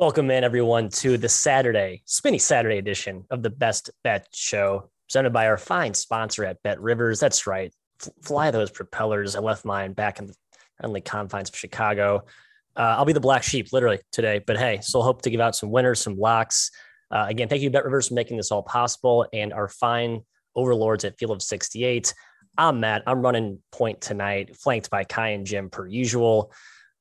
Welcome 0.00 0.30
in, 0.30 0.44
everyone, 0.44 0.90
to 0.90 1.18
the 1.18 1.28
Saturday, 1.28 2.02
Spinny 2.04 2.38
Saturday 2.38 2.78
edition 2.78 3.24
of 3.30 3.42
the 3.42 3.50
Best 3.50 3.90
Bet 4.04 4.28
Show, 4.32 4.90
presented 5.08 5.32
by 5.32 5.48
our 5.48 5.58
fine 5.58 5.92
sponsor 5.92 6.44
at 6.44 6.62
BetRivers. 6.62 7.18
That's 7.18 7.48
right. 7.48 7.74
Fly 8.22 8.52
those 8.52 8.70
propellers. 8.70 9.34
I 9.34 9.40
left 9.40 9.64
mine 9.64 9.94
back 9.94 10.20
in 10.20 10.28
the 10.28 10.36
friendly 10.78 11.00
confines 11.00 11.48
of 11.48 11.56
Chicago. 11.56 12.22
Uh, 12.76 12.94
I'll 12.96 13.06
be 13.06 13.12
the 13.12 13.18
black 13.18 13.42
sheep 13.42 13.72
literally 13.72 13.98
today, 14.12 14.40
but 14.46 14.56
hey, 14.56 14.78
still 14.82 15.02
hope 15.02 15.22
to 15.22 15.30
give 15.30 15.40
out 15.40 15.56
some 15.56 15.72
winners, 15.72 15.98
some 15.98 16.16
locks. 16.16 16.70
Uh, 17.10 17.26
again, 17.28 17.48
thank 17.48 17.62
you, 17.62 17.70
BetRivers, 17.72 18.06
for 18.06 18.14
making 18.14 18.36
this 18.36 18.52
all 18.52 18.62
possible 18.62 19.26
and 19.32 19.52
our 19.52 19.66
fine 19.66 20.20
overlords 20.54 21.04
at 21.04 21.18
Field 21.18 21.32
of 21.32 21.42
68. 21.42 22.14
I'm 22.56 22.78
Matt. 22.78 23.02
I'm 23.04 23.20
running 23.20 23.58
point 23.72 24.00
tonight, 24.00 24.54
flanked 24.54 24.90
by 24.90 25.02
Ky 25.02 25.34
and 25.34 25.44
Jim 25.44 25.70
per 25.70 25.88
usual. 25.88 26.52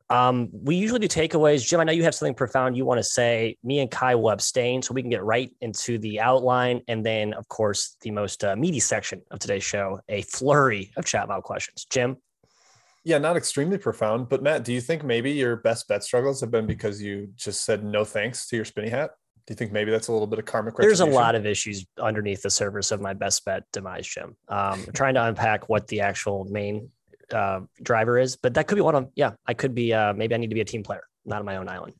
Um, 0.10 0.50
we 0.52 0.76
usually 0.76 1.00
do 1.00 1.08
takeaways. 1.08 1.68
Jim, 1.68 1.80
I 1.80 1.84
know 1.84 1.92
you 1.92 2.04
have 2.04 2.16
something 2.16 2.34
profound 2.34 2.78
you 2.78 2.86
want 2.86 3.00
to 3.00 3.04
say. 3.04 3.58
Me 3.64 3.80
and 3.80 3.92
Ky 3.92 4.16
will 4.16 4.30
abstain 4.30 4.82
so 4.82 4.94
we 4.94 5.02
can 5.02 5.12
get 5.12 5.24
right 5.24 5.52
into 5.62 5.98
the 5.98 6.22
outline. 6.22 6.82
And 6.88 7.06
then, 7.06 7.34
of 7.34 7.48
course, 7.50 7.98
the 8.02 8.12
most 8.12 8.44
uh, 8.44 8.56
meaty 8.56 8.80
section 8.80 9.22
of 9.32 9.40
today's 9.40 9.64
show 9.64 10.00
a 10.08 10.22
flurry 10.24 10.92
of 10.96 11.06
chat 11.06 11.26
about 11.26 11.44
questions. 11.44 11.86
Jim? 11.90 12.18
Yeah, 13.04 13.18
not 13.18 13.38
extremely 13.38 13.78
profound. 13.78 14.30
But 14.30 14.44
Matt, 14.44 14.64
do 14.64 14.74
you 14.74 14.82
think 14.82 15.04
maybe 15.04 15.32
your 15.32 15.58
best 15.58 15.88
bet 15.88 16.04
struggles 16.04 16.42
have 16.42 16.52
been 16.52 16.68
because 16.68 17.02
you 17.02 17.30
just 17.36 17.64
said 17.64 17.84
no 17.84 18.04
thanks 18.04 18.48
to 18.48 18.56
your 18.56 18.66
spinny 18.66 18.90
hat? 18.90 19.12
Do 19.46 19.54
you 19.54 19.56
think 19.56 19.72
maybe 19.72 19.92
that's 19.92 20.10
a 20.10 20.12
little 20.12 20.28
bit 20.28 20.40
of 20.40 20.46
karmic? 20.46 20.76
There's 20.76 21.00
a 21.00 21.06
lot 21.06 21.34
of 21.34 21.46
issues 21.46 21.86
underneath 21.98 22.42
the 22.42 22.50
surface 22.50 22.92
of 22.92 23.00
my 23.00 23.14
best 23.14 23.46
bet 23.46 23.64
demise, 23.72 24.06
Jim. 24.06 24.36
Um, 24.50 24.86
trying 24.94 25.14
to 25.14 25.24
unpack 25.24 25.70
what 25.70 25.88
the 25.88 26.02
actual 26.02 26.44
main 26.50 26.92
uh, 27.34 27.62
driver 27.82 28.18
is, 28.18 28.36
but 28.36 28.54
that 28.54 28.68
could 28.68 28.76
be 28.76 28.82
one 28.82 28.96
of 28.96 29.10
yeah. 29.16 29.32
I 29.46 29.54
could 29.54 29.74
be 29.76 29.94
uh, 29.94 30.14
maybe 30.14 30.36
I 30.36 30.38
need 30.38 30.50
to 30.50 30.56
be 30.56 30.62
a 30.62 30.66
team 30.66 30.84
player, 30.84 31.04
not 31.26 31.40
on 31.40 31.46
my 31.46 31.58
own 31.58 31.70
island. 31.70 31.94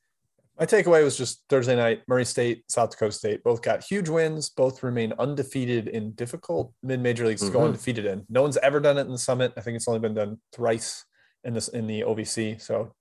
My 0.60 0.66
takeaway 0.66 1.04
was 1.04 1.16
just 1.16 1.44
Thursday 1.50 1.76
night, 1.76 2.02
Murray 2.08 2.26
State, 2.26 2.64
South 2.68 2.90
Dakota 2.90 3.12
State, 3.12 3.44
both 3.44 3.62
got 3.62 3.84
huge 3.84 4.10
wins. 4.10 4.50
Both 4.50 4.82
remain 4.82 5.14
undefeated 5.20 5.88
in 5.88 6.14
difficult 6.14 6.74
mid-major 6.82 7.28
leagues 7.28 7.42
mm-hmm. 7.42 7.50
to 7.50 7.54
go 7.54 7.60
mm-hmm. 7.60 7.68
undefeated 7.68 8.06
in. 8.06 8.26
No 8.28 8.42
one's 8.42 8.58
ever 8.58 8.80
done 8.80 8.98
it 8.98 9.02
in 9.02 9.12
the 9.12 9.20
Summit. 9.20 9.54
I 9.56 9.62
think 9.62 9.76
it's 9.76 9.88
only 9.88 10.00
been 10.00 10.16
done 10.16 10.40
thrice 10.52 11.06
in 11.44 11.54
this 11.54 11.68
in 11.68 11.86
the 11.86 12.02
OVC. 12.02 12.60
So, 12.60 12.94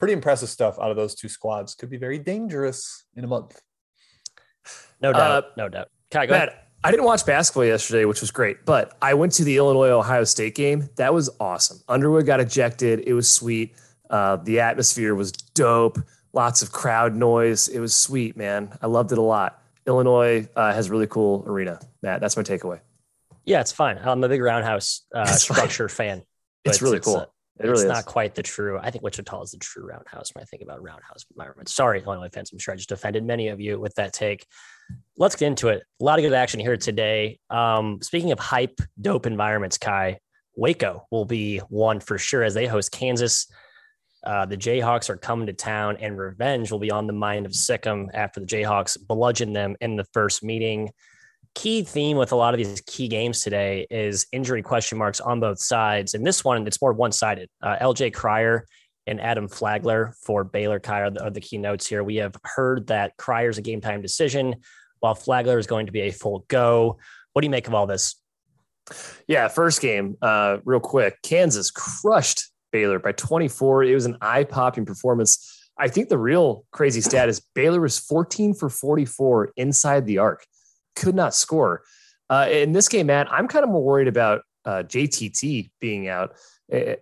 pretty 0.00 0.14
impressive 0.14 0.48
stuff 0.48 0.78
out 0.80 0.90
of 0.90 0.96
those 0.96 1.14
two 1.14 1.28
squads. 1.28 1.76
Could 1.76 1.90
be 1.90 1.96
very 1.96 2.18
dangerous 2.18 3.04
in 3.14 3.22
a 3.22 3.28
month. 3.28 3.60
No 5.00 5.12
doubt. 5.12 5.44
Uh, 5.44 5.46
no 5.56 5.68
doubt. 5.68 5.88
Ky, 6.10 6.26
go 6.26 6.32
Matt, 6.32 6.48
ahead. 6.48 6.60
I 6.86 6.92
didn't 6.92 7.06
watch 7.06 7.26
basketball 7.26 7.64
yesterday, 7.64 8.04
which 8.04 8.20
was 8.20 8.30
great, 8.30 8.64
but 8.64 8.96
I 9.02 9.14
went 9.14 9.32
to 9.32 9.42
the 9.42 9.56
Illinois 9.56 9.88
Ohio 9.88 10.22
State 10.22 10.54
game. 10.54 10.88
That 10.94 11.12
was 11.12 11.28
awesome. 11.40 11.80
Underwood 11.88 12.26
got 12.26 12.38
ejected. 12.38 13.02
It 13.08 13.12
was 13.12 13.28
sweet. 13.28 13.74
Uh, 14.08 14.36
the 14.36 14.60
atmosphere 14.60 15.16
was 15.16 15.32
dope. 15.32 15.98
Lots 16.32 16.62
of 16.62 16.70
crowd 16.70 17.16
noise. 17.16 17.66
It 17.66 17.80
was 17.80 17.92
sweet, 17.92 18.36
man. 18.36 18.72
I 18.80 18.86
loved 18.86 19.10
it 19.10 19.18
a 19.18 19.22
lot. 19.22 19.60
Illinois 19.84 20.48
uh, 20.54 20.72
has 20.72 20.86
a 20.86 20.92
really 20.92 21.08
cool 21.08 21.42
arena. 21.44 21.80
Matt, 22.02 22.20
that's 22.20 22.36
my 22.36 22.44
takeaway. 22.44 22.78
Yeah, 23.44 23.60
it's 23.60 23.72
fine. 23.72 23.98
I'm 23.98 24.22
a 24.22 24.28
big 24.28 24.40
roundhouse 24.40 25.02
uh, 25.12 25.26
structure 25.26 25.88
fan. 25.88 26.22
It's 26.64 26.80
really 26.80 26.98
it's, 26.98 27.06
cool. 27.06 27.26
It 27.58 27.62
really 27.62 27.72
it's 27.72 27.82
is. 27.82 27.88
not 27.88 28.04
quite 28.04 28.34
the 28.34 28.42
true. 28.42 28.78
I 28.78 28.90
think 28.90 29.02
Wichita 29.02 29.42
is 29.42 29.52
the 29.52 29.58
true 29.58 29.86
roundhouse 29.86 30.34
when 30.34 30.42
I 30.42 30.44
think 30.44 30.62
about 30.62 30.82
roundhouse 30.82 31.24
environment. 31.30 31.68
Sorry, 31.68 32.02
Illinois 32.02 32.28
fans. 32.32 32.52
I'm 32.52 32.58
sure 32.58 32.74
I 32.74 32.76
just 32.76 32.92
offended 32.92 33.24
many 33.24 33.48
of 33.48 33.60
you 33.60 33.80
with 33.80 33.94
that 33.94 34.12
take. 34.12 34.46
Let's 35.16 35.36
get 35.36 35.46
into 35.46 35.68
it. 35.68 35.82
A 36.00 36.04
lot 36.04 36.18
of 36.18 36.22
good 36.22 36.34
action 36.34 36.60
here 36.60 36.76
today. 36.76 37.38
Um, 37.48 38.00
speaking 38.02 38.32
of 38.32 38.38
hype, 38.38 38.78
dope 39.00 39.26
environments, 39.26 39.78
Ky, 39.78 40.18
Waco 40.54 41.06
will 41.10 41.24
be 41.24 41.58
one 41.68 42.00
for 42.00 42.18
sure 42.18 42.42
as 42.42 42.54
they 42.54 42.66
host 42.66 42.92
Kansas. 42.92 43.46
Uh, 44.24 44.44
the 44.44 44.56
Jayhawks 44.56 45.08
are 45.08 45.16
coming 45.16 45.46
to 45.46 45.52
town, 45.52 45.96
and 45.98 46.18
revenge 46.18 46.70
will 46.70 46.78
be 46.78 46.90
on 46.90 47.06
the 47.06 47.12
mind 47.12 47.46
of 47.46 47.54
Sikkim 47.54 48.10
after 48.12 48.40
the 48.40 48.46
Jayhawks 48.46 48.98
bludgeon 49.00 49.52
them 49.52 49.76
in 49.80 49.96
the 49.96 50.04
first 50.12 50.42
meeting 50.42 50.90
key 51.56 51.82
theme 51.82 52.18
with 52.18 52.32
a 52.32 52.36
lot 52.36 52.52
of 52.52 52.58
these 52.58 52.82
key 52.82 53.08
games 53.08 53.40
today 53.40 53.86
is 53.90 54.26
injury 54.30 54.62
question 54.62 54.98
marks 54.98 55.20
on 55.20 55.40
both 55.40 55.58
sides. 55.58 56.12
And 56.12 56.24
this 56.24 56.44
one, 56.44 56.66
it's 56.66 56.82
more 56.82 56.92
one 56.92 57.12
sided. 57.12 57.48
Uh, 57.62 57.76
LJ 57.80 58.12
Cryer 58.12 58.66
and 59.06 59.18
Adam 59.20 59.48
Flagler 59.48 60.14
for 60.22 60.44
Baylor 60.44 60.78
Ky 60.78 60.92
are 60.92 61.30
the, 61.30 61.40
key 61.40 61.56
notes 61.56 61.86
here. 61.86 62.04
We 62.04 62.16
have 62.16 62.36
heard 62.44 62.88
that 62.88 63.16
Cryer's 63.16 63.56
a 63.56 63.62
game 63.62 63.80
time 63.80 64.02
decision, 64.02 64.56
while 65.00 65.14
Flagler 65.14 65.58
is 65.58 65.66
going 65.66 65.86
to 65.86 65.92
be 65.92 66.02
a 66.02 66.10
full 66.10 66.44
go. 66.48 66.98
What 67.32 67.40
do 67.40 67.46
you 67.46 67.50
make 67.50 67.66
of 67.66 67.74
all 67.74 67.86
this? 67.86 68.16
Yeah, 69.26 69.48
first 69.48 69.80
game, 69.80 70.16
uh, 70.20 70.58
real 70.64 70.80
quick. 70.80 71.16
Kansas 71.22 71.70
crushed 71.70 72.50
Baylor 72.70 72.98
by 72.98 73.12
24. 73.12 73.84
It 73.84 73.94
was 73.94 74.04
an 74.04 74.18
eye 74.20 74.44
popping 74.44 74.84
performance. 74.84 75.70
I 75.78 75.88
think 75.88 76.10
the 76.10 76.18
real 76.18 76.66
crazy 76.70 77.00
stat 77.00 77.30
is 77.30 77.40
Baylor 77.54 77.80
was 77.80 77.98
14 77.98 78.52
for 78.52 78.68
44 78.68 79.52
inside 79.56 80.04
the 80.04 80.18
arc 80.18 80.46
could 80.96 81.14
not 81.14 81.34
score. 81.34 81.82
Uh, 82.28 82.48
in 82.50 82.72
this 82.72 82.88
game, 82.88 83.06
Matt, 83.06 83.30
I'm 83.32 83.46
kind 83.46 83.62
of 83.62 83.70
more 83.70 83.82
worried 83.82 84.08
about 84.08 84.42
uh, 84.64 84.82
JTT 84.82 85.70
being 85.80 86.08
out. 86.08 86.36
Uh, 86.72 86.94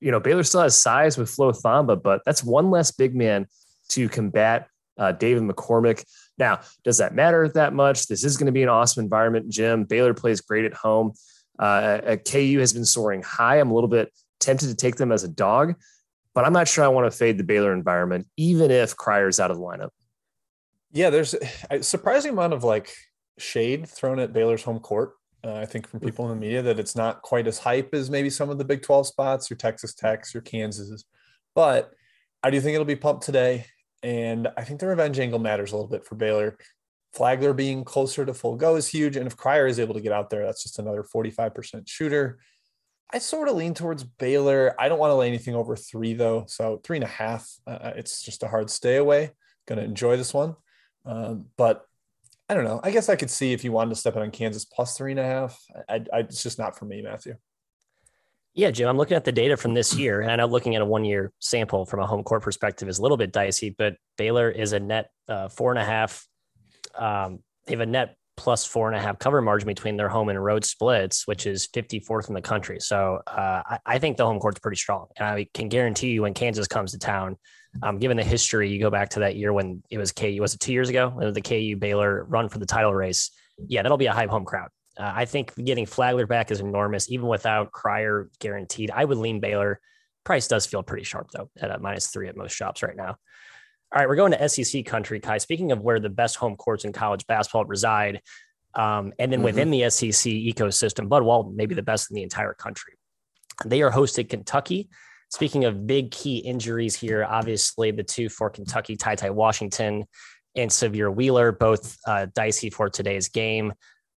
you 0.00 0.10
know, 0.10 0.20
Baylor 0.20 0.42
still 0.42 0.62
has 0.62 0.76
size 0.76 1.18
with 1.18 1.30
Flo 1.30 1.52
Thamba, 1.52 2.02
but 2.02 2.22
that's 2.24 2.42
one 2.42 2.70
less 2.70 2.90
big 2.90 3.14
man 3.14 3.46
to 3.90 4.08
combat 4.08 4.68
uh, 4.98 5.12
David 5.12 5.42
McCormack. 5.42 6.04
Now, 6.38 6.60
does 6.82 6.98
that 6.98 7.14
matter 7.14 7.48
that 7.50 7.72
much? 7.72 8.06
This 8.06 8.24
is 8.24 8.36
going 8.36 8.46
to 8.46 8.52
be 8.52 8.62
an 8.62 8.68
awesome 8.68 9.04
environment, 9.04 9.48
Jim. 9.50 9.84
Baylor 9.84 10.14
plays 10.14 10.40
great 10.40 10.64
at 10.64 10.74
home. 10.74 11.12
Uh, 11.58 12.16
KU 12.24 12.58
has 12.58 12.72
been 12.72 12.84
soaring 12.84 13.22
high. 13.22 13.60
I'm 13.60 13.70
a 13.70 13.74
little 13.74 13.88
bit 13.88 14.12
tempted 14.40 14.68
to 14.68 14.74
take 14.74 14.96
them 14.96 15.12
as 15.12 15.24
a 15.24 15.28
dog, 15.28 15.74
but 16.34 16.44
I'm 16.44 16.52
not 16.52 16.68
sure 16.68 16.84
I 16.84 16.88
want 16.88 17.10
to 17.10 17.16
fade 17.16 17.38
the 17.38 17.44
Baylor 17.44 17.72
environment, 17.72 18.26
even 18.36 18.70
if 18.70 18.96
Cryer's 18.96 19.38
out 19.38 19.50
of 19.50 19.58
the 19.58 19.62
lineup. 19.62 19.90
Yeah, 20.92 21.10
there's 21.10 21.34
a 21.70 21.82
surprising 21.82 22.32
amount 22.32 22.52
of 22.52 22.64
like 22.64 22.92
shade 23.38 23.88
thrown 23.88 24.18
at 24.18 24.32
Baylor's 24.32 24.62
home 24.62 24.80
court. 24.80 25.14
Uh, 25.44 25.54
I 25.54 25.66
think 25.66 25.86
from 25.86 26.00
hmm. 26.00 26.06
people 26.06 26.24
in 26.24 26.30
the 26.30 26.40
media 26.40 26.62
that 26.62 26.78
it's 26.78 26.96
not 26.96 27.22
quite 27.22 27.46
as 27.46 27.58
hype 27.58 27.94
as 27.94 28.10
maybe 28.10 28.30
some 28.30 28.50
of 28.50 28.58
the 28.58 28.64
Big 28.64 28.82
12 28.82 29.06
spots, 29.06 29.50
your 29.50 29.56
Texas 29.56 29.94
Techs, 29.94 30.32
your 30.32 30.42
Kansas. 30.42 31.04
But 31.54 31.92
I 32.42 32.50
do 32.50 32.60
think 32.60 32.74
it'll 32.74 32.84
be 32.84 32.96
pumped 32.96 33.24
today. 33.24 33.66
And 34.02 34.48
I 34.56 34.64
think 34.64 34.80
the 34.80 34.86
revenge 34.86 35.18
angle 35.18 35.38
matters 35.38 35.72
a 35.72 35.76
little 35.76 35.90
bit 35.90 36.04
for 36.04 36.14
Baylor. 36.14 36.58
Flagler 37.14 37.52
being 37.52 37.84
closer 37.84 38.26
to 38.26 38.34
full 38.34 38.56
go 38.56 38.76
is 38.76 38.88
huge. 38.88 39.16
And 39.16 39.26
if 39.26 39.36
Cryer 39.36 39.66
is 39.66 39.78
able 39.78 39.94
to 39.94 40.00
get 40.00 40.12
out 40.12 40.30
there, 40.30 40.44
that's 40.44 40.62
just 40.62 40.78
another 40.78 41.02
45% 41.02 41.88
shooter. 41.88 42.38
I 43.12 43.18
sort 43.18 43.48
of 43.48 43.54
lean 43.54 43.74
towards 43.74 44.02
Baylor. 44.02 44.74
I 44.78 44.88
don't 44.88 44.98
want 44.98 45.10
to 45.10 45.14
lay 45.14 45.28
anything 45.28 45.54
over 45.54 45.76
three, 45.76 46.14
though. 46.14 46.44
So 46.48 46.80
three 46.82 46.96
and 46.96 47.04
a 47.04 47.08
half, 47.08 47.48
uh, 47.66 47.92
it's 47.96 48.22
just 48.22 48.42
a 48.42 48.48
hard 48.48 48.68
stay 48.68 48.96
away. 48.96 49.30
Going 49.66 49.78
to 49.78 49.84
enjoy 49.84 50.16
this 50.16 50.34
one. 50.34 50.56
Um, 51.06 51.46
but 51.56 51.86
I 52.48 52.54
don't 52.54 52.64
know. 52.64 52.80
I 52.82 52.90
guess 52.90 53.08
I 53.08 53.16
could 53.16 53.30
see 53.30 53.52
if 53.52 53.64
you 53.64 53.72
wanted 53.72 53.90
to 53.90 53.96
step 53.96 54.16
in 54.16 54.22
on 54.22 54.30
Kansas 54.30 54.64
plus 54.64 54.96
three 54.96 55.12
and 55.12 55.20
a 55.20 55.24
half. 55.24 55.58
I, 55.88 56.04
I, 56.12 56.18
it's 56.20 56.42
just 56.42 56.58
not 56.58 56.78
for 56.78 56.84
me, 56.84 57.00
Matthew. 57.00 57.36
Yeah, 58.54 58.70
Jim, 58.70 58.88
I'm 58.88 58.96
looking 58.96 59.16
at 59.16 59.24
the 59.24 59.32
data 59.32 59.56
from 59.56 59.74
this 59.74 59.96
year, 59.96 60.20
and 60.20 60.30
I 60.30 60.36
know 60.36 60.46
looking 60.46 60.76
at 60.76 60.82
a 60.82 60.84
one 60.84 61.04
year 61.04 61.32
sample 61.40 61.86
from 61.86 62.00
a 62.00 62.06
home 62.06 62.22
court 62.22 62.42
perspective 62.42 62.88
is 62.88 62.98
a 62.98 63.02
little 63.02 63.16
bit 63.16 63.32
dicey, 63.32 63.74
but 63.76 63.96
Baylor 64.16 64.48
is 64.50 64.72
a 64.72 64.78
net 64.78 65.10
uh, 65.28 65.48
four 65.48 65.72
and 65.72 65.78
a 65.78 65.84
half. 65.84 66.24
Um, 66.96 67.40
they 67.66 67.72
have 67.72 67.80
a 67.80 67.86
net 67.86 68.16
plus 68.36 68.64
four 68.64 68.88
and 68.88 68.96
a 68.96 69.00
half 69.00 69.18
cover 69.18 69.40
margin 69.40 69.66
between 69.66 69.96
their 69.96 70.08
home 70.08 70.28
and 70.28 70.42
road 70.42 70.64
splits, 70.64 71.26
which 71.26 71.46
is 71.46 71.68
54th 71.68 72.28
in 72.28 72.34
the 72.34 72.42
country. 72.42 72.78
So 72.80 73.20
uh, 73.26 73.62
I, 73.66 73.78
I, 73.86 73.98
think 73.98 74.16
the 74.16 74.26
home 74.26 74.40
court's 74.40 74.58
pretty 74.58 74.76
strong. 74.76 75.06
And 75.16 75.26
I 75.26 75.46
can 75.54 75.68
guarantee 75.68 76.10
you 76.10 76.22
when 76.22 76.34
Kansas 76.34 76.66
comes 76.66 76.92
to 76.92 76.98
town, 76.98 77.36
um, 77.82 77.98
given 77.98 78.16
the 78.16 78.24
history, 78.24 78.70
you 78.70 78.78
go 78.78 78.90
back 78.90 79.10
to 79.10 79.20
that 79.20 79.36
year 79.36 79.52
when 79.52 79.82
it 79.90 79.98
was 79.98 80.12
KU, 80.12 80.38
was 80.40 80.54
it 80.54 80.60
two 80.60 80.72
years 80.72 80.88
ago? 80.88 81.18
It 81.20 81.24
was 81.24 81.34
the 81.34 81.40
KU 81.40 81.76
Baylor 81.76 82.24
run 82.24 82.48
for 82.48 82.58
the 82.58 82.66
title 82.66 82.94
race. 82.94 83.30
Yeah, 83.66 83.82
that'll 83.82 83.98
be 83.98 84.06
a 84.06 84.12
hype 84.12 84.30
home 84.30 84.44
crowd. 84.44 84.68
Uh, 84.96 85.12
I 85.14 85.24
think 85.24 85.54
getting 85.56 85.86
Flagler 85.86 86.26
back 86.26 86.50
is 86.50 86.60
enormous, 86.60 87.10
even 87.10 87.26
without 87.26 87.72
Cryer 87.72 88.30
guaranteed. 88.38 88.90
I 88.92 89.04
would 89.04 89.18
lean 89.18 89.40
Baylor. 89.40 89.80
Price 90.24 90.46
does 90.46 90.66
feel 90.66 90.82
pretty 90.82 91.04
sharp 91.04 91.30
though, 91.32 91.50
at 91.60 91.70
a 91.70 91.78
minus 91.78 92.08
three 92.08 92.28
at 92.28 92.36
most 92.36 92.54
shops 92.54 92.82
right 92.82 92.96
now. 92.96 93.16
All 93.92 94.00
right, 94.00 94.08
we're 94.08 94.16
going 94.16 94.32
to 94.32 94.48
SEC 94.48 94.84
country, 94.86 95.20
Ky. 95.20 95.38
Speaking 95.38 95.72
of 95.72 95.80
where 95.80 96.00
the 96.00 96.08
best 96.08 96.36
home 96.36 96.56
courts 96.56 96.84
in 96.84 96.92
college 96.92 97.26
basketball 97.26 97.64
reside, 97.64 98.22
um, 98.74 99.12
and 99.18 99.30
then 99.30 99.38
mm-hmm. 99.38 99.44
within 99.44 99.70
the 99.70 99.88
SEC 99.90 100.32
ecosystem, 100.32 101.08
but 101.08 101.24
well, 101.24 101.52
maybe 101.54 101.74
the 101.74 101.82
best 101.82 102.10
in 102.10 102.16
the 102.16 102.22
entire 102.22 102.54
country. 102.54 102.94
They 103.64 103.82
are 103.82 103.90
hosted 103.90 104.28
Kentucky 104.28 104.88
Speaking 105.34 105.64
of 105.64 105.84
big 105.84 106.12
key 106.12 106.36
injuries 106.36 106.94
here, 106.94 107.26
obviously 107.28 107.90
the 107.90 108.04
two 108.04 108.28
for 108.28 108.48
Kentucky, 108.48 108.94
Ty 108.94 109.16
Ty 109.16 109.30
Washington 109.30 110.04
and 110.54 110.70
Sahvir 110.70 111.12
Wheeler, 111.12 111.50
both 111.50 111.98
uh, 112.06 112.28
dicey 112.36 112.70
for 112.70 112.88
today's 112.88 113.26
game. 113.26 113.72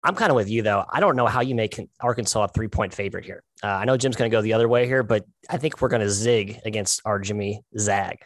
I'm 0.04 0.14
kind 0.14 0.30
of 0.30 0.36
with 0.36 0.50
you 0.50 0.60
though. 0.60 0.84
I 0.92 1.00
don't 1.00 1.16
know 1.16 1.26
how 1.26 1.40
you 1.40 1.54
make 1.54 1.80
Arkansas 2.02 2.44
a 2.44 2.48
three 2.48 2.68
point 2.68 2.92
favorite 2.92 3.24
here. 3.24 3.42
Uh, 3.64 3.68
I 3.68 3.86
know 3.86 3.96
Jim's 3.96 4.16
going 4.16 4.30
to 4.30 4.36
go 4.36 4.42
the 4.42 4.52
other 4.52 4.68
way 4.68 4.86
here, 4.86 5.02
but 5.02 5.24
I 5.48 5.56
think 5.56 5.80
we're 5.80 5.88
going 5.88 6.02
to 6.02 6.10
zig 6.10 6.60
against 6.66 7.00
our 7.06 7.18
Jimmy 7.18 7.62
Zag. 7.78 8.18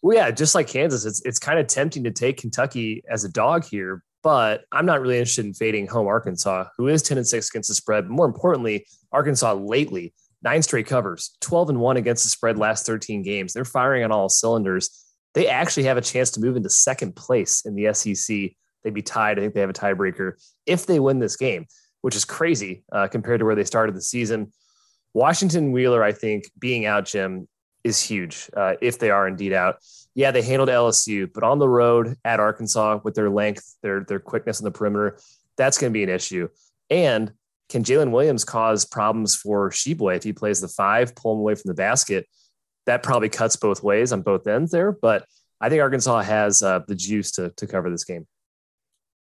Well, 0.00 0.16
yeah, 0.16 0.30
just 0.30 0.54
like 0.54 0.68
Kansas, 0.68 1.04
it's 1.04 1.20
it's 1.24 1.40
kind 1.40 1.58
of 1.58 1.66
tempting 1.66 2.04
to 2.04 2.12
take 2.12 2.36
Kentucky 2.36 3.02
as 3.10 3.24
a 3.24 3.28
dog 3.28 3.64
here, 3.64 4.04
but 4.22 4.66
I'm 4.70 4.86
not 4.86 5.00
really 5.00 5.18
interested 5.18 5.46
in 5.46 5.54
fading 5.54 5.88
home 5.88 6.06
Arkansas, 6.06 6.66
who 6.76 6.86
is 6.86 7.02
10 7.02 7.18
and 7.18 7.26
6 7.26 7.50
against 7.50 7.70
the 7.70 7.74
spread. 7.74 8.04
But 8.04 8.12
more 8.12 8.26
importantly, 8.26 8.86
Arkansas 9.10 9.54
lately 9.54 10.14
nine 10.44 10.62
straight 10.62 10.86
covers, 10.86 11.36
12 11.40 11.70
and 11.70 11.80
one 11.80 11.96
against 11.96 12.22
the 12.22 12.28
spread 12.28 12.58
last 12.58 12.86
13 12.86 13.22
games. 13.22 13.52
They're 13.52 13.64
firing 13.64 14.04
on 14.04 14.12
all 14.12 14.28
cylinders. 14.28 15.00
they 15.32 15.48
actually 15.48 15.84
have 15.84 15.96
a 15.96 16.02
chance 16.02 16.30
to 16.32 16.40
move 16.40 16.56
into 16.56 16.70
second 16.70 17.16
place 17.16 17.64
in 17.64 17.74
the 17.74 17.92
SEC. 17.92 18.52
They'd 18.84 18.94
be 18.94 19.02
tied. 19.02 19.38
I 19.38 19.42
think 19.42 19.54
they 19.54 19.60
have 19.60 19.70
a 19.70 19.72
tiebreaker 19.72 20.34
if 20.66 20.86
they 20.86 21.00
win 21.00 21.18
this 21.18 21.36
game, 21.36 21.66
which 22.02 22.14
is 22.14 22.24
crazy 22.24 22.84
uh, 22.92 23.08
compared 23.08 23.40
to 23.40 23.46
where 23.46 23.56
they 23.56 23.64
started 23.64 23.96
the 23.96 24.02
season. 24.02 24.52
Washington 25.14 25.72
Wheeler, 25.72 26.04
I 26.04 26.12
think, 26.12 26.44
being 26.58 26.86
out, 26.86 27.06
Jim, 27.06 27.48
is 27.82 28.00
huge 28.00 28.50
uh, 28.56 28.74
if 28.80 28.98
they 28.98 29.10
are 29.10 29.26
indeed 29.26 29.52
out. 29.52 29.76
Yeah, 30.14 30.30
they 30.30 30.42
handled 30.42 30.68
LSU, 30.68 31.28
but 31.32 31.42
on 31.42 31.58
the 31.58 31.68
road 31.68 32.16
at 32.24 32.40
Arkansas 32.40 33.00
with 33.02 33.14
their 33.14 33.30
length, 33.30 33.76
their 33.82 34.04
their 34.04 34.20
quickness 34.20 34.60
on 34.60 34.64
the 34.64 34.70
perimeter, 34.70 35.18
that's 35.56 35.78
going 35.78 35.92
to 35.92 35.94
be 35.94 36.02
an 36.04 36.08
issue. 36.08 36.48
And 36.90 37.32
can 37.68 37.84
Jalen 37.84 38.10
Williams 38.10 38.44
cause 38.44 38.84
problems 38.84 39.34
for 39.34 39.70
Tshiebwe 39.70 40.16
if 40.16 40.24
he 40.24 40.32
plays 40.32 40.60
the 40.60 40.68
five, 40.68 41.14
pull 41.14 41.34
him 41.34 41.40
away 41.40 41.54
from 41.54 41.68
the 41.68 41.74
basket? 41.74 42.26
That 42.86 43.02
probably 43.02 43.30
cuts 43.30 43.56
both 43.56 43.82
ways 43.82 44.12
on 44.12 44.22
both 44.22 44.46
ends 44.46 44.70
there. 44.70 44.92
But 44.92 45.24
I 45.60 45.68
think 45.70 45.80
Arkansas 45.80 46.22
has 46.22 46.62
uh, 46.62 46.80
the 46.86 46.94
juice 46.94 47.32
to 47.32 47.50
to 47.56 47.66
cover 47.66 47.90
this 47.90 48.04
game. 48.04 48.26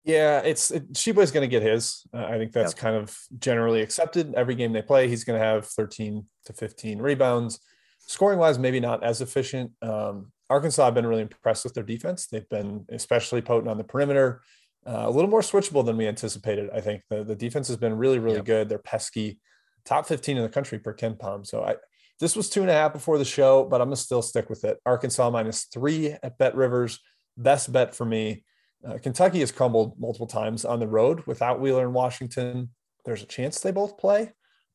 Yeah, 0.04 0.40
it's 0.40 0.72
it, 0.72 0.92
Tshiebwe's 0.94 1.32
going 1.32 1.48
to 1.48 1.48
get 1.48 1.64
his. 1.64 2.06
Uh, 2.14 2.26
I 2.26 2.38
think 2.38 2.52
that's 2.52 2.74
yeah. 2.76 2.82
kind 2.82 2.96
of 2.96 3.18
generally 3.40 3.82
accepted. 3.82 4.34
Every 4.36 4.56
game 4.56 4.74
they 4.74 4.82
play, 4.82 5.08
he's 5.08 5.24
going 5.24 5.40
to 5.40 5.46
have 5.46 5.66
13 5.66 6.26
to 6.46 6.54
15 6.54 7.00
rebounds. 7.00 7.60
Scoring 8.00 8.38
wise, 8.38 8.60
maybe 8.60 8.82
not 8.82 9.02
as 9.04 9.22
efficient. 9.22 9.72
Um, 9.82 10.32
Arkansas, 10.50 10.86
I've 10.86 10.94
been 10.94 11.08
really 11.08 11.22
impressed 11.22 11.64
with 11.64 11.74
their 11.74 11.86
defense. 11.86 12.28
They've 12.28 12.48
been 12.50 12.86
especially 12.90 13.42
potent 13.42 13.70
on 13.70 13.78
the 13.78 13.84
perimeter, 13.86 14.42
uh, 14.86 15.04
a 15.06 15.10
little 15.10 15.30
more 15.30 15.42
switchable 15.42 15.86
than 15.86 15.98
we 15.98 16.08
anticipated. 16.08 16.70
I 16.74 16.82
think 16.82 17.04
the, 17.10 17.24
the 17.24 17.36
defense 17.36 17.68
has 17.68 17.78
been 17.78 17.98
really, 17.98 18.20
really 18.20 18.38
yep. 18.38 18.46
good. 18.46 18.70
They're 18.70 18.80
pesky, 18.80 19.40
top 19.86 20.08
15 20.08 20.38
in 20.38 20.44
the 20.44 20.50
country 20.50 20.80
per 20.80 20.94
KenPom. 20.94 21.46
So 21.46 21.64
I, 21.64 21.76
this 22.20 22.36
was 22.36 22.50
two 22.50 22.62
and 22.62 22.70
a 22.70 22.74
half 22.74 22.94
before 22.94 23.18
the 23.18 23.26
show, 23.26 23.66
but 23.66 23.82
I'm 23.82 23.88
gonna 23.88 23.96
still 23.96 24.22
stick 24.22 24.50
with 24.50 24.64
it. 24.64 24.78
Arkansas 24.86 25.30
minus 25.30 25.66
three 25.66 26.12
at 26.12 26.38
BetRivers, 26.38 27.00
best 27.38 27.72
bet 27.72 27.96
for 27.96 28.06
me. 28.06 28.44
Uh, 28.86 28.98
Kentucky 28.98 29.40
has 29.40 29.52
crumbled 29.52 30.00
multiple 30.00 30.28
times 30.28 30.66
on 30.66 30.80
the 30.80 30.88
road 30.88 31.26
without 31.26 31.60
Wheeler 31.60 31.86
and 31.86 31.94
Washington. 31.94 32.70
There's 33.06 33.24
a 33.24 33.28
chance 33.28 33.60
they 33.60 33.72
both 33.72 33.98
play, 33.98 34.32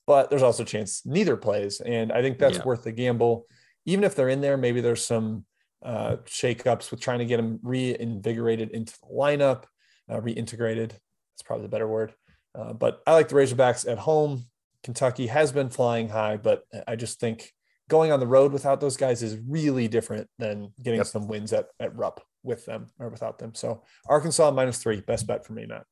but 0.06 0.30
there's 0.30 0.42
also 0.42 0.62
a 0.62 0.66
chance 0.66 1.04
neither 1.06 1.36
plays, 1.36 1.80
and 1.80 2.12
I 2.12 2.22
think 2.22 2.38
that's 2.38 2.58
yeah. 2.58 2.64
worth 2.64 2.84
the 2.84 2.92
gamble. 2.92 3.46
Even 3.86 4.04
if 4.04 4.14
they're 4.14 4.28
in 4.28 4.40
there, 4.40 4.56
maybe 4.56 4.80
there's 4.80 5.04
some 5.04 5.44
uh, 5.82 6.16
shakeups 6.26 6.90
with 6.90 7.00
trying 7.00 7.20
to 7.20 7.24
get 7.24 7.36
them 7.36 7.60
reinvigorated 7.62 8.70
into 8.70 8.92
the 9.00 9.14
lineup, 9.14 9.64
uh, 10.08 10.20
reintegrated. 10.20 10.90
That's 10.90 11.42
probably 11.44 11.64
the 11.64 11.70
better 11.70 11.88
word. 11.88 12.14
Uh, 12.54 12.72
but 12.72 13.02
I 13.06 13.12
like 13.12 13.28
the 13.28 13.36
Razorbacks 13.36 13.90
at 13.90 13.98
home. 13.98 14.44
Kentucky 14.82 15.26
has 15.26 15.52
been 15.52 15.70
flying 15.70 16.08
high, 16.08 16.36
but 16.36 16.64
I 16.86 16.96
just 16.96 17.20
think 17.20 17.52
going 17.88 18.12
on 18.12 18.20
the 18.20 18.26
road 18.26 18.52
without 18.52 18.80
those 18.80 18.96
guys 18.96 19.22
is 19.22 19.36
really 19.48 19.88
different 19.88 20.28
than 20.38 20.72
getting 20.82 20.98
yep. 20.98 21.06
some 21.06 21.26
wins 21.26 21.52
at, 21.52 21.66
at 21.80 21.96
Rupp 21.96 22.20
with 22.42 22.64
them 22.66 22.86
or 22.98 23.08
without 23.08 23.38
them. 23.38 23.54
So 23.54 23.82
Arkansas 24.08 24.50
minus 24.50 24.78
three, 24.78 25.00
best 25.00 25.26
bet 25.26 25.44
for 25.44 25.52
me, 25.52 25.66
Matt. 25.66 25.84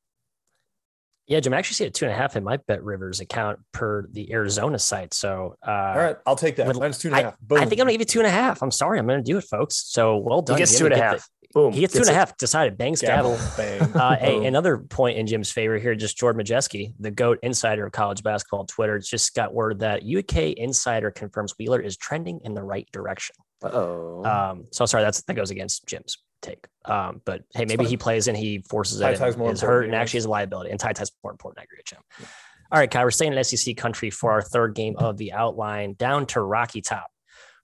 Yeah, 1.27 1.41
Jim, 1.41 1.53
I 1.53 1.57
actually 1.57 1.75
see 1.75 1.85
a 1.85 1.89
two 1.89 2.05
and 2.05 2.13
a 2.13 2.17
half 2.17 2.37
in 2.37 2.43
my 2.45 2.55
BetRivers 2.55 3.19
account 3.19 3.59
per 3.73 4.07
the 4.13 4.31
Arizona 4.31 4.79
site. 4.79 5.13
So, 5.13 5.55
uh, 5.65 5.71
all 5.71 5.97
right, 5.97 6.15
I'll 6.25 6.37
take 6.37 6.55
that. 6.55 6.67
With, 6.67 6.79
Minus 6.79 6.99
two 6.99 7.09
and 7.09 7.17
a 7.17 7.23
half. 7.23 7.35
I, 7.51 7.55
I, 7.55 7.65
think 7.65 7.73
I'm 7.73 7.79
gonna 7.79 7.91
give 7.91 8.01
you 8.01 8.05
two 8.05 8.19
and 8.19 8.27
a 8.27 8.31
half. 8.31 8.61
I'm 8.63 8.71
sorry, 8.71 8.97
I'm 8.97 9.05
gonna 9.05 9.21
do 9.21 9.37
it, 9.37 9.43
folks. 9.43 9.75
So 9.87 10.15
well 10.15 10.41
done. 10.41 10.55
He 10.55 10.61
gets 10.61 10.77
two 10.77 10.85
and 10.85 10.93
a 10.93 10.97
half. 10.97 11.27
Boom. 11.53 11.73
He 11.73 11.81
gets, 11.81 11.93
gets 11.93 12.05
two 12.05 12.09
and 12.09 12.15
a 12.15 12.19
half. 12.19 12.37
Decided. 12.37 12.77
Bangs 12.77 13.01
gavel. 13.01 13.37
Bang. 13.55 13.81
Uh, 13.81 14.17
hey, 14.17 14.45
another 14.45 14.77
point 14.77 15.17
in 15.17 15.27
Jim's 15.27 15.51
favor 15.51 15.77
here. 15.77 15.95
Just 15.95 16.17
Jordan 16.17 16.43
Majewski, 16.43 16.93
the 16.99 17.11
goat 17.11 17.39
insider 17.41 17.85
of 17.85 17.91
college 17.91 18.21
basketball 18.23 18.65
Twitter, 18.65 18.99
just 18.99 19.33
got 19.33 19.53
word 19.53 19.79
that 19.79 20.03
UK 20.03 20.57
insider 20.57 21.11
confirms 21.11 21.53
Wheeler 21.57 21.79
is 21.79 21.97
trending 21.97 22.41
in 22.43 22.53
the 22.53 22.63
right 22.63 22.87
direction. 22.91 23.35
Oh. 23.63 24.23
Um, 24.23 24.65
so 24.71 24.85
sorry, 24.85 25.03
that's 25.03 25.21
that 25.23 25.33
goes 25.33 25.51
against 25.51 25.87
Jim's 25.87 26.17
take. 26.41 26.67
Um, 26.85 27.21
but 27.25 27.43
hey, 27.53 27.65
maybe 27.65 27.85
he 27.85 27.97
plays 27.97 28.27
and 28.27 28.37
he 28.37 28.59
forces 28.69 29.01
it. 29.01 29.19
And 29.19 29.51
is 29.51 29.61
hurt 29.61 29.85
and 29.85 29.95
actually 29.95 30.19
is 30.19 30.25
a 30.25 30.29
liability. 30.29 30.71
And 30.71 30.79
Ty 30.79 30.93
Ty's 30.93 31.11
more 31.23 31.31
important. 31.31 31.61
I 31.61 31.63
agree 31.63 31.79
with 31.79 31.85
Jim. 31.85 31.99
Yeah. 32.19 32.27
All 32.69 32.79
right, 32.79 32.91
Ky, 32.91 32.99
we're 32.99 33.11
staying 33.11 33.33
in 33.33 33.43
SEC 33.43 33.77
country 33.77 34.09
for 34.09 34.31
our 34.31 34.41
third 34.41 34.75
game 34.75 34.95
of 34.97 35.17
the 35.17 35.31
outline 35.31 35.93
down 35.93 36.25
to 36.27 36.41
Rocky 36.41 36.81
Top, 36.81 37.07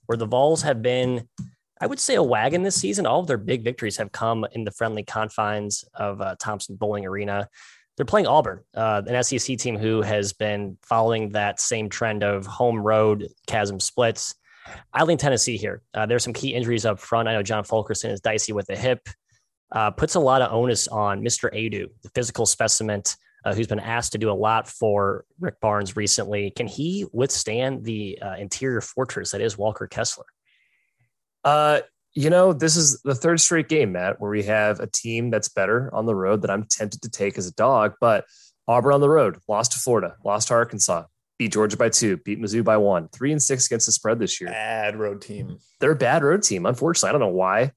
where 0.05 0.17
the 0.17 0.25
Vols 0.25 0.61
have 0.61 0.81
been, 0.81 1.27
I 1.83 1.85
would 1.85 1.99
say, 1.99 2.15
a 2.15 2.23
wagon 2.23 2.63
this 2.63 2.79
season. 2.79 3.05
All 3.05 3.19
of 3.19 3.27
their 3.27 3.37
big 3.37 3.63
victories 3.63 3.97
have 3.97 4.13
come 4.13 4.45
in 4.53 4.63
the 4.63 4.71
friendly 4.71 5.03
confines 5.03 5.83
of 5.93 6.21
uh, 6.21 6.35
Thompson 6.39 6.77
Boling 6.77 7.05
Arena. 7.05 7.49
They're 7.97 8.05
playing 8.05 8.25
Auburn, 8.25 8.61
uh, 8.73 9.01
an 9.05 9.21
SEC 9.21 9.57
team 9.57 9.77
who 9.77 10.01
has 10.01 10.31
been 10.31 10.77
following 10.81 11.29
that 11.31 11.59
same 11.59 11.89
trend 11.89 12.23
of 12.23 12.45
home 12.45 12.79
road 12.79 13.27
chasm 13.47 13.81
splits 13.81 14.33
I 14.93 15.03
lean 15.03 15.17
Tennessee 15.17 15.57
here. 15.57 15.81
Uh, 15.93 16.05
there's 16.05 16.23
some 16.23 16.33
key 16.33 16.53
injuries 16.53 16.85
up 16.85 16.99
front. 16.99 17.27
I 17.27 17.33
know 17.33 17.43
John 17.43 17.65
Fulkerson 17.65 18.11
is 18.11 18.21
dicey 18.21 18.53
with 18.53 18.67
the 18.67 18.77
hip. 18.77 19.09
Uh, 19.71 19.91
puts 19.91 20.15
a 20.15 20.19
lot 20.19 20.41
of 20.41 20.53
onus 20.53 20.87
on 20.87 21.21
Mr. 21.21 21.53
Adu, 21.53 21.87
the 22.03 22.09
physical 22.15 22.45
specimen 22.45 23.03
uh, 23.43 23.53
who's 23.53 23.67
been 23.67 23.79
asked 23.79 24.13
to 24.13 24.17
do 24.17 24.31
a 24.31 24.33
lot 24.33 24.69
for 24.69 25.25
Rick 25.39 25.59
Barnes 25.59 25.95
recently. 25.95 26.51
Can 26.51 26.67
he 26.67 27.05
withstand 27.11 27.83
the 27.83 28.19
uh, 28.21 28.35
interior 28.35 28.81
fortress 28.81 29.31
that 29.31 29.41
is 29.41 29.57
Walker 29.57 29.87
Kessler? 29.87 30.25
Uh, 31.43 31.81
you 32.13 32.29
know, 32.29 32.53
this 32.53 32.75
is 32.75 33.01
the 33.01 33.15
third 33.15 33.41
straight 33.41 33.67
game, 33.67 33.93
Matt, 33.93 34.21
where 34.21 34.29
we 34.29 34.43
have 34.43 34.79
a 34.79 34.87
team 34.87 35.29
that's 35.29 35.49
better 35.49 35.89
on 35.93 36.05
the 36.05 36.15
road 36.15 36.41
that 36.43 36.51
I'm 36.51 36.63
tempted 36.63 37.01
to 37.01 37.09
take 37.09 37.37
as 37.37 37.47
a 37.47 37.53
dog, 37.53 37.95
but 37.99 38.25
Auburn 38.67 38.93
on 38.93 39.01
the 39.01 39.09
road, 39.09 39.39
lost 39.47 39.71
to 39.73 39.79
Florida, 39.79 40.15
lost 40.23 40.49
to 40.49 40.53
Arkansas, 40.53 41.05
beat 41.39 41.51
Georgia 41.51 41.75
by 41.75 41.89
two, 41.89 42.17
beat 42.17 42.39
Mizzou 42.39 42.63
by 42.63 42.77
one, 42.77 43.09
three 43.09 43.31
and 43.31 43.41
six 43.41 43.65
against 43.65 43.87
the 43.87 43.91
spread 43.91 44.19
this 44.19 44.39
year. 44.39 44.49
Bad 44.49 44.95
road 44.95 45.21
team. 45.21 45.57
They're 45.79 45.91
a 45.91 45.95
bad 45.95 46.23
road 46.23 46.43
team. 46.43 46.65
Unfortunately, 46.65 47.09
I 47.09 47.11
don't 47.11 47.21
know 47.21 47.35
why. 47.35 47.71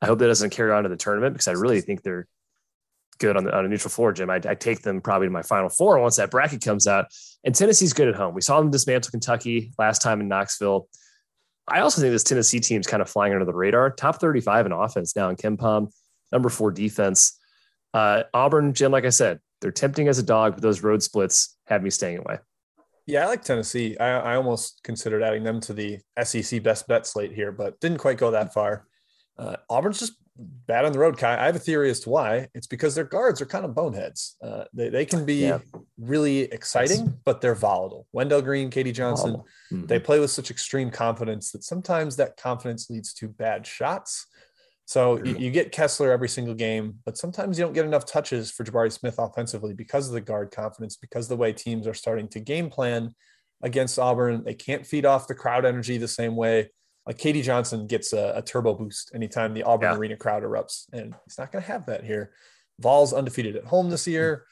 I 0.00 0.06
hope 0.06 0.18
that 0.18 0.26
doesn't 0.26 0.50
carry 0.50 0.72
on 0.72 0.82
to 0.82 0.88
the 0.88 0.96
tournament 0.96 1.34
because 1.34 1.48
I 1.48 1.52
really 1.52 1.80
think 1.80 2.02
they're 2.02 2.26
good 3.18 3.36
on, 3.36 3.44
the, 3.44 3.56
on 3.56 3.64
a 3.64 3.68
neutral 3.68 3.90
floor, 3.90 4.12
Jim. 4.12 4.30
I, 4.30 4.36
I 4.36 4.54
take 4.54 4.82
them 4.82 5.00
probably 5.00 5.28
to 5.28 5.30
my 5.30 5.42
final 5.42 5.68
four 5.68 5.98
once 5.98 6.16
that 6.16 6.30
bracket 6.30 6.62
comes 6.62 6.86
out. 6.86 7.06
And 7.44 7.54
Tennessee's 7.54 7.92
good 7.92 8.08
at 8.08 8.14
home. 8.14 8.34
We 8.34 8.40
saw 8.40 8.60
them 8.60 8.70
dismantle 8.70 9.10
Kentucky 9.10 9.72
last 9.78 10.02
time 10.02 10.20
in 10.20 10.28
Knoxville. 10.28 10.88
I 11.66 11.80
also 11.80 12.00
think 12.00 12.12
this 12.12 12.24
Tennessee 12.24 12.60
team's 12.60 12.86
kind 12.86 13.00
of 13.00 13.08
flying 13.08 13.32
under 13.32 13.44
the 13.44 13.54
radar. 13.54 13.90
Top 13.90 14.20
35 14.20 14.66
in 14.66 14.72
offense 14.72 15.16
now 15.16 15.30
in 15.30 15.36
KenPom, 15.36 15.90
number 16.30 16.48
four 16.48 16.70
defense. 16.70 17.38
Uh, 17.94 18.24
Auburn, 18.34 18.74
Jim, 18.74 18.92
like 18.92 19.04
I 19.04 19.10
said, 19.10 19.40
they're 19.60 19.70
tempting 19.70 20.08
as 20.08 20.18
a 20.18 20.22
dog, 20.22 20.54
but 20.54 20.62
those 20.62 20.82
road 20.82 21.02
splits 21.02 21.56
have 21.66 21.82
me 21.82 21.90
staying 21.90 22.18
away. 22.18 22.38
Yeah, 23.06 23.24
I 23.24 23.28
like 23.28 23.44
Tennessee. 23.44 23.96
I, 23.98 24.32
I 24.32 24.36
almost 24.36 24.82
considered 24.82 25.22
adding 25.22 25.42
them 25.42 25.60
to 25.60 25.74
the 25.74 25.98
SEC 26.22 26.62
best 26.62 26.88
bet 26.88 27.06
slate 27.06 27.32
here, 27.32 27.52
but 27.52 27.78
didn't 27.80 27.98
quite 27.98 28.18
go 28.18 28.30
that 28.30 28.52
far. 28.52 28.86
Uh, 29.38 29.56
Auburn's 29.68 29.98
just 29.98 30.14
bad 30.36 30.84
on 30.84 30.92
the 30.92 30.98
road, 30.98 31.16
Ky. 31.16 31.26
I 31.26 31.46
have 31.46 31.56
a 31.56 31.60
theory 31.60 31.90
as 31.90 32.00
to 32.00 32.10
why. 32.10 32.48
It's 32.54 32.66
because 32.66 32.94
their 32.94 33.04
guards 33.04 33.40
are 33.40 33.46
kind 33.46 33.64
of 33.64 33.74
boneheads. 33.74 34.36
Uh, 34.42 34.64
they, 34.72 34.88
they 34.88 35.06
can 35.06 35.24
be 35.24 35.36
yeah. 35.36 35.58
really 35.98 36.40
exciting, 36.40 37.06
yes. 37.06 37.14
but 37.24 37.40
they're 37.40 37.54
volatile. 37.54 38.06
Wendell 38.12 38.42
Green, 38.42 38.70
KD 38.70 38.92
Johnson, 38.92 39.36
mm-hmm. 39.72 39.86
they 39.86 39.98
play 39.98 40.18
with 40.18 40.30
such 40.30 40.50
extreme 40.50 40.90
confidence 40.90 41.52
that 41.52 41.64
sometimes 41.64 42.16
that 42.16 42.36
confidence 42.36 42.90
leads 42.90 43.14
to 43.14 43.28
bad 43.28 43.66
shots. 43.66 44.26
So 44.86 45.22
you, 45.24 45.36
you, 45.38 45.50
get 45.50 45.72
Kessler 45.72 46.12
every 46.12 46.28
single 46.28 46.54
game, 46.54 46.96
but 47.06 47.16
sometimes 47.16 47.58
you 47.58 47.64
don't 47.64 47.72
get 47.72 47.86
enough 47.86 48.04
touches 48.04 48.50
for 48.50 48.64
Jabari 48.64 48.92
Smith 48.92 49.14
offensively 49.18 49.72
because 49.72 50.08
of 50.08 50.12
the 50.12 50.20
guard 50.20 50.50
confidence, 50.50 50.96
because 50.96 51.26
the 51.26 51.36
way 51.36 51.54
teams 51.54 51.86
are 51.86 51.94
starting 51.94 52.28
to 52.28 52.40
game 52.40 52.68
plan 52.68 53.14
against 53.62 53.98
Auburn. 53.98 54.44
They 54.44 54.54
can't 54.54 54.86
feed 54.86 55.06
off 55.06 55.26
the 55.26 55.34
crowd 55.34 55.64
energy 55.64 55.96
the 55.96 56.06
same 56.06 56.36
way. 56.36 56.70
Like 57.06 57.18
KD 57.18 57.42
Johnson 57.42 57.86
gets 57.86 58.12
a, 58.12 58.34
a 58.36 58.42
turbo 58.42 58.74
boost 58.74 59.12
anytime 59.14 59.52
the 59.52 59.62
Auburn 59.62 59.92
yeah. 59.92 59.98
arena 59.98 60.16
crowd 60.16 60.42
erupts, 60.42 60.86
and 60.92 61.14
he's 61.24 61.38
not 61.38 61.52
going 61.52 61.62
to 61.62 61.70
have 61.70 61.86
that 61.86 62.04
here. 62.04 62.32
Vols 62.80 63.12
undefeated 63.12 63.56
at 63.56 63.64
home 63.64 63.90
this 63.90 64.06
year. 64.06 64.46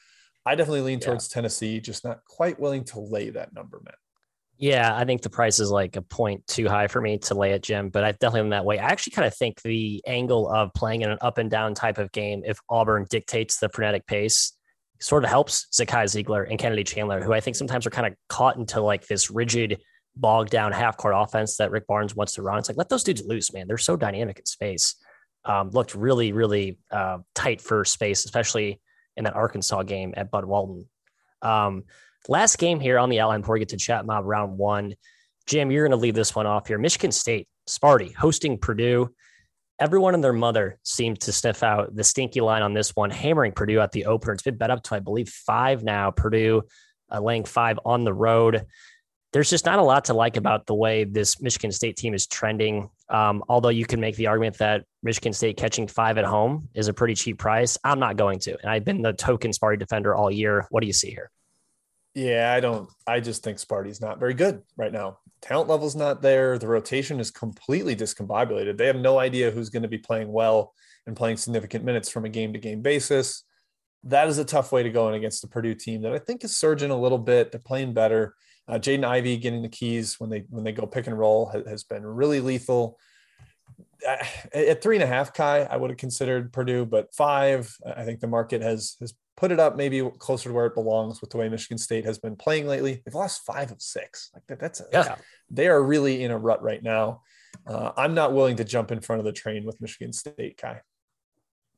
I 0.45 0.55
definitely 0.55 0.81
lean 0.81 0.99
towards 0.99 1.29
yeah. 1.29 1.35
Tennessee, 1.35 1.79
just 1.79 2.03
not 2.03 2.23
quite 2.25 2.59
willing 2.59 2.83
to 2.85 2.99
lay 2.99 3.29
that 3.31 3.53
number, 3.53 3.81
man. 3.83 3.95
Yeah, 4.57 4.95
I 4.95 5.03
think 5.03 5.21
the 5.21 5.29
price 5.29 5.59
is 5.59 5.71
like 5.71 5.95
a 5.95 6.01
point 6.01 6.45
too 6.47 6.69
high 6.69 6.87
for 6.87 7.01
me 7.01 7.17
to 7.19 7.33
lay 7.33 7.53
at 7.53 7.63
Jim, 7.63 7.89
but 7.89 8.03
I 8.03 8.11
definitely 8.11 8.41
am 8.41 8.49
that 8.49 8.65
way. 8.65 8.77
I 8.77 8.85
actually 8.85 9.11
kind 9.11 9.27
of 9.27 9.35
think 9.35 9.61
the 9.61 10.03
angle 10.05 10.47
of 10.47 10.73
playing 10.73 11.01
in 11.01 11.09
an 11.09 11.17
up 11.21 11.37
and 11.37 11.49
down 11.49 11.73
type 11.73 11.97
of 11.97 12.11
game, 12.11 12.43
if 12.45 12.59
Auburn 12.69 13.07
dictates 13.09 13.57
the 13.57 13.69
frenetic 13.69 14.05
pace, 14.05 14.53
sort 15.01 15.23
of 15.23 15.29
helps 15.29 15.67
Zakai 15.73 16.05
Zeigler 16.05 16.47
and 16.49 16.59
Kennedy 16.59 16.83
Chandler, 16.83 17.21
who 17.21 17.33
I 17.33 17.39
think 17.39 17.55
sometimes 17.55 17.85
are 17.85 17.91
kind 17.91 18.07
of 18.07 18.13
caught 18.29 18.57
into 18.57 18.79
like 18.79 19.07
this 19.07 19.29
rigid, 19.29 19.81
bogged 20.15 20.49
down 20.49 20.71
half 20.71 20.97
court 20.97 21.15
offense 21.17 21.57
that 21.57 21.71
Rick 21.71 21.87
Barnes 21.87 22.15
wants 22.15 22.35
to 22.35 22.41
run. 22.41 22.59
It's 22.59 22.69
like, 22.69 22.77
let 22.77 22.89
those 22.89 23.03
dudes 23.03 23.23
loose, 23.25 23.53
man. 23.53 23.67
They're 23.67 23.77
so 23.77 23.95
dynamic 23.95 24.39
in 24.39 24.45
space. 24.45 24.95
Um, 25.45 25.71
looked 25.71 25.95
really, 25.95 26.31
really 26.31 26.77
uh, 26.91 27.19
tight 27.35 27.61
for 27.61 27.83
space, 27.83 28.25
especially 28.25 28.79
in 29.17 29.25
that 29.25 29.35
Arkansas 29.35 29.83
game 29.83 30.13
at 30.15 30.31
Bud 30.31 30.45
Walton. 30.45 30.87
Um, 31.41 31.83
Last 32.29 32.57
game 32.57 32.79
here 32.79 32.99
on 32.99 33.09
the 33.09 33.19
outline 33.19 33.41
before 33.41 33.53
we 33.53 33.59
get 33.59 33.69
to 33.69 33.77
chat 33.77 34.05
mob 34.05 34.25
round 34.25 34.57
one. 34.57 34.95
Jim, 35.45 35.71
you're 35.71 35.85
going 35.85 35.97
to 35.97 36.01
leave 36.01 36.15
this 36.15 36.33
one 36.33 36.45
off 36.45 36.67
here. 36.67 36.77
Michigan 36.77 37.11
State, 37.11 37.49
Sparty 37.67 38.15
hosting 38.15 38.57
Purdue. 38.57 39.13
Everyone 39.77 40.13
and 40.13 40.23
their 40.23 40.31
mother 40.31 40.79
seemed 40.83 41.19
to 41.21 41.33
sniff 41.33 41.63
out 41.63 41.93
the 41.93 42.03
stinky 42.03 42.39
line 42.39 42.61
on 42.61 42.73
this 42.73 42.95
one, 42.95 43.09
hammering 43.09 43.51
Purdue 43.51 43.81
at 43.81 43.91
the 43.91 44.05
opener. 44.05 44.31
It's 44.31 44.43
been 44.43 44.55
bet 44.55 44.71
up 44.71 44.83
to, 44.83 44.95
I 44.95 44.99
believe, 44.99 45.27
five 45.27 45.83
now. 45.83 46.11
Purdue 46.11 46.63
uh, 47.11 47.19
laying 47.19 47.43
five 47.43 47.77
on 47.83 48.05
the 48.05 48.13
road. 48.13 48.65
There's 49.33 49.49
just 49.49 49.65
not 49.65 49.79
a 49.79 49.83
lot 49.83 50.05
to 50.05 50.13
like 50.13 50.37
about 50.37 50.67
the 50.67 50.75
way 50.75 51.03
this 51.03 51.41
Michigan 51.41 51.71
State 51.71 51.97
team 51.97 52.13
is 52.13 52.27
trending. 52.27 52.89
Um, 53.09 53.43
although 53.49 53.69
you 53.69 53.85
can 53.85 53.99
make 53.99 54.15
the 54.15 54.27
argument 54.27 54.59
that 54.59 54.85
Michigan 55.01 55.33
State 55.33 55.57
catching 55.57 55.87
five 55.87 56.19
at 56.19 56.25
home 56.25 56.69
is 56.75 56.87
a 56.87 56.93
pretty 56.93 57.15
cheap 57.15 57.39
price, 57.39 57.77
I'm 57.83 57.99
not 57.99 58.15
going 58.15 58.39
to. 58.39 58.57
And 58.61 58.69
I've 58.69 58.85
been 58.85 59.01
the 59.01 59.11
token 59.11 59.51
Sparty 59.51 59.79
defender 59.79 60.15
all 60.15 60.31
year. 60.31 60.67
What 60.69 60.81
do 60.81 60.87
you 60.87 60.93
see 60.93 61.09
here? 61.09 61.31
Yeah, 62.13 62.53
I 62.55 62.59
don't. 62.59 62.87
I 63.07 63.19
just 63.19 63.43
think 63.43 63.57
Sparty's 63.57 63.99
not 63.99 64.19
very 64.19 64.35
good 64.35 64.61
right 64.77 64.91
now. 64.91 65.17
Talent 65.41 65.67
level's 65.67 65.95
not 65.95 66.21
there. 66.21 66.59
The 66.59 66.67
rotation 66.67 67.19
is 67.19 67.31
completely 67.31 67.95
discombobulated. 67.95 68.77
They 68.77 68.85
have 68.85 68.95
no 68.95 69.17
idea 69.17 69.49
who's 69.49 69.71
going 69.71 69.81
to 69.81 69.89
be 69.89 69.97
playing 69.97 70.31
well 70.31 70.73
and 71.07 71.17
playing 71.17 71.37
significant 71.37 71.83
minutes 71.83 72.07
from 72.07 72.23
a 72.25 72.29
game 72.29 72.53
to 72.53 72.59
game 72.59 72.83
basis. 72.83 73.43
That 74.03 74.27
is 74.27 74.37
a 74.37 74.45
tough 74.45 74.71
way 74.71 74.83
to 74.83 74.91
go 74.91 75.07
in 75.07 75.15
against 75.15 75.41
the 75.41 75.47
Purdue 75.47 75.73
team 75.73 76.03
that 76.03 76.13
I 76.13 76.19
think 76.19 76.43
is 76.43 76.55
surging 76.55 76.91
a 76.91 76.99
little 76.99 77.17
bit. 77.17 77.51
They're 77.51 77.59
playing 77.59 77.93
better. 77.93 78.35
Uh, 78.67 78.79
Jaden 78.79 79.03
Ivey 79.03 79.37
getting 79.37 79.61
the 79.61 79.69
keys 79.69 80.19
when 80.19 80.29
they 80.29 80.45
when 80.49 80.63
they 80.63 80.71
go 80.71 80.85
pick 80.85 81.07
and 81.07 81.17
roll 81.17 81.47
has, 81.47 81.67
has 81.67 81.83
been 81.83 82.05
really 82.05 82.39
lethal. 82.39 82.97
Uh, 84.07 84.17
at 84.53 84.81
three 84.81 84.95
and 84.95 85.03
a 85.03 85.07
half, 85.07 85.33
Ky, 85.33 85.43
I 85.43 85.75
would 85.75 85.89
have 85.89 85.97
considered 85.97 86.53
Purdue, 86.53 86.85
but 86.85 87.13
five, 87.13 87.75
I 87.85 88.03
think 88.05 88.19
the 88.19 88.27
market 88.27 88.61
has 88.61 88.95
has 88.99 89.13
put 89.35 89.51
it 89.51 89.59
up 89.59 89.75
maybe 89.75 90.07
closer 90.19 90.49
to 90.49 90.53
where 90.53 90.65
it 90.65 90.75
belongs 90.75 91.19
with 91.19 91.29
the 91.29 91.37
way 91.37 91.49
Michigan 91.49 91.77
State 91.77 92.05
has 92.05 92.19
been 92.19 92.35
playing 92.35 92.67
lately. 92.67 93.01
They've 93.03 93.15
lost 93.15 93.45
five 93.45 93.71
of 93.71 93.81
six. 93.81 94.29
Like 94.33 94.43
that, 94.47 94.59
that's 94.59 94.79
a, 94.79 94.85
yeah. 94.91 95.15
They 95.49 95.67
are 95.67 95.81
really 95.83 96.23
in 96.23 96.31
a 96.31 96.37
rut 96.37 96.61
right 96.61 96.81
now. 96.83 97.21
Uh, 97.67 97.91
I'm 97.97 98.13
not 98.13 98.33
willing 98.33 98.55
to 98.57 98.63
jump 98.63 98.91
in 98.91 99.01
front 99.01 99.19
of 99.19 99.25
the 99.25 99.31
train 99.31 99.65
with 99.65 99.81
Michigan 99.81 100.13
State, 100.13 100.57
Ky. 100.57 100.75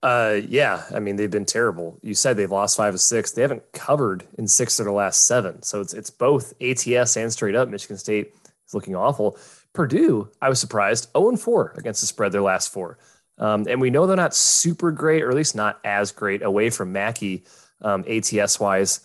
Uh, 0.06 0.40
yeah, 0.48 0.84
I 0.94 1.00
mean 1.00 1.16
they've 1.16 1.32
been 1.32 1.46
terrible. 1.46 1.98
You 2.04 2.14
said 2.14 2.38
they've 2.38 2.52
lost 2.52 2.78
five 2.78 2.94
of 2.94 3.02
six. 3.02 3.32
They 3.32 3.42
haven't 3.42 3.72
covered 3.72 4.24
in 4.38 4.48
six 4.48 4.80
of 4.80 4.86
their 4.86 4.94
last 4.94 5.26
seven. 5.26 5.64
So 5.64 5.82
it's 5.82 5.96
it's 5.96 6.12
both 6.12 6.54
ATS 6.62 7.18
and 7.18 7.34
straight 7.34 7.56
up. 7.56 7.70
Michigan 7.70 7.98
State 7.98 8.36
is 8.68 8.76
looking 8.76 8.96
awful. 8.96 9.36
Purdue, 9.74 10.30
I 10.40 10.50
was 10.50 10.60
surprised, 10.60 11.10
0 11.18 11.30
and 11.30 11.40
4 11.40 11.74
against 11.78 12.02
the 12.02 12.08
spread 12.08 12.32
their 12.32 12.44
last 12.44 12.72
four. 12.72 13.00
Um, 13.40 13.66
and 13.68 13.82
we 13.82 13.90
know 13.90 14.06
they're 14.06 14.16
not 14.16 14.36
super 14.36 14.92
great, 14.92 15.24
or 15.24 15.30
at 15.32 15.36
least 15.36 15.56
not 15.56 15.80
as 15.84 16.12
great 16.12 16.44
away 16.44 16.70
from 16.70 16.94
Mackey 16.94 17.44
um, 17.82 18.06
ATS 18.08 18.60
wise. 18.60 19.00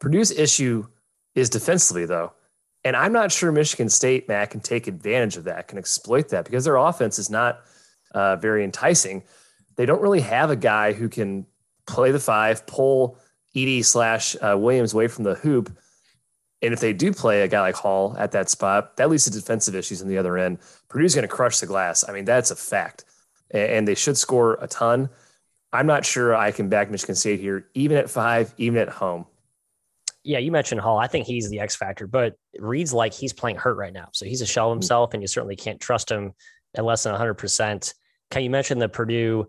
Purdue's 0.00 0.32
issue 0.32 0.84
is 1.36 1.48
defensively, 1.48 2.06
though. 2.06 2.32
And 2.82 2.96
I'm 2.96 3.12
not 3.12 3.30
sure 3.30 3.52
Michigan 3.52 3.88
State, 3.88 4.26
Matt, 4.26 4.50
can 4.50 4.60
take 4.60 4.88
advantage 4.88 5.36
of 5.36 5.44
that, 5.44 5.68
can 5.68 5.78
exploit 5.78 6.30
that 6.30 6.44
because 6.44 6.64
their 6.64 6.76
offense 6.76 7.20
is 7.20 7.30
not 7.30 7.60
uh, 8.10 8.34
very 8.34 8.64
enticing 8.64 9.22
they 9.80 9.86
don't 9.86 10.02
really 10.02 10.20
have 10.20 10.50
a 10.50 10.56
guy 10.56 10.92
who 10.92 11.08
can 11.08 11.46
play 11.86 12.10
the 12.10 12.20
five, 12.20 12.66
pull 12.66 13.16
Edey 13.56 13.82
slash 13.82 14.36
uh, 14.42 14.54
Williams 14.58 14.92
away 14.92 15.08
from 15.08 15.24
the 15.24 15.36
hoop. 15.36 15.74
And 16.60 16.74
if 16.74 16.80
they 16.80 16.92
do 16.92 17.14
play 17.14 17.40
a 17.40 17.48
guy 17.48 17.62
like 17.62 17.76
Hall 17.76 18.14
at 18.18 18.32
that 18.32 18.50
spot, 18.50 18.98
that 18.98 19.08
leads 19.08 19.24
to 19.24 19.30
defensive 19.30 19.74
issues 19.74 20.02
on 20.02 20.08
the 20.08 20.18
other 20.18 20.36
end. 20.36 20.58
Purdue's 20.90 21.14
going 21.14 21.26
to 21.26 21.34
crush 21.34 21.60
the 21.60 21.66
glass. 21.66 22.06
I 22.06 22.12
mean, 22.12 22.26
that's 22.26 22.50
a 22.50 22.56
fact. 22.56 23.06
And 23.52 23.88
they 23.88 23.94
should 23.94 24.18
score 24.18 24.58
a 24.60 24.66
ton. 24.66 25.08
I'm 25.72 25.86
not 25.86 26.04
sure 26.04 26.36
I 26.36 26.52
can 26.52 26.68
back 26.68 26.90
Michigan 26.90 27.14
State 27.14 27.40
here, 27.40 27.66
even 27.72 27.96
at 27.96 28.10
five, 28.10 28.52
even 28.58 28.78
at 28.78 28.90
home. 28.90 29.24
Yeah, 30.24 30.40
you 30.40 30.52
mentioned 30.52 30.82
Hall. 30.82 30.98
I 30.98 31.06
think 31.06 31.26
he's 31.26 31.48
the 31.48 31.60
X 31.60 31.74
factor, 31.74 32.06
but 32.06 32.34
Reed's 32.58 32.92
like 32.92 33.14
he's 33.14 33.32
playing 33.32 33.56
hurt 33.56 33.78
right 33.78 33.94
now. 33.94 34.10
So 34.12 34.26
he's 34.26 34.42
a 34.42 34.46
shell 34.46 34.66
of 34.66 34.72
hmm. 34.74 34.80
himself, 34.80 35.14
and 35.14 35.22
you 35.22 35.26
certainly 35.26 35.56
can't 35.56 35.80
trust 35.80 36.10
him 36.10 36.34
at 36.76 36.84
less 36.84 37.04
than 37.04 37.14
100%. 37.14 37.94
Can 38.30 38.42
you 38.42 38.50
mention 38.50 38.78
the 38.78 38.90
Purdue 38.90 39.48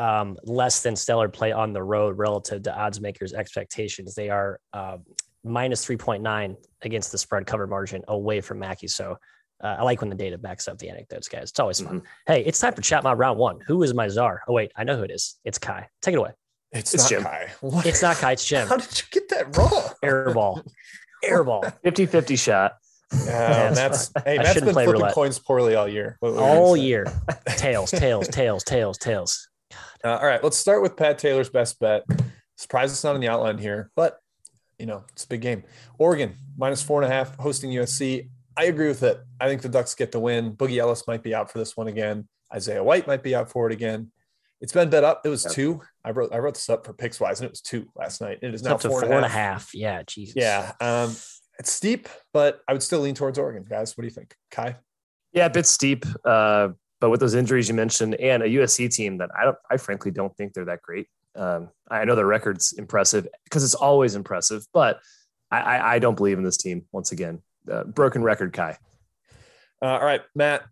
um, 0.00 0.38
less 0.44 0.82
than 0.82 0.96
stellar 0.96 1.28
play 1.28 1.52
on 1.52 1.72
the 1.74 1.82
road 1.82 2.16
relative 2.16 2.62
to 2.62 2.74
odds 2.74 3.00
makers' 3.00 3.34
expectations. 3.34 4.14
They 4.14 4.30
are 4.30 4.58
uh, 4.72 4.96
minus 5.44 5.84
3.9 5.84 6.56
against 6.82 7.12
the 7.12 7.18
spread 7.18 7.46
cover 7.46 7.66
margin 7.66 8.02
away 8.08 8.40
from 8.40 8.58
Mackey. 8.58 8.88
So 8.88 9.18
uh, 9.62 9.76
I 9.78 9.82
like 9.82 10.00
when 10.00 10.08
the 10.08 10.16
data 10.16 10.38
backs 10.38 10.68
up 10.68 10.78
the 10.78 10.88
anecdotes, 10.88 11.28
guys. 11.28 11.50
It's 11.50 11.60
always 11.60 11.80
fun. 11.80 11.98
Mm-hmm. 11.98 12.06
Hey, 12.26 12.44
it's 12.46 12.58
time 12.58 12.72
for 12.72 12.80
chat 12.80 13.04
my 13.04 13.12
round 13.12 13.38
one. 13.38 13.60
Who 13.66 13.82
is 13.82 13.92
my 13.92 14.08
czar? 14.08 14.42
Oh, 14.48 14.54
wait, 14.54 14.72
I 14.74 14.84
know 14.84 14.96
who 14.96 15.02
it 15.02 15.10
is. 15.10 15.38
It's 15.44 15.58
Ky. 15.58 15.82
Take 16.00 16.14
it 16.14 16.18
away. 16.18 16.30
It's, 16.72 16.94
it's 16.94 17.06
Jim. 17.06 17.22
Ky. 17.22 17.52
What? 17.60 17.84
It's 17.90 18.00
not 18.00 18.16
Ky. 18.16 18.32
It's 18.32 18.46
Jim. 18.46 18.66
How 18.66 18.78
did 18.78 18.98
you 18.98 19.04
get 19.10 19.28
that 19.28 19.54
wrong? 19.56 19.90
Airball. 20.02 20.66
Airball. 21.24 21.74
50 21.82 22.06
50 22.06 22.36
shot. 22.36 22.72
Yeah, 23.12 23.70
that's 23.74 24.10
hey, 24.24 24.38
Matt's 24.38 24.54
been 24.54 24.72
flipping 24.72 24.92
roulette. 24.92 25.14
coins 25.14 25.38
poorly 25.38 25.74
all 25.74 25.88
year. 25.88 26.16
all 26.22 26.76
year. 26.76 27.06
tails, 27.48 27.90
tails, 27.90 28.28
tails, 28.28 28.64
tails, 28.64 28.96
tails. 28.96 29.49
Uh, 30.04 30.16
all 30.16 30.26
right, 30.26 30.42
let's 30.42 30.56
start 30.56 30.82
with 30.82 30.96
Pat 30.96 31.18
Taylor's 31.18 31.50
best 31.50 31.78
bet. 31.78 32.04
Surprise 32.56 32.90
it's 32.90 33.04
not 33.04 33.14
in 33.14 33.20
the 33.20 33.28
outline 33.28 33.58
here, 33.58 33.90
but 33.96 34.18
you 34.78 34.86
know 34.86 35.04
it's 35.12 35.24
a 35.24 35.28
big 35.28 35.40
game. 35.40 35.62
Oregon 35.98 36.34
minus 36.56 36.82
four 36.82 37.02
and 37.02 37.10
a 37.10 37.14
half 37.14 37.36
hosting 37.36 37.70
USC. 37.70 38.28
I 38.56 38.64
agree 38.64 38.88
with 38.88 39.02
it. 39.02 39.20
I 39.40 39.48
think 39.48 39.62
the 39.62 39.68
Ducks 39.68 39.94
get 39.94 40.12
the 40.12 40.20
win. 40.20 40.56
Boogie 40.56 40.78
Ellis 40.78 41.06
might 41.06 41.22
be 41.22 41.34
out 41.34 41.50
for 41.50 41.58
this 41.58 41.76
one 41.76 41.88
again. 41.88 42.28
Isaiah 42.52 42.82
White 42.82 43.06
might 43.06 43.22
be 43.22 43.34
out 43.34 43.50
for 43.50 43.66
it 43.66 43.72
again. 43.72 44.10
It's 44.60 44.72
been 44.72 44.90
bet 44.90 45.04
up. 45.04 45.22
It 45.24 45.28
was 45.28 45.44
yep. 45.44 45.54
two. 45.54 45.80
I 46.04 46.10
wrote 46.10 46.32
I 46.32 46.38
wrote 46.38 46.54
this 46.54 46.68
up 46.68 46.84
for 46.84 46.92
Pickswise, 46.92 47.38
and 47.38 47.44
it 47.44 47.50
was 47.50 47.60
two 47.60 47.88
last 47.96 48.20
night. 48.20 48.38
It 48.42 48.54
is 48.54 48.62
now 48.62 48.76
four, 48.76 49.00
four 49.00 49.12
and 49.12 49.24
a 49.24 49.28
half. 49.28 49.70
Yeah, 49.74 50.02
Jesus. 50.06 50.34
Yeah, 50.36 50.72
um, 50.80 51.14
it's 51.58 51.72
steep, 51.72 52.08
but 52.32 52.60
I 52.68 52.72
would 52.72 52.82
still 52.82 53.00
lean 53.00 53.14
towards 53.14 53.38
Oregon, 53.38 53.64
guys. 53.68 53.96
What 53.96 54.02
do 54.02 54.06
you 54.06 54.14
think, 54.14 54.34
Ky? 54.50 54.76
Yeah, 55.32 55.46
a 55.46 55.50
bit 55.50 55.66
steep. 55.66 56.04
Uh, 56.24 56.70
but 57.00 57.10
with 57.10 57.20
those 57.20 57.34
injuries 57.34 57.68
you 57.68 57.74
mentioned 57.74 58.14
and 58.16 58.42
a 58.42 58.46
USC 58.46 58.94
team 58.94 59.18
that 59.18 59.30
I 59.38 59.44
don't, 59.44 59.56
I 59.70 59.76
frankly 59.78 60.10
don't 60.10 60.36
think 60.36 60.52
they're 60.52 60.66
that 60.66 60.82
great. 60.82 61.08
Um, 61.34 61.70
I 61.90 62.04
know 62.04 62.14
their 62.14 62.26
record's 62.26 62.72
impressive 62.72 63.26
because 63.44 63.64
it's 63.64 63.74
always 63.74 64.14
impressive, 64.14 64.66
but 64.72 65.00
I, 65.50 65.60
I, 65.60 65.94
I, 65.94 65.98
don't 65.98 66.16
believe 66.16 66.38
in 66.38 66.44
this 66.44 66.56
team 66.56 66.86
once 66.92 67.12
again. 67.12 67.40
Uh, 67.70 67.84
broken 67.84 68.22
record, 68.22 68.52
Ky. 68.52 68.72
Uh, 69.82 69.86
all 69.86 70.04
right, 70.04 70.22
Matt. 70.34 70.64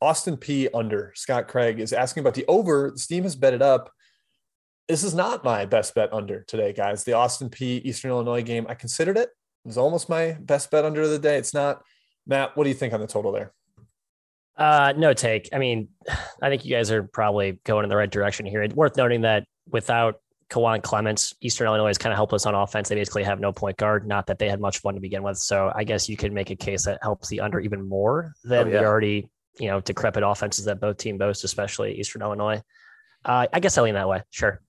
Austin 0.00 0.36
Peay 0.36 0.68
under 0.74 1.12
Scott 1.14 1.46
Craig 1.46 1.78
is 1.78 1.92
asking 1.92 2.22
about 2.22 2.34
the 2.34 2.44
over. 2.46 2.90
The 2.90 2.98
steam 2.98 3.22
has 3.22 3.36
betted 3.36 3.62
up. 3.62 3.92
This 4.88 5.04
is 5.04 5.14
not 5.14 5.44
my 5.44 5.66
best 5.66 5.94
bet 5.94 6.12
under 6.12 6.42
today, 6.42 6.72
guys. 6.72 7.04
The 7.04 7.12
Austin 7.12 7.48
Peay 7.48 7.84
Eastern 7.84 8.10
Illinois 8.10 8.42
game. 8.42 8.66
I 8.68 8.74
considered 8.74 9.16
it. 9.16 9.28
It 9.28 9.68
was 9.68 9.78
almost 9.78 10.08
my 10.08 10.32
best 10.40 10.70
bet 10.70 10.84
under 10.84 11.02
of 11.02 11.10
the 11.10 11.18
day. 11.18 11.36
It's 11.36 11.54
not. 11.54 11.82
Matt, 12.26 12.56
what 12.56 12.64
do 12.64 12.70
you 12.70 12.74
think 12.74 12.92
on 12.92 13.00
the 13.00 13.06
total 13.06 13.30
there? 13.30 13.52
Uh, 14.58 14.92
no 14.96 15.14
take. 15.14 15.48
I 15.52 15.58
mean, 15.58 15.88
I 16.42 16.50
think 16.50 16.64
you 16.64 16.74
guys 16.74 16.90
are 16.90 17.04
probably 17.04 17.60
going 17.64 17.84
in 17.84 17.88
the 17.88 17.96
right 17.96 18.10
direction 18.10 18.44
here. 18.44 18.62
It's 18.62 18.74
worth 18.74 18.96
noting 18.96 19.22
that 19.22 19.44
without 19.70 20.16
Kawan 20.50 20.82
Clements, 20.82 21.34
Eastern 21.40 21.66
Illinois 21.66 21.90
is 21.90 21.98
kind 21.98 22.12
of 22.12 22.16
helpless 22.16 22.46
on 22.46 22.54
offense. 22.54 22.88
They 22.88 22.94
basically 22.94 23.24
have 23.24 23.38
no 23.38 23.52
point 23.52 23.76
guard. 23.76 24.06
Not 24.06 24.26
that 24.26 24.38
they 24.38 24.48
had 24.48 24.60
much 24.60 24.78
fun 24.78 24.94
to 24.94 25.00
begin 25.00 25.22
with. 25.22 25.38
So 25.38 25.70
I 25.74 25.84
guess 25.84 26.08
you 26.08 26.16
could 26.16 26.32
make 26.32 26.50
a 26.50 26.56
case 26.56 26.84
that 26.86 26.98
helps 27.02 27.28
the 27.28 27.40
under 27.40 27.60
even 27.60 27.86
more 27.86 28.32
than 28.44 28.66
oh, 28.66 28.70
yeah. 28.70 28.80
the 28.80 28.86
already, 28.86 29.28
you 29.58 29.68
know, 29.68 29.80
decrepit 29.80 30.22
offenses 30.24 30.64
that 30.64 30.80
both 30.80 30.96
team 30.96 31.18
boast, 31.18 31.44
especially 31.44 31.98
Eastern 31.98 32.22
Illinois. 32.22 32.62
Uh, 33.24 33.46
I 33.52 33.60
guess 33.60 33.76
I 33.76 33.82
lean 33.82 33.94
that 33.94 34.08
way. 34.08 34.22
Sure. 34.30 34.60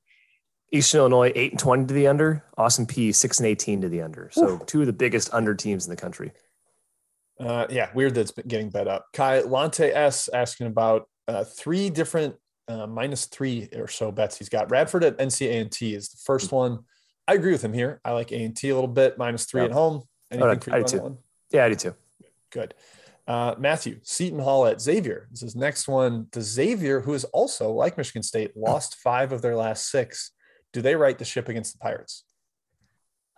Eastern 0.72 1.00
Illinois 1.00 1.32
eight 1.34 1.52
and 1.52 1.60
twenty 1.60 1.86
to 1.88 1.94
the 1.94 2.08
under. 2.08 2.44
Austin 2.58 2.86
Peay 2.86 3.16
six 3.16 3.40
and 3.40 3.48
eighteen 3.48 3.82
to 3.82 3.90
the 3.90 4.02
under. 4.02 4.30
So 4.34 4.50
Ooh. 4.50 4.62
two 4.68 4.82
of 4.82 4.88
the 4.88 4.94
biggest 4.94 5.34
under 5.34 5.56
teams 5.56 5.88
in 5.88 5.90
the 5.90 5.96
country. 6.00 6.32
Uh, 7.40 7.66
yeah, 7.70 7.90
weird 7.94 8.16
that 8.16 8.28
that's 8.36 8.48
getting 8.48 8.70
bet 8.70 8.88
up. 8.88 9.06
Ky 9.14 9.42
Lante 9.44 9.86
S 9.96 10.30
asking 10.34 10.68
about 10.68 11.08
uh, 11.28 11.44
three 11.44 11.90
different 11.90 12.36
uh, 12.68 12.86
minus 12.86 13.26
three 13.26 13.70
or 13.76 13.88
so 13.88 14.12
bets 14.12 14.38
he's 14.38 14.50
got. 14.50 14.70
Radford 14.70 15.04
at 15.04 15.18
NC 15.18 15.48
A&T 15.48 15.94
is 15.94 16.10
the 16.10 16.18
first 16.24 16.52
one. 16.52 16.80
I 17.28 17.34
agree 17.34 17.52
with 17.52 17.64
him 17.64 17.74
here. 17.74 18.02
I 18.04 18.12
like 18.12 18.32
A&T 18.32 18.70
a 18.70 18.74
little 18.74 18.90
bit, 18.90 19.18
minus 19.18 19.46
three 19.46 19.62
yep. 19.62 19.72
at 19.72 19.74
home. 19.74 20.04
Anything 20.32 20.50
oh, 20.50 20.60
for 20.60 20.70
you 20.70 20.76
I 20.76 20.80
do 20.80 20.86
too. 20.86 21.02
One? 21.02 21.18
Yeah, 21.52 21.66
I 21.66 21.70
do 21.70 21.76
too. 21.76 21.96
Good. 22.52 22.74
Uh, 23.28 23.54
Matthew, 23.60 24.00
Seton 24.02 24.40
Hall 24.40 24.66
at 24.66 24.82
Xavier. 24.82 25.28
This 25.30 25.44
is 25.44 25.56
next 25.56 25.88
one. 25.88 26.28
The 26.32 26.42
Xavier, 26.42 27.00
who 27.02 27.14
is 27.14 27.26
also 27.26 27.72
like 27.72 27.98
Michigan 27.98 28.24
State, 28.24 28.58
lost 28.58 28.96
five 28.96 29.32
of 29.32 29.42
their 29.42 29.56
last 29.56 29.90
six. 29.92 30.32
Do 30.74 30.82
they 30.82 30.96
right 30.96 31.18
the 31.18 31.26
ship 31.26 31.48
against 31.48 31.74
the 31.74 31.80
Pirates? 31.80 32.24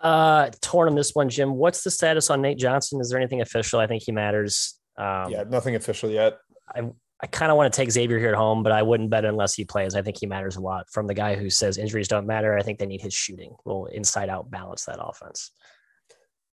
Uh, 0.01 0.50
torn 0.62 0.89
on 0.89 0.96
this 0.96 1.13
one, 1.13 1.29
Jim. 1.29 1.55
What's 1.55 1.84
the 1.84 1.91
status 1.91 2.29
on 2.29 2.41
Nate 2.41 2.58
Johnson? 2.58 3.00
Is 3.00 3.10
there 3.10 3.20
anything 3.20 3.41
official? 3.41 3.79
I 3.79 3.88
think 3.88 4.03
he 4.03 4.12
matters. 4.12 4.79
Um, 4.98 5.31
yeah, 5.31 5.43
nothing 5.48 5.75
official 5.75 6.10
yet. 6.10 6.39
I 6.74 6.89
I 7.24 7.27
kind 7.27 7.51
of 7.51 7.58
want 7.58 7.72
to 7.72 7.77
take 7.77 7.91
Xavier 7.91 8.17
here 8.17 8.29
at 8.29 8.36
home, 8.36 8.63
but 8.63 8.72
I 8.72 8.81
wouldn't 8.81 9.12
bet 9.12 9.25
unless 9.25 9.53
he 9.53 9.63
plays. 9.63 9.93
I 9.93 10.01
think 10.01 10.17
he 10.20 10.25
matters 10.25 10.55
a 10.55 10.62
lot. 10.62 10.89
From 10.91 11.05
the 11.05 11.13
guy 11.13 11.36
who 11.36 11.51
says 11.51 11.77
injuries 11.77 12.08
don't 12.08 12.25
matter, 12.25 12.58
I 12.58 12.63
think 12.63 12.79
they 12.79 12.88
need 12.88 13.01
his 13.01 13.13
shooting. 13.13 13.55
Will 13.63 13.86
inside 13.86 14.27
out 14.27 14.50
balance 14.50 14.86
that 14.86 15.00
offense. 15.00 15.51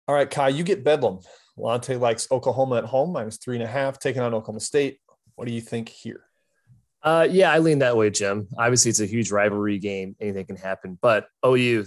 All 0.08 0.14
right, 0.14 0.28
Ky, 0.28 0.50
you 0.50 0.64
get 0.64 0.82
Bedlam. 0.82 1.20
Lante 1.56 1.96
likes 1.96 2.30
Oklahoma 2.32 2.78
at 2.78 2.84
home, 2.84 3.12
minus 3.12 3.36
three 3.36 3.56
and 3.56 3.62
a 3.62 3.68
half, 3.68 4.00
taking 4.00 4.22
on 4.22 4.34
Oklahoma 4.34 4.60
State. 4.60 4.98
What 5.36 5.46
do 5.46 5.54
you 5.54 5.60
think 5.60 5.88
here? 5.88 6.22
Uh, 7.00 7.26
yeah, 7.30 7.52
I 7.52 7.58
lean 7.58 7.78
that 7.78 7.96
way, 7.96 8.10
Jim. 8.10 8.48
Obviously, 8.58 8.88
it's 8.88 9.00
a 9.00 9.06
huge 9.06 9.30
rivalry 9.30 9.78
game. 9.78 10.16
Anything 10.20 10.46
can 10.46 10.56
happen, 10.56 10.98
but 11.00 11.28
OU 11.44 11.86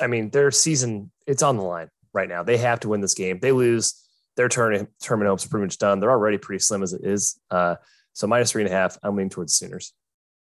I 0.00 0.06
mean, 0.06 0.30
their 0.30 0.50
season 0.50 1.10
it's 1.26 1.42
on 1.42 1.56
the 1.56 1.62
line 1.62 1.88
right 2.12 2.28
now. 2.28 2.42
They 2.42 2.58
have 2.58 2.80
to 2.80 2.88
win 2.88 3.00
this 3.00 3.14
game. 3.14 3.38
They 3.40 3.52
lose, 3.52 3.94
their 4.36 4.48
turn 4.48 4.88
tournament 5.00 5.30
hopes 5.30 5.46
are 5.46 5.48
pretty 5.48 5.66
much 5.66 5.78
done. 5.78 6.00
They're 6.00 6.10
already 6.10 6.38
pretty 6.38 6.60
slim 6.60 6.82
as 6.82 6.92
it 6.92 7.02
is. 7.04 7.40
Uh, 7.50 7.76
so 8.12 8.26
minus 8.26 8.52
three 8.52 8.62
and 8.62 8.72
a 8.72 8.74
half. 8.74 8.98
I'm 9.02 9.16
leaning 9.16 9.30
towards 9.30 9.58
the 9.58 9.66
Sooners. 9.66 9.92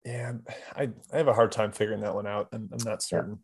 Yeah, 0.06 0.34
I, 0.76 0.90
I 1.12 1.18
have 1.18 1.28
a 1.28 1.34
hard 1.34 1.52
time 1.52 1.72
figuring 1.72 2.02
that 2.02 2.16
one 2.16 2.26
out. 2.26 2.48
I'm, 2.54 2.70
I'm 2.72 2.84
not 2.86 3.04
certain. 3.04 3.40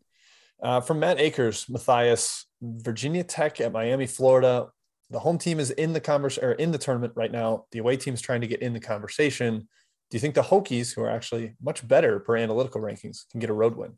Yeah. 0.62 0.76
Uh, 0.76 0.80
from 0.80 1.00
Matt 1.00 1.20
Akers, 1.20 1.66
Matthias, 1.68 2.46
Virginia 2.62 3.22
Tech 3.22 3.60
at 3.60 3.72
Miami, 3.72 4.06
Florida. 4.06 4.68
the 5.10 5.18
home 5.18 5.38
team 5.38 5.60
is 5.60 5.70
in 5.70 5.92
the 5.92 6.00
converse 6.00 6.38
or 6.38 6.52
in 6.52 6.72
the 6.72 6.78
tournament 6.78 7.12
right 7.14 7.30
now. 7.30 7.66
The 7.72 7.78
away 7.80 7.98
team 7.98 8.14
is 8.14 8.22
trying 8.22 8.40
to 8.40 8.46
get 8.46 8.62
in 8.62 8.72
the 8.72 8.80
conversation. 8.80 9.68
Do 10.10 10.16
you 10.16 10.20
think 10.20 10.34
the 10.34 10.42
Hokies, 10.42 10.94
who 10.94 11.02
are 11.02 11.10
actually 11.10 11.54
much 11.62 11.86
better 11.86 12.20
per 12.20 12.36
analytical 12.36 12.80
rankings, 12.80 13.28
can 13.30 13.40
get 13.40 13.50
a 13.50 13.54
road 13.54 13.76
win? 13.76 13.92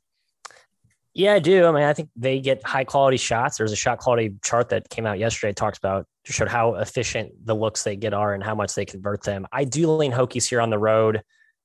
Yeah, 1.18 1.34
I 1.34 1.40
do. 1.40 1.66
I 1.66 1.72
mean, 1.72 1.82
I 1.82 1.92
think 1.94 2.10
they 2.14 2.38
get 2.38 2.64
high 2.64 2.84
quality 2.84 3.16
shots. 3.16 3.58
There's 3.58 3.72
a 3.72 3.76
shot 3.76 3.98
quality 3.98 4.36
chart 4.44 4.68
that 4.68 4.88
came 4.88 5.04
out 5.04 5.18
yesterday, 5.18 5.52
talks 5.52 5.76
about 5.76 6.06
showed 6.22 6.46
how 6.46 6.76
efficient 6.76 7.32
the 7.44 7.54
looks 7.54 7.82
they 7.82 7.96
get 7.96 8.14
are 8.14 8.34
and 8.34 8.44
how 8.44 8.54
much 8.54 8.76
they 8.76 8.84
convert 8.84 9.24
them. 9.24 9.44
I 9.50 9.64
do 9.64 9.90
lean 9.90 10.12
Hokies 10.12 10.48
here 10.48 10.60
on 10.60 10.70
the 10.70 10.78
road. 10.78 11.22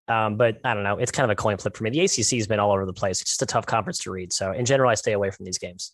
Um, 0.07 0.37
but 0.37 0.57
I 0.65 0.73
don't 0.73 0.81
know. 0.81 0.97
It's 0.97 1.11
kind 1.11 1.23
of 1.23 1.29
a 1.29 1.35
coin 1.35 1.57
flip 1.57 1.77
for 1.77 1.83
me. 1.83 1.91
The 1.91 1.99
ACC 1.99 2.37
has 2.37 2.47
been 2.47 2.59
all 2.59 2.71
over 2.71 2.87
the 2.87 2.93
place. 2.93 3.21
It's 3.21 3.29
just 3.29 3.43
a 3.43 3.45
tough 3.45 3.67
conference 3.67 3.99
to 3.99 4.11
read. 4.11 4.33
So 4.33 4.53
in 4.53 4.65
general, 4.65 4.89
I 4.89 4.95
stay 4.95 5.11
away 5.11 5.29
from 5.29 5.45
these 5.45 5.59
games. 5.59 5.91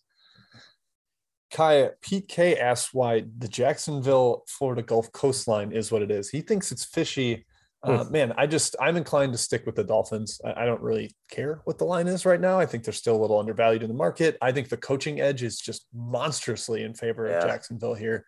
Kaya 1.51 1.91
Pete 2.01 2.29
K 2.29 2.57
asks 2.57 2.93
why 2.93 3.25
the 3.39 3.49
Jacksonville 3.49 4.45
Florida 4.47 4.83
Gulf 4.83 5.11
coastline 5.11 5.73
is 5.73 5.91
what 5.91 6.01
it 6.01 6.11
is. 6.11 6.29
He 6.29 6.39
thinks 6.39 6.71
it's 6.71 6.85
fishy. 6.85 7.45
Uh, 7.81 8.03
hmm. 8.03 8.11
man, 8.11 8.33
I 8.37 8.45
just 8.45 8.75
I'm 8.79 8.97
inclined 8.97 9.31
to 9.31 9.37
stick 9.37 9.65
with 9.65 9.75
the 9.75 9.83
Dolphins. 9.83 10.41
I, 10.43 10.63
I, 10.63 10.65
don't 10.65 10.81
really 10.81 11.15
care 11.31 11.61
what 11.63 11.77
the 11.77 11.85
line 11.85 12.07
is 12.07 12.25
right 12.25 12.39
now. 12.39 12.59
I 12.59 12.65
think 12.65 12.83
they're 12.83 12.93
still 12.93 13.15
a 13.15 13.21
little 13.21 13.39
undervalued 13.39 13.83
in 13.83 13.87
the 13.87 13.95
market. 13.95 14.37
I 14.41 14.51
think 14.51 14.67
the 14.67 14.75
coaching 14.75 15.21
edge 15.21 15.43
is 15.43 15.57
just 15.57 15.87
monstrously 15.93 16.83
in 16.83 16.93
favor 16.93 17.27
yeah. 17.27 17.37
of 17.37 17.43
Jacksonville 17.43 17.93
here. 17.93 18.25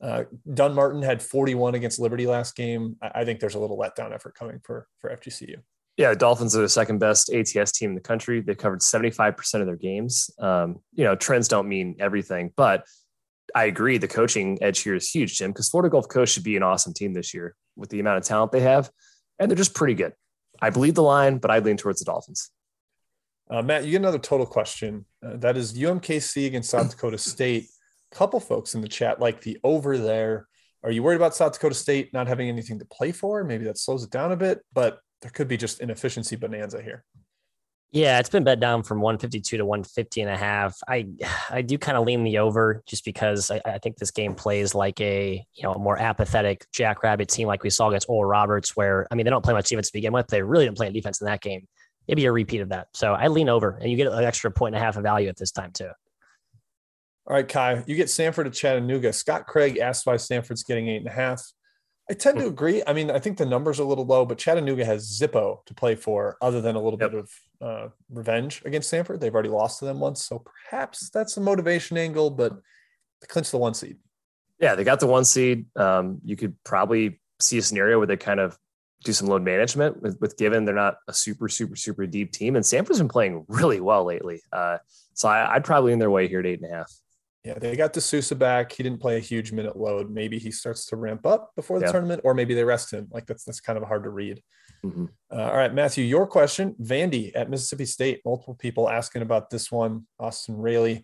Uh, 0.00 0.24
Dunn-Martin 0.52 1.02
had 1.02 1.22
41 1.22 1.74
against 1.74 1.98
Liberty 1.98 2.26
last 2.26 2.54
game. 2.54 2.96
I, 3.02 3.10
I 3.16 3.24
think 3.24 3.40
there's 3.40 3.56
a 3.56 3.58
little 3.58 3.78
letdown 3.78 4.12
effort 4.12 4.36
coming 4.36 4.60
for 4.62 4.86
for 5.00 5.10
FGCU. 5.10 5.56
Yeah, 5.96 6.14
Dolphins 6.14 6.56
are 6.56 6.62
the 6.62 6.68
second 6.68 6.98
best 6.98 7.32
ATS 7.32 7.72
team 7.72 7.90
in 7.90 7.94
the 7.94 8.00
country. 8.00 8.40
They 8.40 8.56
covered 8.56 8.80
75% 8.80 9.60
of 9.60 9.66
their 9.66 9.76
games. 9.76 10.28
Um, 10.40 10.80
you 10.92 11.04
know, 11.04 11.14
trends 11.14 11.46
don't 11.46 11.68
mean 11.68 11.96
everything, 12.00 12.52
but 12.56 12.84
I 13.54 13.64
agree. 13.66 13.98
The 13.98 14.08
coaching 14.08 14.58
edge 14.60 14.80
here 14.80 14.94
is 14.94 15.10
huge, 15.10 15.38
Jim, 15.38 15.52
because 15.52 15.68
Florida 15.68 15.90
Gulf 15.90 16.08
Coast 16.08 16.34
should 16.34 16.42
be 16.42 16.56
an 16.56 16.62
awesome 16.62 16.92
team 16.92 17.12
this 17.12 17.32
year 17.32 17.54
with 17.76 17.90
the 17.90 18.00
amount 18.00 18.18
of 18.18 18.24
talent 18.24 18.52
they 18.52 18.60
have. 18.60 18.90
And 19.38 19.50
they're 19.50 19.56
just 19.56 19.74
pretty 19.74 19.94
good. 19.94 20.12
I 20.60 20.70
believe 20.70 20.94
the 20.94 21.02
line, 21.02 21.38
but 21.38 21.50
I 21.50 21.58
lean 21.58 21.76
towards 21.76 22.00
the 22.00 22.04
Dolphins. 22.04 22.50
Uh, 23.50 23.62
Matt, 23.62 23.84
you 23.84 23.92
get 23.92 23.98
another 23.98 24.18
total 24.18 24.46
question. 24.46 25.04
Uh, 25.24 25.36
that 25.36 25.56
is 25.56 25.74
UMKC 25.74 26.46
against 26.46 26.70
South 26.70 26.90
Dakota 26.90 27.18
State. 27.18 27.66
A 28.12 28.14
couple 28.14 28.40
folks 28.40 28.74
in 28.74 28.80
the 28.80 28.88
chat 28.88 29.20
like 29.20 29.40
the 29.42 29.58
over 29.62 29.98
there. 29.98 30.48
Are 30.82 30.90
you 30.90 31.02
worried 31.02 31.16
about 31.16 31.34
South 31.34 31.52
Dakota 31.52 31.74
State 31.74 32.12
not 32.12 32.26
having 32.26 32.48
anything 32.48 32.78
to 32.78 32.84
play 32.86 33.12
for? 33.12 33.44
Maybe 33.44 33.64
that 33.64 33.78
slows 33.78 34.04
it 34.04 34.10
down 34.10 34.32
a 34.32 34.36
bit, 34.36 34.60
but 34.72 34.98
there 35.22 35.30
could 35.30 35.48
be 35.48 35.56
just 35.56 35.80
inefficiency 35.80 36.36
bonanza 36.36 36.82
here. 36.82 37.04
Yeah, 37.94 38.18
it's 38.18 38.28
been 38.28 38.42
bet 38.42 38.58
down 38.58 38.82
from 38.82 39.00
152 39.00 39.56
to 39.56 39.64
150 39.64 40.22
and 40.22 40.28
a 40.28 40.36
half. 40.36 40.76
I 40.88 41.06
I 41.48 41.62
do 41.62 41.78
kind 41.78 41.96
of 41.96 42.04
lean 42.04 42.24
the 42.24 42.38
over 42.38 42.82
just 42.86 43.04
because 43.04 43.52
I, 43.52 43.60
I, 43.64 43.78
think 43.78 43.98
this 43.98 44.10
game 44.10 44.34
plays 44.34 44.74
like 44.74 45.00
a 45.00 45.46
you 45.54 45.62
know 45.62 45.74
a 45.74 45.78
more 45.78 45.96
apathetic 45.96 46.66
Jackrabbit 46.72 47.28
team 47.28 47.46
like 47.46 47.62
we 47.62 47.70
saw 47.70 47.90
against 47.90 48.08
Oral 48.08 48.28
Roberts, 48.28 48.74
where 48.74 49.06
I 49.12 49.14
mean 49.14 49.22
they 49.22 49.30
don't 49.30 49.44
play 49.44 49.54
much 49.54 49.68
defense 49.68 49.90
to 49.90 49.92
begin 49.92 50.12
with. 50.12 50.26
They 50.26 50.42
really 50.42 50.64
didn't 50.64 50.76
play 50.76 50.90
defense 50.90 51.20
in 51.20 51.26
that 51.26 51.40
game. 51.40 51.68
It'd 52.08 52.16
be 52.16 52.24
a 52.24 52.32
repeat 52.32 52.62
of 52.62 52.70
that. 52.70 52.88
So 52.94 53.12
I 53.12 53.28
lean 53.28 53.48
over, 53.48 53.78
and 53.80 53.88
you 53.88 53.96
get 53.96 54.08
an 54.08 54.24
extra 54.24 54.50
point 54.50 54.74
and 54.74 54.82
a 54.82 54.84
half 54.84 54.96
of 54.96 55.04
value 55.04 55.28
at 55.28 55.36
this 55.36 55.52
time 55.52 55.70
too. 55.70 55.90
All 57.28 57.36
right, 57.36 57.46
Ky, 57.46 57.84
you 57.86 57.94
get 57.94 58.08
Samford 58.08 58.46
at 58.46 58.54
Chattanooga. 58.54 59.12
Scott 59.12 59.46
Craig 59.46 59.78
asked 59.78 60.04
why 60.04 60.16
Samford's 60.16 60.64
getting 60.64 60.88
eight 60.88 60.96
and 60.96 61.06
a 61.06 61.12
half. 61.12 61.44
I 62.10 62.12
tend 62.12 62.38
to 62.38 62.46
agree. 62.46 62.82
I 62.86 62.92
mean, 62.92 63.10
I 63.10 63.18
think 63.18 63.38
the 63.38 63.46
numbers 63.46 63.80
are 63.80 63.84
a 63.84 63.86
little 63.86 64.04
low, 64.04 64.26
but 64.26 64.36
Chattanooga 64.36 64.84
has 64.84 65.18
Zippo 65.18 65.64
to 65.64 65.74
play 65.74 65.94
for, 65.94 66.36
other 66.42 66.60
than 66.60 66.76
a 66.76 66.80
little 66.80 66.98
yep. 67.00 67.12
bit 67.12 67.20
of 67.20 67.30
uh, 67.62 67.88
revenge 68.10 68.62
against 68.66 68.92
Samford. 68.92 69.20
They've 69.20 69.32
already 69.32 69.48
lost 69.48 69.78
to 69.78 69.86
them 69.86 70.00
once, 70.00 70.22
so 70.22 70.44
perhaps 70.68 71.08
that's 71.08 71.36
a 71.38 71.40
motivation 71.40 71.96
angle. 71.96 72.28
But 72.28 72.52
they 73.20 73.26
clinch 73.26 73.50
the 73.50 73.58
one 73.58 73.72
seed. 73.72 73.96
Yeah, 74.60 74.74
they 74.74 74.84
got 74.84 75.00
the 75.00 75.06
one 75.06 75.24
seed. 75.24 75.66
Um, 75.76 76.20
you 76.24 76.36
could 76.36 76.62
probably 76.62 77.20
see 77.40 77.56
a 77.58 77.62
scenario 77.62 77.98
where 77.98 78.06
they 78.06 78.16
kind 78.16 78.40
of 78.40 78.58
do 79.02 79.12
some 79.12 79.28
load 79.28 79.42
management 79.42 80.00
with, 80.02 80.18
with 80.20 80.36
given 80.36 80.64
they're 80.64 80.74
not 80.74 80.96
a 81.08 81.12
super 81.12 81.48
super 81.48 81.76
super 81.76 82.06
deep 82.06 82.32
team, 82.32 82.54
and 82.54 82.64
Samford's 82.64 82.98
been 82.98 83.08
playing 83.08 83.46
really 83.48 83.80
well 83.80 84.04
lately. 84.04 84.42
Uh, 84.52 84.76
so 85.14 85.28
I, 85.28 85.54
I'd 85.54 85.64
probably 85.64 85.92
in 85.92 85.98
their 85.98 86.10
way 86.10 86.28
here 86.28 86.40
at 86.40 86.46
eight 86.46 86.60
and 86.60 86.70
a 86.70 86.74
half. 86.74 86.92
Yeah, 87.44 87.58
they 87.58 87.76
got 87.76 87.92
De 87.92 88.00
Sousa 88.00 88.34
back. 88.34 88.72
He 88.72 88.82
didn't 88.82 89.00
play 89.00 89.16
a 89.16 89.20
huge 89.20 89.52
minute 89.52 89.76
load. 89.76 90.10
Maybe 90.10 90.38
he 90.38 90.50
starts 90.50 90.86
to 90.86 90.96
ramp 90.96 91.26
up 91.26 91.54
before 91.56 91.78
the 91.78 91.84
yeah. 91.84 91.92
tournament, 91.92 92.22
or 92.24 92.32
maybe 92.32 92.54
they 92.54 92.64
rest 92.64 92.90
him. 92.90 93.06
Like 93.10 93.26
that's 93.26 93.44
that's 93.44 93.60
kind 93.60 93.76
of 93.76 93.84
hard 93.84 94.04
to 94.04 94.10
read. 94.10 94.42
Mm-hmm. 94.82 95.06
Uh, 95.30 95.42
all 95.42 95.56
right, 95.56 95.72
Matthew, 95.72 96.04
your 96.04 96.26
question. 96.26 96.74
Vandy 96.80 97.32
at 97.34 97.50
Mississippi 97.50 97.84
State. 97.84 98.22
Multiple 98.24 98.54
people 98.54 98.88
asking 98.88 99.20
about 99.20 99.50
this 99.50 99.70
one. 99.70 100.06
Austin 100.18 100.56
Rayleigh 100.56 101.02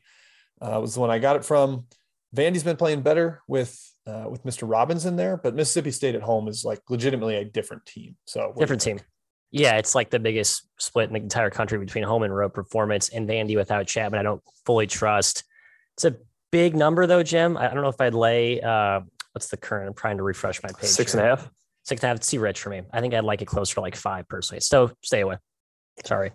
uh, 0.62 0.80
was 0.80 0.94
the 0.94 1.00
one 1.00 1.10
I 1.10 1.18
got 1.18 1.36
it 1.36 1.44
from. 1.44 1.86
Vandy's 2.34 2.64
been 2.64 2.76
playing 2.76 3.02
better 3.02 3.42
with 3.46 3.78
uh, 4.06 4.26
with 4.30 4.42
Mr. 4.44 4.62
Robbins 4.70 5.04
in 5.04 5.16
there, 5.16 5.36
but 5.36 5.54
Mississippi 5.54 5.90
State 5.90 6.14
at 6.14 6.22
home 6.22 6.48
is 6.48 6.64
like 6.64 6.80
legitimately 6.88 7.36
a 7.36 7.44
different 7.44 7.84
team. 7.84 8.16
So 8.24 8.54
different 8.58 8.80
team. 8.80 9.00
Yeah, 9.50 9.76
it's 9.76 9.94
like 9.94 10.10
the 10.10 10.20
biggest 10.20 10.68
split 10.78 11.08
in 11.08 11.14
the 11.14 11.20
entire 11.20 11.50
country 11.50 11.78
between 11.78 12.04
home 12.04 12.22
and 12.22 12.34
road 12.34 12.54
performance. 12.54 13.10
And 13.10 13.28
Vandy 13.28 13.56
without 13.56 13.86
Chapman, 13.86 14.20
I 14.20 14.22
don't 14.22 14.42
fully 14.64 14.86
trust. 14.86 15.44
It's 15.96 16.04
a 16.04 16.16
big 16.50 16.76
number 16.76 17.06
though, 17.06 17.22
Jim. 17.22 17.56
I 17.56 17.68
don't 17.68 17.82
know 17.82 17.88
if 17.88 18.00
I'd 18.00 18.14
lay 18.14 18.60
uh, 18.60 19.00
what's 19.32 19.48
the 19.48 19.56
current? 19.56 19.88
I'm 19.88 19.94
trying 19.94 20.16
to 20.18 20.22
refresh 20.22 20.62
my 20.62 20.70
page. 20.70 20.90
Six 20.90 21.12
here. 21.12 21.20
and 21.20 21.26
a 21.26 21.36
half. 21.36 21.50
Six 21.84 22.00
and 22.00 22.04
a 22.04 22.08
half. 22.08 22.16
It's 22.16 22.30
too 22.30 22.40
rich 22.40 22.60
for 22.60 22.70
me. 22.70 22.82
I 22.92 23.00
think 23.00 23.14
I'd 23.14 23.24
like 23.24 23.42
it 23.42 23.46
closer 23.46 23.74
to 23.74 23.80
like 23.80 23.96
five 23.96 24.28
personally. 24.28 24.60
So 24.60 24.90
stay 25.02 25.20
away. 25.20 25.38
Sorry. 26.04 26.32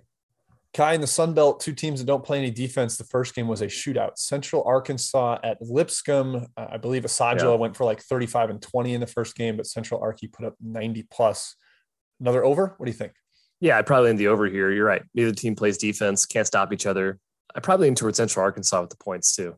Ky 0.74 0.94
in 0.94 1.00
the 1.00 1.08
Sun 1.08 1.34
Belt, 1.34 1.62
two 1.62 1.74
teams 1.74 2.00
that 2.00 2.06
don't 2.06 2.24
play 2.24 2.38
any 2.38 2.52
defense. 2.52 2.98
The 2.98 3.06
first 3.06 3.34
game 3.34 3.48
was 3.48 3.62
a 3.62 3.68
shootout. 3.68 4.18
Central 4.18 4.62
Arkansas 4.66 5.40
at 5.42 5.58
Lipscomb. 5.62 6.48
Uh, 6.58 6.68
I 6.70 6.78
believe 6.78 7.04
Asadullah 7.04 7.42
yeah. 7.42 7.56
went 7.56 7.78
for 7.78 7.86
like 7.86 8.02
35 8.02 8.50
and 8.50 8.62
20 8.62 8.94
in 8.94 9.00
the 9.00 9.08
first 9.08 9.36
game, 9.36 9.56
but 9.56 9.68
Central 9.68 10.02
Arky 10.02 10.32
put 10.32 10.46
up 10.46 10.56
90 10.62 11.08
plus. 11.10 11.56
Another 12.20 12.44
over? 12.44 12.74
What 12.78 12.86
do 12.86 12.92
you 12.92 12.98
think? 12.98 13.14
Yeah, 13.62 13.78
I'd 13.78 13.86
probably 13.86 14.10
in 14.10 14.18
the 14.18 14.28
over 14.28 14.48
here. 14.48 14.70
You're 14.70 14.86
right. 14.86 15.04
Neither 15.14 15.32
team 15.32 15.56
plays 15.56 15.78
defense, 15.78 16.26
can't 16.26 16.46
stop 16.46 16.74
each 16.74 16.86
other. 16.86 17.20
I 17.56 17.62
probably 17.62 17.88
lean 17.88 17.96
towards 17.96 18.18
Central 18.18 18.44
Arkansas 18.44 18.82
with 18.82 18.90
the 18.90 18.98
points 18.98 19.34
too 19.34 19.56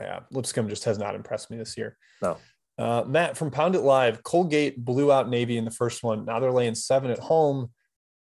yeah, 0.00 0.20
Lipscomb 0.30 0.68
just 0.68 0.84
has 0.84 0.98
not 0.98 1.14
impressed 1.14 1.50
me 1.50 1.56
this 1.56 1.76
year. 1.76 1.96
No. 2.22 2.36
Uh, 2.76 3.04
Matt 3.06 3.36
from 3.36 3.50
Pound 3.50 3.76
It 3.76 3.82
Live, 3.82 4.22
Colgate 4.22 4.82
blew 4.82 5.12
out 5.12 5.28
Navy 5.28 5.56
in 5.56 5.64
the 5.64 5.70
first 5.70 6.02
one. 6.02 6.24
Now 6.24 6.40
they're 6.40 6.50
laying 6.50 6.74
seven 6.74 7.10
at 7.10 7.20
home. 7.20 7.70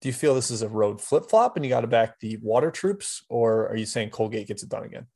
Do 0.01 0.09
you 0.09 0.13
feel 0.13 0.35
this 0.35 0.51
is 0.51 0.63
a 0.63 0.69
road 0.69 1.01
flip 1.01 1.31
flop 1.31 1.57
and 1.57 1.65
you 1.65 1.71
got 1.71 1.83
to 1.83 1.87
back 1.87 2.19
the 2.21 2.37
water 2.43 2.71
troops, 2.71 3.25
or 3.29 3.69
are 3.69 3.77
you 3.77 3.87
saying 3.87 4.11
Colgate 4.11 4.49
gets 4.49 4.63
it 4.63 4.69
done 4.69 4.85
again? 4.85 5.07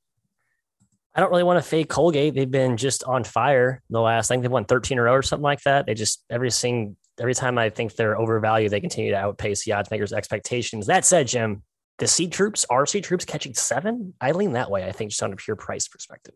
I 1.14 1.21
don't 1.21 1.31
really 1.31 1.42
want 1.45 1.62
to 1.62 1.69
fade 1.69 1.88
Colgate. 1.88 2.35
They've 2.35 2.51
been 2.51 2.77
just 2.77 3.03
on 3.05 3.25
fire 3.25 3.83
the 3.88 4.01
last. 4.01 4.31
I 4.31 4.35
think 4.35 4.42
they've 4.42 4.53
won 4.53 4.66
13 4.66 4.97
in 4.97 4.99
a 5.01 5.03
row 5.03 5.14
or 5.14 5.23
something 5.23 5.42
like 5.42 5.62
that. 5.62 5.87
They 5.87 5.95
just 5.95 6.23
every 6.31 6.51
single 6.51 6.97
every 7.19 7.35
time 7.35 7.59
I 7.59 7.71
think 7.71 7.95
they're 7.95 8.19
overvalued, 8.19 8.71
they 8.71 8.81
continue 8.81 9.12
to 9.12 9.19
outpace 9.19 9.64
the 9.64 9.73
odds 9.73 9.90
makers' 9.90 10.12
expectations. 10.12 10.87
That 10.87 11.05
said, 11.05 11.27
Jim, 11.27 11.62
the 11.98 12.06
C 12.06 12.28
troops, 12.28 12.66
RC 12.70 13.02
troops 13.02 13.24
catching 13.24 13.54
seven. 13.54 14.14
I 14.20 14.32
lean 14.32 14.52
that 14.52 14.70
way. 14.70 14.87
I 14.87 14.92
think 14.92 15.11
just 15.11 15.22
on 15.22 15.32
a 15.32 15.37
pure 15.37 15.56
price 15.56 15.88
perspective. 15.88 16.35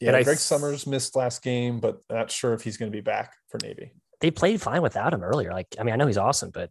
Yeah, 0.00 0.14
and 0.14 0.24
Greg 0.24 0.36
I, 0.36 0.38
Summers 0.38 0.86
missed 0.86 1.16
last 1.16 1.42
game, 1.42 1.80
but 1.80 2.00
not 2.10 2.30
sure 2.30 2.52
if 2.52 2.62
he's 2.62 2.76
going 2.76 2.90
to 2.90 2.96
be 2.96 3.00
back 3.00 3.34
for 3.48 3.58
Navy. 3.62 3.92
They 4.20 4.30
played 4.30 4.60
fine 4.60 4.82
without 4.82 5.12
him 5.12 5.22
earlier. 5.22 5.52
Like, 5.52 5.68
I 5.78 5.84
mean, 5.84 5.92
I 5.92 5.96
know 5.96 6.06
he's 6.06 6.18
awesome, 6.18 6.50
but 6.50 6.70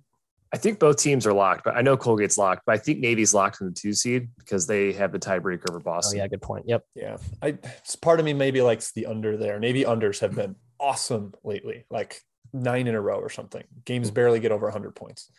I 0.53 0.57
think 0.57 0.79
both 0.79 0.97
teams 0.97 1.25
are 1.25 1.33
locked. 1.33 1.63
But 1.63 1.75
I 1.75 1.81
know 1.81 1.97
Colgate's 1.97 2.37
locked, 2.37 2.63
but 2.65 2.75
I 2.75 2.77
think 2.77 2.99
Navy's 2.99 3.33
locked 3.33 3.61
in 3.61 3.67
the 3.67 3.73
two 3.73 3.93
seed 3.93 4.29
because 4.37 4.67
they 4.67 4.93
have 4.93 5.11
the 5.11 5.19
tiebreaker 5.19 5.69
over 5.69 5.79
Boston. 5.79 6.19
Oh 6.19 6.23
yeah, 6.23 6.27
good 6.27 6.41
point. 6.41 6.65
Yep. 6.67 6.83
Yeah, 6.95 7.17
I 7.41 7.57
part 8.01 8.19
of 8.19 8.25
me 8.25 8.33
maybe 8.33 8.61
likes 8.61 8.91
the 8.91 9.07
under 9.07 9.37
there. 9.37 9.59
Navy 9.59 9.83
unders 9.83 10.19
have 10.19 10.35
been 10.35 10.55
awesome 10.79 11.33
lately, 11.43 11.85
like 11.89 12.21
nine 12.53 12.87
in 12.87 12.95
a 12.95 13.01
row 13.01 13.19
or 13.19 13.29
something. 13.29 13.63
Games 13.85 14.11
barely 14.11 14.39
get 14.39 14.51
over 14.51 14.65
100 14.67 14.95
points. 14.95 15.31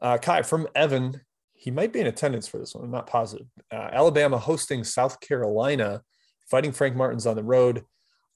Uh, 0.00 0.18
Ky 0.18 0.42
from 0.42 0.68
Evan, 0.74 1.20
he 1.56 1.70
might 1.70 1.92
be 1.92 2.00
in 2.00 2.06
attendance 2.06 2.46
for 2.46 2.58
this 2.58 2.74
one. 2.74 2.84
I'm 2.84 2.90
not 2.90 3.06
positive. 3.06 3.46
Uh, 3.72 3.88
Alabama 3.92 4.38
hosting 4.38 4.84
South 4.84 5.20
Carolina, 5.20 6.02
fighting 6.50 6.72
Frank 6.72 6.96
Martin's 6.96 7.26
on 7.26 7.36
the 7.36 7.42
road. 7.42 7.84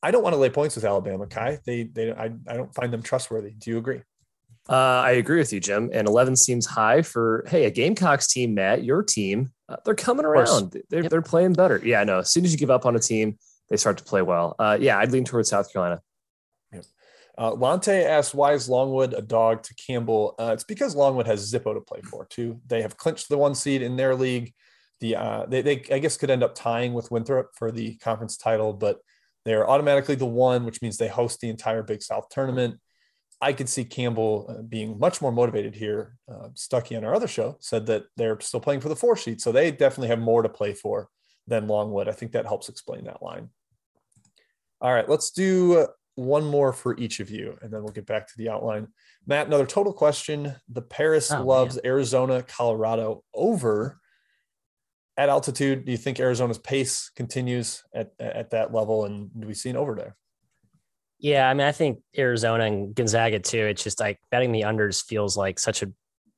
I 0.02 0.10
don't 0.10 0.22
want 0.22 0.32
to 0.32 0.38
lay 0.38 0.50
points 0.50 0.74
with 0.74 0.84
Alabama, 0.84 1.26
Ky. 1.26 1.58
They, 1.64 1.84
they, 1.84 2.12
I, 2.12 2.30
I 2.48 2.56
don't 2.56 2.74
find 2.74 2.92
them 2.92 3.02
trustworthy. 3.02 3.50
Do 3.50 3.70
you 3.70 3.78
agree? 3.78 4.02
Uh, 4.68 5.02
I 5.04 5.12
agree 5.12 5.38
with 5.38 5.52
you, 5.52 5.60
Jim. 5.60 5.90
And 5.92 6.08
11 6.08 6.36
seems 6.36 6.64
high 6.64 7.02
for, 7.02 7.44
hey, 7.48 7.64
a 7.64 7.70
Gamecocks 7.70 8.28
team, 8.28 8.54
Matt, 8.54 8.84
your 8.84 9.02
team, 9.02 9.52
uh, 9.68 9.76
they're 9.84 9.94
coming 9.94 10.24
around. 10.24 10.76
They're, 10.88 11.02
yep. 11.02 11.10
they're 11.10 11.22
playing 11.22 11.52
better. 11.52 11.80
Yeah, 11.84 12.02
no, 12.04 12.20
as 12.20 12.32
soon 12.32 12.44
as 12.44 12.52
you 12.52 12.58
give 12.58 12.70
up 12.70 12.86
on 12.86 12.96
a 12.96 13.00
team, 13.00 13.38
they 13.68 13.76
start 13.76 13.98
to 13.98 14.04
play 14.04 14.22
well. 14.22 14.56
Uh, 14.58 14.78
yeah, 14.80 14.98
I'd 14.98 15.12
lean 15.12 15.24
towards 15.24 15.48
South 15.48 15.72
Carolina. 15.72 16.00
Uh, 17.40 17.54
Lante 17.54 17.88
asks, 17.88 18.34
why 18.34 18.52
is 18.52 18.68
Longwood 18.68 19.14
a 19.14 19.22
dog 19.22 19.62
to 19.62 19.74
Campbell? 19.74 20.34
Uh, 20.38 20.50
it's 20.52 20.62
because 20.62 20.94
Longwood 20.94 21.26
has 21.26 21.50
Zippo 21.50 21.72
to 21.72 21.80
play 21.80 22.02
for, 22.02 22.26
too. 22.26 22.60
They 22.66 22.82
have 22.82 22.98
clinched 22.98 23.30
the 23.30 23.38
one 23.38 23.54
seed 23.54 23.80
in 23.80 23.96
their 23.96 24.14
league. 24.14 24.52
The 25.00 25.16
uh, 25.16 25.46
they, 25.46 25.62
they, 25.62 25.82
I 25.90 26.00
guess, 26.00 26.18
could 26.18 26.28
end 26.28 26.42
up 26.42 26.54
tying 26.54 26.92
with 26.92 27.10
Winthrop 27.10 27.52
for 27.54 27.72
the 27.72 27.96
conference 27.96 28.36
title, 28.36 28.74
but 28.74 28.98
they're 29.46 29.68
automatically 29.68 30.16
the 30.16 30.26
one, 30.26 30.66
which 30.66 30.82
means 30.82 30.98
they 30.98 31.08
host 31.08 31.40
the 31.40 31.48
entire 31.48 31.82
Big 31.82 32.02
South 32.02 32.28
tournament. 32.28 32.78
I 33.40 33.54
could 33.54 33.70
see 33.70 33.86
Campbell 33.86 34.44
uh, 34.46 34.60
being 34.60 34.98
much 34.98 35.22
more 35.22 35.32
motivated 35.32 35.74
here. 35.74 36.18
Uh, 36.30 36.48
Stuckey 36.54 36.94
on 36.94 37.06
our 37.06 37.14
other 37.14 37.26
show 37.26 37.56
said 37.60 37.86
that 37.86 38.04
they're 38.18 38.38
still 38.40 38.60
playing 38.60 38.80
for 38.80 38.90
the 38.90 38.96
four 38.96 39.16
seed, 39.16 39.40
so 39.40 39.50
they 39.50 39.70
definitely 39.70 40.08
have 40.08 40.18
more 40.18 40.42
to 40.42 40.50
play 40.50 40.74
for 40.74 41.08
than 41.46 41.68
Longwood. 41.68 42.06
I 42.06 42.12
think 42.12 42.32
that 42.32 42.44
helps 42.44 42.68
explain 42.68 43.04
that 43.04 43.22
line. 43.22 43.48
All 44.82 44.92
right, 44.92 45.08
let's 45.08 45.30
do 45.30 45.86
one 46.20 46.44
more 46.44 46.72
for 46.72 46.96
each 46.98 47.20
of 47.20 47.30
you, 47.30 47.56
and 47.62 47.72
then 47.72 47.82
we'll 47.82 47.92
get 47.92 48.06
back 48.06 48.26
to 48.28 48.34
the 48.36 48.48
outline. 48.48 48.88
Matt, 49.26 49.46
another 49.46 49.66
total 49.66 49.92
question. 49.92 50.54
The 50.68 50.82
Paris 50.82 51.32
Oh, 51.32 51.42
loves 51.42 51.76
man. 51.76 51.82
Arizona, 51.86 52.42
Colorado 52.42 53.24
over 53.34 53.98
at 55.16 55.28
altitude. 55.28 55.84
Do 55.84 55.92
you 55.92 55.98
think 55.98 56.20
Arizona's 56.20 56.58
pace 56.58 57.10
continues 57.16 57.82
at, 57.94 58.12
at 58.18 58.50
that 58.50 58.72
level? 58.72 59.04
And 59.04 59.30
do 59.38 59.46
we 59.46 59.54
see 59.54 59.70
an 59.70 59.76
over 59.76 59.94
there? 59.94 60.16
Yeah, 61.18 61.48
I 61.48 61.54
mean, 61.54 61.66
I 61.66 61.72
think 61.72 62.00
Arizona 62.16 62.64
and 62.64 62.94
Gonzaga 62.94 63.38
too. 63.40 63.66
It's 63.66 63.84
just 63.84 64.00
like 64.00 64.18
betting 64.30 64.52
the 64.52 64.62
unders 64.62 65.04
feels 65.04 65.36
like 65.36 65.58
such 65.58 65.82
a, 65.82 65.92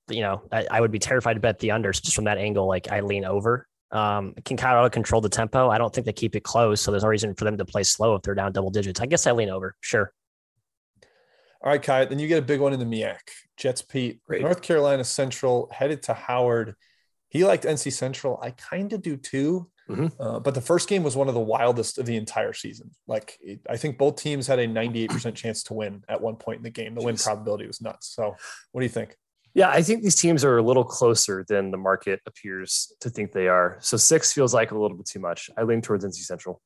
you 0.09 0.23
know, 0.23 0.43
I, 0.51 0.67
I 0.71 0.81
would 0.81 0.91
be 0.91 0.99
terrified 0.99 1.35
to 1.35 1.41
bet 1.41 1.61
the 1.61 1.69
unders 1.69 2.03
just 2.03 2.17
from 2.17 2.25
that 2.25 2.39
angle. 2.39 2.67
Like 2.67 2.91
I 2.91 3.01
lean 3.01 3.25
over. 3.25 3.69
Um, 3.93 4.35
can 4.45 4.57
Colorado 4.57 4.89
control 4.89 5.21
the 5.21 5.29
tempo? 5.29 5.69
I 5.69 5.79
don't 5.79 5.95
think 5.95 6.07
they 6.07 6.13
keep 6.13 6.35
it 6.35 6.43
close, 6.43 6.81
so 6.81 6.91
there's 6.91 7.03
no 7.03 7.11
reason 7.11 7.35
for 7.35 7.45
them 7.45 7.59
to 7.59 7.65
play 7.65 7.83
slow 7.83 8.15
if 8.15 8.23
they're 8.23 8.35
down 8.35 8.53
double 8.53 8.71
digits. 8.71 9.01
I 9.01 9.07
guess 9.07 9.27
I 9.27 9.33
lean 9.33 9.51
over. 9.51 9.77
Sure. 9.81 10.13
All 11.63 11.71
right, 11.71 11.81
Ky, 11.81 12.07
then 12.07 12.19
you 12.19 12.27
get 12.27 12.39
a 12.39 12.47
big 12.47 12.61
one 12.61 12.73
in 12.73 12.81
the 12.81 12.87
MEAC. 12.87 13.19
Jets 13.57 13.83
Pete, 13.83 14.21
Great. 14.27 14.43
North 14.43 14.63
Carolina 14.63 15.05
Central 15.05 15.69
headed 15.71 16.03
to 16.05 16.15
Howard. 16.15 16.75
He 17.29 17.45
liked 17.45 17.65
NC 17.65 17.93
Central. 17.93 18.39
I 18.43 18.51
kind 18.51 18.93
of 18.93 19.03
do 19.03 19.17
too. 19.17 19.71
Mhm. 19.89 20.13
Uh, 20.19 20.41
but 20.41 20.55
the 20.55 20.61
first 20.61 20.89
game 20.89 21.03
was 21.03 21.17
one 21.17 21.29
of 21.29 21.35
the 21.35 21.41
wildest 21.41 21.99
of 21.99 22.07
the 22.07 22.17
entire 22.17 22.53
season. 22.53 22.91
Like, 23.07 23.37
it, 23.41 23.61
I 23.69 23.77
think 23.77 23.99
both 23.99 24.17
teams 24.17 24.47
had 24.47 24.59
a 24.59 24.67
98% 24.67 25.35
chance 25.35 25.63
to 25.65 25.75
win 25.75 26.03
at 26.09 26.21
one 26.21 26.37
point 26.37 26.59
in 26.59 26.63
the 26.63 26.71
game. 26.71 26.95
The 26.95 27.03
win 27.03 27.17
probability 27.17 27.67
was 27.67 27.81
nuts. 27.81 28.15
So, 28.15 28.35
what 28.73 28.81
do 28.81 28.85
you 28.85 28.91
think? 28.91 29.17
Yeah, 29.55 29.69
I 29.69 29.83
think 29.83 30.03
these 30.03 30.17
teams 30.17 30.45
are 30.45 30.57
a 30.57 30.63
little 30.63 30.85
closer 30.85 31.45
than 31.47 31.71
the 31.71 31.77
market 31.77 32.21
appears 32.27 32.93
to 33.01 33.11
think 33.11 33.33
they 33.33 33.49
are. 33.49 33.79
So 33.81 33.97
six 33.97 34.33
feels 34.33 34.55
like 34.55 34.71
a 34.71 34.79
little 34.79 34.97
bit 34.97 35.07
too 35.07 35.21
much. 35.21 35.51
I 35.59 35.63
lean 35.65 35.83
towards 35.83 36.05
NC 36.05 36.15
Central. 36.25 36.63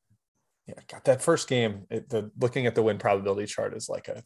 Yeah, 0.67 0.75
got 0.87 1.03
that 1.05 1.21
first 1.21 1.47
game. 1.47 1.85
It, 1.89 2.09
the 2.09 2.31
looking 2.39 2.65
at 2.65 2.75
the 2.75 2.83
win 2.83 2.97
probability 2.97 3.45
chart 3.45 3.75
is 3.75 3.89
like 3.89 4.07
a, 4.07 4.23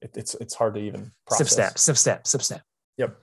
it, 0.00 0.10
it's 0.16 0.34
it's 0.34 0.54
hard 0.54 0.74
to 0.74 0.80
even 0.80 1.04
Sip 1.04 1.12
process. 1.26 1.54
snap, 1.54 1.78
sip 1.78 1.96
snap, 1.96 2.26
sip 2.26 2.42
snap. 2.42 2.62
Yep. 2.98 3.16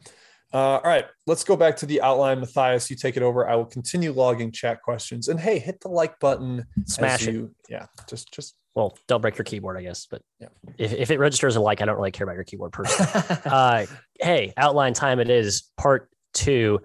Uh, 0.53 0.57
all 0.77 0.81
right, 0.83 1.05
let's 1.25 1.43
go 1.43 1.57
back 1.57 1.75
to 1.77 1.85
the 1.85 2.01
outline. 2.01 2.39
Matthias, 2.39 2.89
you 2.89 2.95
take 2.95 3.17
it 3.17 3.23
over. 3.23 3.49
I 3.49 3.55
will 3.55 3.65
continue 3.65 4.13
logging 4.13 4.51
chat 4.51 4.81
questions. 4.81 5.27
And 5.27 5.39
hey, 5.39 5.59
hit 5.59 5.81
the 5.81 5.89
like 5.89 6.19
button. 6.19 6.65
as 6.85 6.93
Smash 6.93 7.27
it. 7.27 7.33
you, 7.33 7.53
Yeah, 7.69 7.87
just 8.09 8.31
just 8.31 8.55
Well, 8.73 8.97
don't 9.07 9.21
break 9.21 9.37
your 9.37 9.43
keyboard, 9.45 9.77
I 9.77 9.81
guess. 9.81 10.07
But 10.09 10.21
Yeah. 10.39 10.47
if, 10.77 10.93
if 10.93 11.11
it 11.11 11.19
registers 11.19 11.57
a 11.57 11.61
like, 11.61 11.81
I 11.81 11.85
don't 11.85 11.97
really 11.97 12.11
care 12.11 12.23
about 12.23 12.35
your 12.35 12.45
keyboard 12.45 12.71
personally. 12.71 13.39
uh, 13.45 13.85
hey, 14.21 14.53
outline 14.55 14.93
time 14.93 15.19
it 15.19 15.29
is 15.29 15.69
part 15.77 16.09
two. 16.33 16.79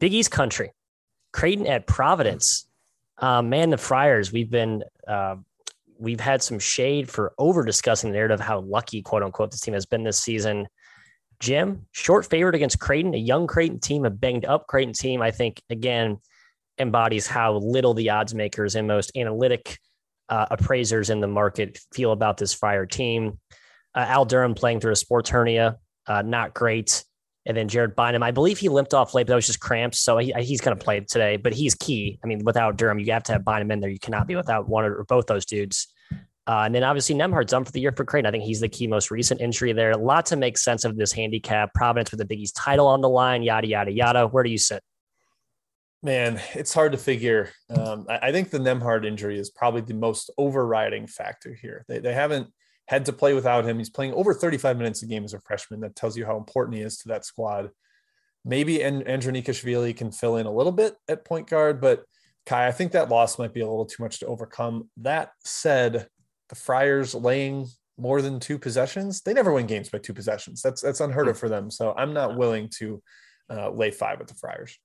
Big 0.00 0.12
East 0.12 0.32
country, 0.32 0.72
Creighton 1.32 1.66
at 1.68 1.86
Providence. 1.86 2.68
Uh, 3.18 3.42
man, 3.42 3.70
the 3.70 3.76
Friars. 3.76 4.32
We've 4.32 4.50
been 4.50 4.82
uh, 5.06 5.36
we've 5.98 6.18
had 6.20 6.42
some 6.42 6.58
shade 6.58 7.08
for 7.08 7.32
over 7.38 7.64
discussing 7.64 8.10
the 8.10 8.16
narrative 8.16 8.40
of 8.40 8.46
how 8.46 8.60
lucky, 8.60 9.02
quote 9.02 9.22
unquote, 9.22 9.52
this 9.52 9.60
team 9.60 9.74
has 9.74 9.86
been 9.86 10.02
this 10.02 10.18
season. 10.18 10.66
Jim, 11.44 11.84
short 11.92 12.24
favorite 12.24 12.54
against 12.54 12.80
Creighton, 12.80 13.12
a 13.12 13.18
young 13.18 13.46
Creighton 13.46 13.78
team, 13.78 14.06
a 14.06 14.10
banged 14.10 14.46
up 14.46 14.66
Creighton 14.66 14.94
team. 14.94 15.20
I 15.20 15.30
think 15.30 15.60
again 15.68 16.16
embodies 16.78 17.26
how 17.26 17.56
little 17.56 17.92
the 17.92 18.08
odds 18.08 18.34
makers 18.34 18.74
and 18.74 18.88
most 18.88 19.12
analytic 19.14 19.78
uh, 20.30 20.46
appraisers 20.50 21.10
in 21.10 21.20
the 21.20 21.26
market 21.26 21.78
feel 21.92 22.12
about 22.12 22.38
this 22.38 22.54
fire 22.54 22.86
team. 22.86 23.38
Uh, 23.94 24.06
Al 24.08 24.24
Durham 24.24 24.54
playing 24.54 24.80
through 24.80 24.92
a 24.92 24.96
sports 24.96 25.28
hernia, 25.28 25.76
uh, 26.06 26.22
not 26.22 26.54
great. 26.54 27.04
And 27.44 27.54
then 27.54 27.68
Jared 27.68 27.94
Bynum, 27.94 28.22
I 28.22 28.30
believe 28.30 28.58
he 28.58 28.70
limped 28.70 28.94
off 28.94 29.12
late, 29.12 29.26
but 29.26 29.32
that 29.32 29.36
was 29.36 29.46
just 29.46 29.60
cramps. 29.60 30.00
So 30.00 30.16
he, 30.16 30.32
he's 30.38 30.62
going 30.62 30.76
to 30.76 30.82
play 30.82 31.00
today, 31.00 31.36
but 31.36 31.52
he's 31.52 31.74
key. 31.74 32.18
I 32.24 32.26
mean, 32.26 32.40
without 32.42 32.78
Durham, 32.78 32.98
you 32.98 33.12
have 33.12 33.22
to 33.24 33.32
have 33.32 33.44
Bynum 33.44 33.70
in 33.70 33.80
there. 33.80 33.90
You 33.90 33.98
cannot 33.98 34.26
be 34.26 34.34
without 34.34 34.66
one 34.66 34.86
or 34.86 35.04
both 35.04 35.26
those 35.26 35.44
dudes. 35.44 35.88
Uh, 36.46 36.62
and 36.66 36.74
then 36.74 36.84
obviously 36.84 37.14
Nembhard's 37.14 37.50
done 37.50 37.64
for 37.64 37.72
the 37.72 37.80
year 37.80 37.92
for 37.92 38.04
Creighton. 38.04 38.26
I 38.26 38.30
think 38.30 38.44
he's 38.44 38.60
the 38.60 38.68
key 38.68 38.86
most 38.86 39.10
recent 39.10 39.40
injury 39.40 39.72
there. 39.72 39.92
A 39.92 39.96
lot 39.96 40.26
to 40.26 40.36
make 40.36 40.58
sense 40.58 40.84
of 40.84 40.96
this 40.96 41.12
handicap. 41.12 41.72
Providence 41.74 42.10
with 42.10 42.18
the 42.18 42.26
Big 42.26 42.40
East 42.40 42.56
title 42.56 42.86
on 42.86 43.00
the 43.00 43.08
line, 43.08 43.42
yada, 43.42 43.66
yada, 43.66 43.90
yada. 43.90 44.26
Where 44.26 44.44
do 44.44 44.50
you 44.50 44.58
sit? 44.58 44.82
man, 46.04 46.38
it's 46.54 46.74
hard 46.74 46.92
to 46.92 46.98
figure. 46.98 47.50
Um, 47.70 48.06
I, 48.08 48.28
I 48.28 48.32
think 48.32 48.50
the 48.50 48.58
Nembhard 48.58 49.06
injury 49.06 49.38
is 49.38 49.50
probably 49.50 49.80
the 49.80 49.94
most 49.94 50.30
overriding 50.38 51.06
factor 51.06 51.54
here. 51.54 51.84
They, 51.88 51.98
they 51.98 52.12
haven't 52.12 52.48
had 52.86 53.06
to 53.06 53.12
play 53.12 53.32
without 53.32 53.64
him. 53.64 53.78
He's 53.78 53.90
playing 53.90 54.12
over 54.12 54.34
35 54.34 54.76
minutes 54.76 55.02
a 55.02 55.06
game 55.06 55.24
as 55.24 55.32
a 55.32 55.40
freshman. 55.40 55.80
That 55.80 55.96
tells 55.96 56.16
you 56.16 56.26
how 56.26 56.36
important 56.36 56.76
he 56.76 56.82
is 56.82 56.98
to 56.98 57.08
that 57.08 57.24
squad. 57.24 57.70
Maybe 58.44 58.82
and 58.82 59.02
Andronikashvili 59.06 59.96
can 59.96 60.12
fill 60.12 60.36
in 60.36 60.44
a 60.44 60.52
little 60.52 60.70
bit 60.70 60.94
at 61.08 61.24
point 61.24 61.48
guard, 61.48 61.80
but 61.80 62.04
Ky, 62.44 62.56
I 62.56 62.72
think 62.72 62.92
that 62.92 63.08
loss 63.08 63.38
might 63.38 63.54
be 63.54 63.60
a 63.60 63.66
little 63.66 63.86
too 63.86 64.02
much 64.02 64.20
to 64.20 64.26
overcome. 64.26 64.90
That 64.98 65.30
said, 65.42 66.08
the 66.54 66.60
Friars 66.60 67.14
laying 67.14 67.66
more 67.98 68.22
than 68.22 68.40
two 68.40 68.58
possessions, 68.58 69.20
they 69.22 69.32
never 69.32 69.52
win 69.52 69.66
games 69.66 69.88
by 69.88 69.98
two 69.98 70.14
possessions. 70.14 70.62
That's 70.62 70.80
that's 70.80 71.00
unheard 71.00 71.28
of 71.28 71.38
for 71.38 71.48
them. 71.48 71.70
So 71.70 71.92
I'm 71.96 72.12
not 72.12 72.36
willing 72.36 72.68
to 72.78 73.02
uh, 73.50 73.70
lay 73.70 73.90
five 73.90 74.18
with 74.18 74.28
the 74.28 74.34
Friars. 74.34 74.78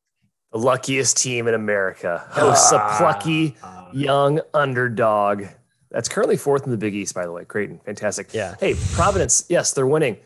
The 0.52 0.58
luckiest 0.58 1.18
team 1.18 1.48
in 1.48 1.54
America 1.54 2.26
hosts 2.30 2.72
a 2.72 2.80
plucky 2.98 3.56
young 3.94 4.42
underdog. 4.54 5.46
That's 5.92 6.10
currently 6.10 6.38
fourth 6.38 6.66
in 6.66 6.72
the 6.72 6.78
Big 6.78 6.96
East, 6.96 7.14
by 7.14 7.26
the 7.26 7.32
way. 7.32 7.46
Creighton, 7.46 7.80
fantastic. 7.86 8.34
Yeah. 8.34 8.56
Hey, 8.60 8.76
Providence, 8.94 9.46
yes, 9.48 9.74
they're 9.74 9.88
winning 9.88 10.18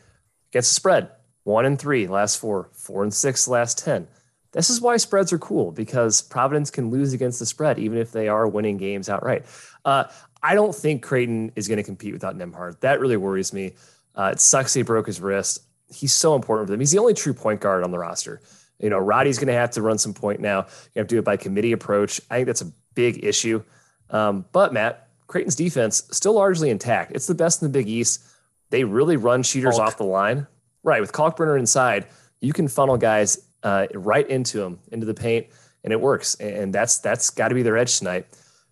against 0.52 0.72
the 0.72 0.76
spread. 0.76 1.10
One 1.44 1.66
and 1.66 1.78
three, 1.78 2.08
last 2.08 2.38
four, 2.38 2.70
four 2.72 3.04
and 3.04 3.14
six, 3.14 3.50
last 3.50 3.78
10. 3.80 4.08
This 4.54 4.70
is 4.70 4.80
why 4.80 4.98
spreads 4.98 5.34
are 5.34 5.40
cool 5.40 5.72
because 5.72 6.22
Providence 6.22 6.70
can 6.70 6.90
lose 6.90 7.12
against 7.12 7.40
the 7.40 7.46
spread, 7.46 7.80
even 7.80 7.98
if 7.98 8.12
they 8.12 8.28
are 8.30 8.48
winning 8.48 8.78
games 8.78 9.10
outright. 9.10 9.46
Uh, 9.84 10.06
I 10.44 10.56
don't 10.56 10.76
think 10.76 11.02
Creighton 11.02 11.54
is 11.56 11.68
going 11.68 11.78
to 11.78 11.84
compete 11.84 12.12
without 12.14 12.38
Nembhard. 12.38 12.80
That 12.82 13.00
really 13.00 13.18
worries 13.18 13.54
me. 13.54 13.74
Uh, 14.14 14.32
it 14.34 14.42
sucks 14.42 14.74
he 14.74 14.82
broke 14.82 15.08
his 15.08 15.22
wrist. 15.22 15.64
He's 15.90 16.14
so 16.14 16.36
important 16.36 16.68
for 16.68 16.72
them. 16.72 16.82
He's 16.82 16.92
the 16.92 17.00
only 17.00 17.14
true 17.14 17.34
point 17.34 17.62
guard 17.62 17.84
on 17.84 17.92
the 17.92 17.98
roster. 17.98 18.42
You 18.80 18.90
know, 18.90 19.00
Roddy's 19.00 19.38
going 19.38 19.48
to 19.48 19.54
have 19.54 19.72
to 19.72 19.82
run 19.82 19.98
some 19.98 20.14
point 20.14 20.42
now. 20.42 20.66
You 20.94 21.00
have 21.00 21.08
to 21.08 21.16
do 21.16 21.20
it 21.20 21.26
by 21.26 21.38
committee 21.38 21.72
approach. 21.72 22.20
I 22.30 22.36
think 22.36 22.48
that's 22.48 22.62
a 22.62 22.72
big 22.94 23.24
issue. 23.24 23.64
Um, 24.10 24.46
but 24.52 24.74
Matt, 24.74 25.08
Creighton's 25.28 25.56
defense 25.56 26.04
still 26.12 26.34
largely 26.34 26.70
intact. 26.70 27.14
It's 27.16 27.28
the 27.28 27.36
best 27.36 27.62
in 27.62 27.68
the 27.68 27.72
Big 27.72 27.88
East. 27.88 28.24
They 28.70 28.84
really 28.84 29.16
run 29.18 29.44
cheaters 29.44 29.78
Kalk. 29.78 29.88
off 29.88 29.98
the 29.98 30.04
line. 30.04 30.48
Right, 30.84 31.00
with 31.00 31.14
Kalkbrenner 31.14 31.58
inside, 31.58 32.08
you 32.42 32.52
can 32.52 32.68
funnel 32.68 32.98
guys 32.98 33.40
uh, 33.64 33.88
right 33.94 34.30
into 34.30 34.58
them, 34.58 34.80
into 34.92 35.06
the 35.06 35.14
paint, 35.14 35.48
and 35.84 35.94
it 35.94 36.02
works. 36.02 36.36
And 36.36 36.74
that's 36.74 37.00
that's 37.00 37.30
got 37.30 37.48
to 37.48 37.56
be 37.56 37.64
their 37.64 37.78
edge 37.78 37.98
tonight. 38.00 38.28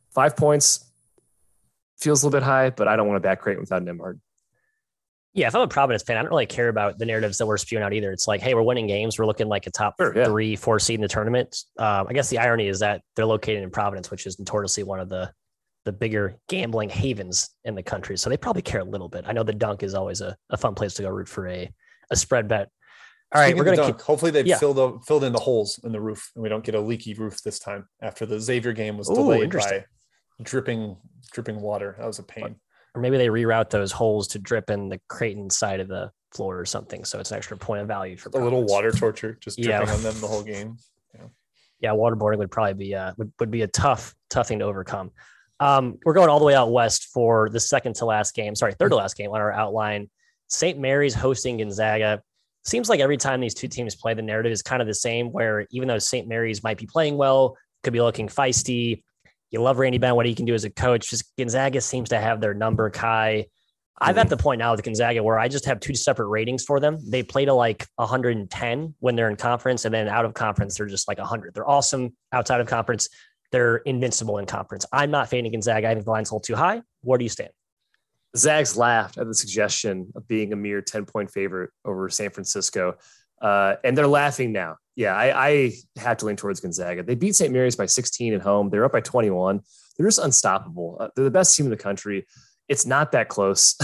Five 0.10 0.36
points 0.36 0.91
feels 2.02 2.24
a 2.24 2.26
little 2.26 2.40
bit 2.40 2.44
high, 2.46 2.70
but 2.72 2.88
I 2.88 2.96
don't 2.96 3.08
want 3.08 3.18
to 3.18 3.22
back 3.22 3.42
Creighton 3.42 3.62
without 3.62 3.84
Nembhard. 3.84 4.20
Yeah, 5.34 5.48
if 5.48 5.56
I'm 5.56 5.62
a 5.62 5.68
Providence 5.68 6.04
fan, 6.04 6.18
I 6.18 6.22
don't 6.24 6.30
really 6.32 6.46
care 6.46 6.68
about 6.68 6.98
the 6.98 7.06
narratives 7.06 7.38
that 7.38 7.46
we're 7.46 7.58
spewing 7.58 7.84
out 7.84 7.94
either. 7.94 8.12
It's 8.12 8.28
like, 8.28 8.42
hey, 8.42 8.54
we're 8.54 8.64
winning 8.64 8.88
games. 8.88 9.18
We're 9.18 9.26
looking 9.26 9.48
like 9.48 9.66
a 9.66 9.72
top 9.72 9.96
Sure, 9.98 10.14
yeah. 10.18 10.26
three, 10.26 10.58
four 10.58 10.78
seed 10.78 10.96
in 10.96 11.02
the 11.02 11.08
tournament. 11.08 11.56
Um, 11.78 12.08
I 12.10 12.14
guess 12.14 12.30
the 12.30 12.40
irony 12.40 12.68
is 12.68 12.80
that 12.80 13.02
they're 13.16 13.26
located 13.26 13.64
in 13.64 13.70
Providence, 13.72 14.12
which 14.12 14.26
is 14.26 14.38
notoriously 14.40 14.84
one 14.84 15.00
of 15.00 15.08
the 15.10 15.32
the 15.84 15.92
bigger 15.92 16.36
gambling 16.48 16.90
havens 16.90 17.50
in 17.64 17.74
the 17.74 17.82
country. 17.82 18.16
So 18.16 18.30
they 18.30 18.38
probably 18.38 18.62
care 18.62 18.82
a 18.82 18.86
little 18.86 19.10
bit. 19.10 19.24
I 19.26 19.32
know 19.32 19.42
the 19.42 19.52
dunk 19.54 19.82
is 19.82 19.96
always 19.96 20.22
a, 20.22 20.38
a 20.52 20.58
fun 20.58 20.76
place 20.76 20.94
to 20.96 21.02
go 21.02 21.10
root 21.10 21.28
for 21.28 21.48
a, 21.48 21.72
a 22.12 22.16
spread 22.16 22.48
bet. 22.48 22.70
All 23.34 23.42
right, 23.42 23.48
Speaking 23.48 23.58
we're 23.66 23.76
gonna 23.78 23.88
keep 23.94 24.02
hopefully 24.02 24.30
they've 24.30 24.46
Yeah. 24.46 24.58
filled 24.60 24.78
up, 24.78 25.06
filled 25.08 25.24
in 25.24 25.32
the 25.34 25.40
holes 25.40 25.80
in 25.84 25.92
the 25.92 26.00
roof 26.02 26.30
and 26.36 26.44
we 26.44 26.50
don't 26.50 26.64
get 26.64 26.76
a 26.76 26.80
leaky 26.80 27.14
roof 27.16 27.42
this 27.42 27.58
time 27.58 27.88
after 28.02 28.26
the 28.28 28.40
Xavier 28.40 28.74
game 28.74 28.96
was 28.98 29.10
Ooh, 29.10 29.16
delayed 29.16 29.52
by 29.52 29.86
dripping 30.44 30.98
dripping 31.32 31.62
water. 31.62 31.96
That 31.98 32.08
was 32.08 32.20
a 32.20 32.24
pain. 32.24 32.56
or 32.96 33.02
maybe 33.02 33.18
they 33.18 33.28
reroute 33.28 33.70
those 33.70 33.92
holes 33.92 34.28
to 34.30 34.40
drip 34.40 34.70
in 34.70 34.90
the 34.90 35.00
Creighton 35.08 35.50
side 35.50 35.80
of 35.80 35.88
the 35.88 36.12
floor 36.34 36.60
or 36.60 36.66
something. 36.66 37.06
So 37.06 37.20
it's 37.20 37.32
an 37.32 37.38
extra 37.38 37.56
point 37.58 37.82
of 37.82 37.88
value 37.88 38.18
for 38.18 38.30
A 38.34 38.44
little 38.44 38.64
water 38.66 38.92
torture 38.92 39.38
just 39.40 39.58
Yeah. 39.60 39.78
dripping 39.78 39.96
on 39.96 40.04
them 40.04 40.20
the 40.22 40.28
whole 40.28 40.44
game. 40.44 40.78
yeah, 41.80 41.92
waterboarding 41.92 42.38
would 42.38 42.52
probably 42.52 42.74
be 42.74 42.96
uh 42.96 43.14
would, 43.18 43.32
would 43.40 43.52
be 43.52 43.62
a 43.64 43.68
tough 43.68 44.14
tough 44.30 44.48
thing 44.48 44.60
to 44.60 44.66
overcome. 44.66 45.12
Um, 45.60 46.00
we're 46.06 46.14
going 46.14 46.30
all 46.30 46.40
the 46.40 46.46
way 46.46 46.56
out 46.56 46.72
west 46.72 47.10
for 47.14 47.50
the 47.50 47.60
second 47.60 47.96
to 47.98 48.06
last 48.06 48.34
game. 48.34 48.56
Sorry, 48.56 48.74
third 48.74 48.90
to 48.90 48.96
last 48.96 49.16
game 49.16 49.30
on 49.32 49.40
our 49.42 49.52
outline. 49.52 50.10
St. 50.48 50.80
Mary's 50.80 51.14
hosting 51.14 51.58
Gonzaga. 51.58 52.22
Seems 52.64 52.90
like 52.90 53.00
every 53.00 53.18
time 53.18 53.40
these 53.42 53.54
two 53.54 53.68
teams 53.68 53.96
play, 53.96 54.14
the 54.16 54.22
narrative 54.24 54.52
is 54.52 54.62
kind 54.64 54.82
of 54.82 54.88
the 54.88 54.94
same. 54.94 55.32
Where 55.32 55.68
even 55.72 55.88
though 55.88 56.00
St. 56.00 56.28
Mary's 56.28 56.64
might 56.64 56.78
be 56.78 56.88
playing 56.88 57.16
well, 57.16 57.56
could 57.84 57.94
be 57.94 58.02
looking 58.02 58.28
feisty. 58.28 59.04
You 59.52 59.62
love 59.62 59.80
Randy 59.80 59.98
Bennett, 59.98 60.16
what 60.16 60.26
he 60.26 60.34
can 60.34 60.46
do 60.46 60.54
as 60.54 60.64
a 60.64 60.70
coach. 60.70 61.10
Just 61.10 61.32
Gonzaga 61.38 61.82
seems 61.82 62.10
to 62.10 62.20
have 62.20 62.40
their 62.40 62.54
number. 62.54 62.90
Ky, 62.90 63.02
I'm 63.02 63.46
at 64.00 64.16
mm-hmm. 64.16 64.30
the 64.30 64.38
point 64.38 64.60
now 64.60 64.72
with 64.72 64.82
Gonzaga 64.82 65.22
where 65.22 65.38
I 65.38 65.48
just 65.48 65.66
have 65.66 65.80
two 65.80 65.94
separate 65.94 66.28
ratings 66.28 66.64
for 66.64 66.80
them. 66.80 66.98
They 67.08 67.22
play 67.22 67.46
to 67.46 67.54
like 67.54 67.86
110 67.98 68.96
when 69.00 69.16
they're 69.16 69.30
in 69.30 69.36
conference, 69.36 69.86
and 69.86 69.94
then 69.94 70.08
out 70.08 70.26
of 70.26 70.34
conference, 70.34 70.78
they're 70.78 70.88
just 70.88 71.08
like 71.08 71.20
100. 71.20 71.54
They're 71.54 71.70
awesome 71.70 72.16
outside 72.32 72.62
of 72.62 72.68
conference. 72.68 73.10
They're 73.52 73.78
invincible 73.78 74.38
in 74.38 74.46
conference. 74.46 74.86
I'm 74.92 75.12
not 75.12 75.30
fading 75.30 75.52
Gonzaga. 75.52 75.90
I 75.90 75.94
think 75.94 76.06
the 76.06 76.12
line's 76.12 76.32
a 76.32 76.34
little 76.34 76.42
too 76.42 76.56
high. 76.56 76.82
Where 77.02 77.18
do 77.18 77.26
you 77.26 77.30
stand? 77.30 77.52
Zags 78.36 78.78
laughed 78.78 79.18
at 79.18 79.28
the 79.28 79.36
suggestion 79.36 80.12
of 80.16 80.28
being 80.28 80.54
a 80.54 80.56
mere 80.56 80.82
10 80.82 81.06
point 81.06 81.30
favorite 81.30 81.72
over 81.84 82.10
San 82.10 82.30
Francisco. 82.30 82.96
Uh, 83.42 83.76
and 83.84 83.98
they're 83.98 84.08
laughing 84.08 84.52
now. 84.52 84.78
Yeah, 84.96 85.16
I, 85.16 85.48
I 85.50 85.72
have 85.98 86.18
to 86.18 86.26
lean 86.26 86.36
towards 86.36 86.60
Gonzaga. 86.60 87.04
They 87.04 87.16
beat 87.16 87.36
St. 87.36 87.52
Mary's 87.52 87.76
by 87.76 87.86
16 87.86 88.34
at 88.34 88.42
home. 88.42 88.70
They're 88.70 88.86
up 88.86 88.92
by 88.92 89.02
21. 89.02 89.62
They're 89.98 90.08
just 90.08 90.20
unstoppable. 90.20 90.98
Uh, 91.00 91.08
they're 91.16 91.26
the 91.26 91.32
best 91.32 91.56
team 91.56 91.66
in 91.66 91.70
the 91.70 91.78
country. 91.78 92.28
It's 92.68 92.86
not 92.86 93.12
that 93.14 93.28
close. 93.28 93.76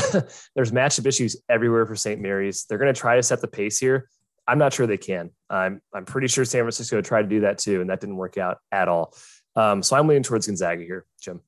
There's 0.56 0.72
matchup 0.72 1.06
issues 1.06 1.36
everywhere 1.50 1.86
for 1.86 1.96
St. 1.96 2.22
Mary's. 2.22 2.65
They're 2.65 2.78
going 2.78 2.93
to 2.93 3.00
try 3.00 3.15
to 3.15 3.24
set 3.24 3.41
the 3.41 3.48
pace 3.48 3.80
here. 3.80 4.10
I'm 4.48 4.58
not 4.58 4.74
sure 4.74 4.88
they 4.88 4.98
can. 4.98 5.32
I'm 5.50 5.82
I'm 5.93 6.06
pretty 6.06 6.28
sure 6.28 6.46
San 6.46 6.62
Francisco 6.62 7.02
tried 7.02 7.24
to 7.24 7.28
do 7.28 7.41
that 7.41 7.58
too, 7.58 7.82
and 7.82 7.89
that 7.89 8.00
didn't 8.00 8.15
work 8.15 8.38
out 8.38 8.60
at 8.72 8.88
all. 8.88 9.13
Um, 9.58 9.84
so 9.84 9.98
I'm 9.98 10.08
leaning 10.08 10.24
towards 10.24 10.48
Gonzaga 10.48 10.84
here, 10.84 11.06
Jim. 11.20 11.41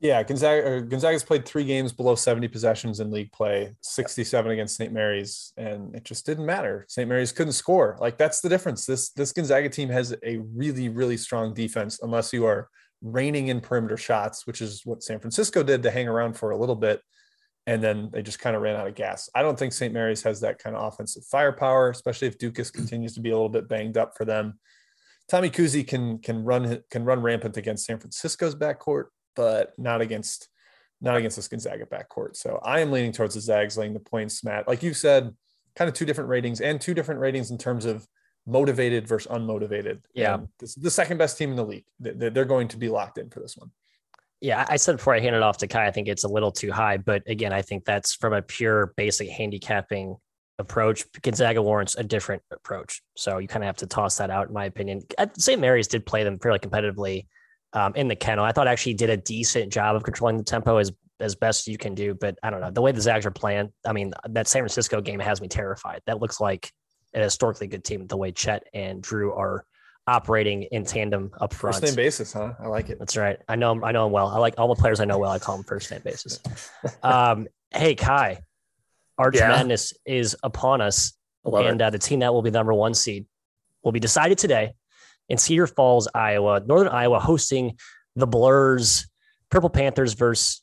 Yeah, 0.00 0.22
Gonzaga 0.22 0.76
uh, 0.76 0.80
Gonzaga's 0.80 1.24
played 1.24 1.44
three 1.44 1.64
games 1.64 1.92
below 1.92 2.14
70 2.14 2.46
possessions 2.48 3.00
in 3.00 3.10
league 3.10 3.32
play, 3.32 3.74
67 3.80 4.52
against 4.52 4.76
St. 4.76 4.92
Mary's, 4.92 5.52
and 5.56 5.94
it 5.94 6.04
just 6.04 6.24
didn't 6.24 6.46
matter. 6.46 6.84
St. 6.88 7.08
Mary's 7.08 7.32
couldn't 7.32 7.54
score. 7.54 7.96
Like 8.00 8.16
that's 8.16 8.40
the 8.40 8.48
difference. 8.48 8.86
This 8.86 9.10
this 9.10 9.32
Gonzaga 9.32 9.68
team 9.68 9.88
has 9.88 10.14
a 10.24 10.38
really 10.54 10.88
really 10.88 11.16
strong 11.16 11.52
defense, 11.52 11.98
unless 12.00 12.32
you 12.32 12.46
are 12.46 12.68
reining 13.02 13.48
in 13.48 13.60
perimeter 13.60 13.96
shots, 13.96 14.46
which 14.46 14.60
is 14.60 14.82
what 14.84 15.02
San 15.02 15.18
Francisco 15.18 15.64
did 15.64 15.82
to 15.82 15.90
hang 15.90 16.06
around 16.06 16.34
for 16.34 16.52
a 16.52 16.56
little 16.56 16.76
bit, 16.76 17.02
and 17.66 17.82
then 17.82 18.08
they 18.12 18.22
just 18.22 18.38
kind 18.38 18.54
of 18.54 18.62
ran 18.62 18.76
out 18.76 18.86
of 18.86 18.94
gas. 18.94 19.28
I 19.34 19.42
don't 19.42 19.58
think 19.58 19.72
St. 19.72 19.92
Mary's 19.92 20.22
has 20.22 20.40
that 20.42 20.60
kind 20.60 20.76
of 20.76 20.92
offensive 20.92 21.24
firepower, 21.24 21.90
especially 21.90 22.28
if 22.28 22.38
Ducas 22.38 22.70
continues 22.70 23.14
to 23.14 23.20
be 23.20 23.30
a 23.30 23.34
little 23.34 23.48
bit 23.48 23.68
banged 23.68 23.98
up 23.98 24.12
for 24.16 24.24
them. 24.24 24.60
Tommy 25.28 25.50
Kuhse 25.50 25.88
can 25.88 26.20
can 26.20 26.44
run 26.44 26.84
can 26.88 27.04
run 27.04 27.20
rampant 27.20 27.56
against 27.56 27.86
San 27.86 27.98
Francisco's 27.98 28.54
backcourt 28.54 29.06
but 29.38 29.72
not 29.78 30.00
against 30.00 30.48
not 31.00 31.16
against 31.16 31.36
this 31.36 31.46
Gonzaga 31.46 31.86
backcourt. 31.86 32.34
So 32.34 32.58
I 32.60 32.80
am 32.80 32.90
leaning 32.90 33.12
towards 33.12 33.36
the 33.36 33.40
Zags 33.40 33.78
laying 33.78 33.94
the 33.94 34.00
points, 34.00 34.42
Matt. 34.42 34.66
Like 34.66 34.82
you 34.82 34.92
said, 34.92 35.32
kind 35.76 35.88
of 35.88 35.94
two 35.94 36.04
different 36.04 36.28
ratings 36.28 36.60
and 36.60 36.80
two 36.80 36.92
different 36.92 37.20
ratings 37.20 37.52
in 37.52 37.56
terms 37.56 37.84
of 37.84 38.04
motivated 38.48 39.06
versus 39.06 39.30
unmotivated. 39.30 40.00
Yeah. 40.12 40.38
This 40.58 40.70
is 40.76 40.82
the 40.82 40.90
second 40.90 41.18
best 41.18 41.38
team 41.38 41.50
in 41.50 41.56
the 41.56 41.64
league. 41.64 41.84
They're 42.00 42.44
going 42.44 42.66
to 42.68 42.76
be 42.76 42.88
locked 42.88 43.18
in 43.18 43.30
for 43.30 43.38
this 43.38 43.56
one. 43.56 43.70
Yeah, 44.40 44.66
I 44.68 44.76
said 44.76 44.96
before 44.96 45.14
I 45.14 45.20
handed 45.20 45.38
it 45.38 45.42
off 45.44 45.58
to 45.58 45.68
Ky, 45.68 45.78
I 45.78 45.92
think 45.92 46.08
it's 46.08 46.24
a 46.24 46.28
little 46.28 46.50
too 46.50 46.72
high. 46.72 46.96
But 46.96 47.22
again, 47.28 47.52
I 47.52 47.62
think 47.62 47.84
that's 47.84 48.16
from 48.16 48.32
a 48.32 48.42
pure 48.42 48.92
basic 48.96 49.28
handicapping 49.30 50.16
approach. 50.58 51.04
Gonzaga 51.22 51.62
warrants 51.62 51.94
a 51.94 52.02
different 52.02 52.42
approach. 52.50 53.02
So 53.16 53.38
you 53.38 53.46
kind 53.46 53.62
of 53.62 53.66
have 53.66 53.76
to 53.76 53.86
toss 53.86 54.16
that 54.18 54.30
out, 54.30 54.48
in 54.48 54.54
my 54.54 54.64
opinion. 54.64 55.02
St. 55.36 55.60
Mary's 55.60 55.86
did 55.86 56.04
play 56.04 56.24
them 56.24 56.40
fairly 56.40 56.58
competitively 56.58 57.26
um, 57.72 57.94
in 57.94 58.08
the 58.08 58.16
kennel. 58.16 58.44
I 58.44 58.52
thought 58.52 58.66
actually 58.68 58.94
did 58.94 59.10
a 59.10 59.16
decent 59.16 59.72
job 59.72 59.96
of 59.96 60.02
controlling 60.02 60.36
the 60.36 60.44
tempo 60.44 60.76
as 60.78 60.92
as 61.20 61.34
best 61.34 61.66
you 61.66 61.78
can 61.78 61.94
do. 61.94 62.14
But 62.14 62.38
I 62.42 62.50
don't 62.50 62.60
know 62.60 62.70
the 62.70 62.82
way 62.82 62.92
the 62.92 63.00
Zags 63.00 63.26
are 63.26 63.30
playing. 63.30 63.72
I 63.86 63.92
mean, 63.92 64.12
that 64.28 64.48
San 64.48 64.60
Francisco 64.60 65.00
game 65.00 65.20
has 65.20 65.40
me 65.40 65.48
terrified. 65.48 66.02
That 66.06 66.20
looks 66.20 66.40
like 66.40 66.72
an 67.14 67.22
historically 67.22 67.66
good 67.66 67.84
team. 67.84 68.06
The 68.06 68.16
way 68.16 68.32
Chet 68.32 68.64
and 68.72 69.02
Drew 69.02 69.32
are 69.32 69.64
operating 70.06 70.62
in 70.64 70.84
tandem 70.84 71.30
up 71.40 71.52
front. 71.52 71.76
First 71.76 71.84
name 71.84 71.94
basis, 71.94 72.32
huh? 72.32 72.54
I 72.58 72.68
like 72.68 72.88
it. 72.88 72.98
That's 72.98 73.16
right. 73.16 73.38
I 73.48 73.56
know. 73.56 73.82
I 73.82 73.92
know 73.92 74.06
him 74.06 74.12
well. 74.12 74.28
I 74.28 74.38
like 74.38 74.54
all 74.58 74.74
the 74.74 74.80
players 74.80 75.00
I 75.00 75.04
know 75.04 75.18
well. 75.18 75.30
I 75.30 75.38
call 75.38 75.56
them 75.56 75.64
first 75.64 75.90
name 75.90 76.00
basis. 76.04 76.40
um, 77.02 77.46
hey, 77.70 77.94
Ky, 77.94 78.38
Arch 79.18 79.36
yeah. 79.36 79.48
Madness 79.48 79.92
is 80.06 80.36
upon 80.42 80.80
us, 80.80 81.12
and 81.44 81.80
uh, 81.80 81.90
the 81.90 81.98
team 81.98 82.20
that 82.20 82.32
will 82.32 82.42
be 82.42 82.50
number 82.50 82.72
one 82.72 82.94
seed 82.94 83.26
will 83.82 83.92
be 83.92 84.00
decided 84.00 84.38
today 84.38 84.72
in 85.28 85.38
Cedar 85.38 85.66
Falls, 85.66 86.08
Iowa. 86.14 86.62
Northern 86.66 86.88
Iowa 86.88 87.18
hosting 87.20 87.78
the 88.16 88.26
Blurs, 88.26 89.06
Purple 89.50 89.70
Panthers 89.70 90.14
versus 90.14 90.62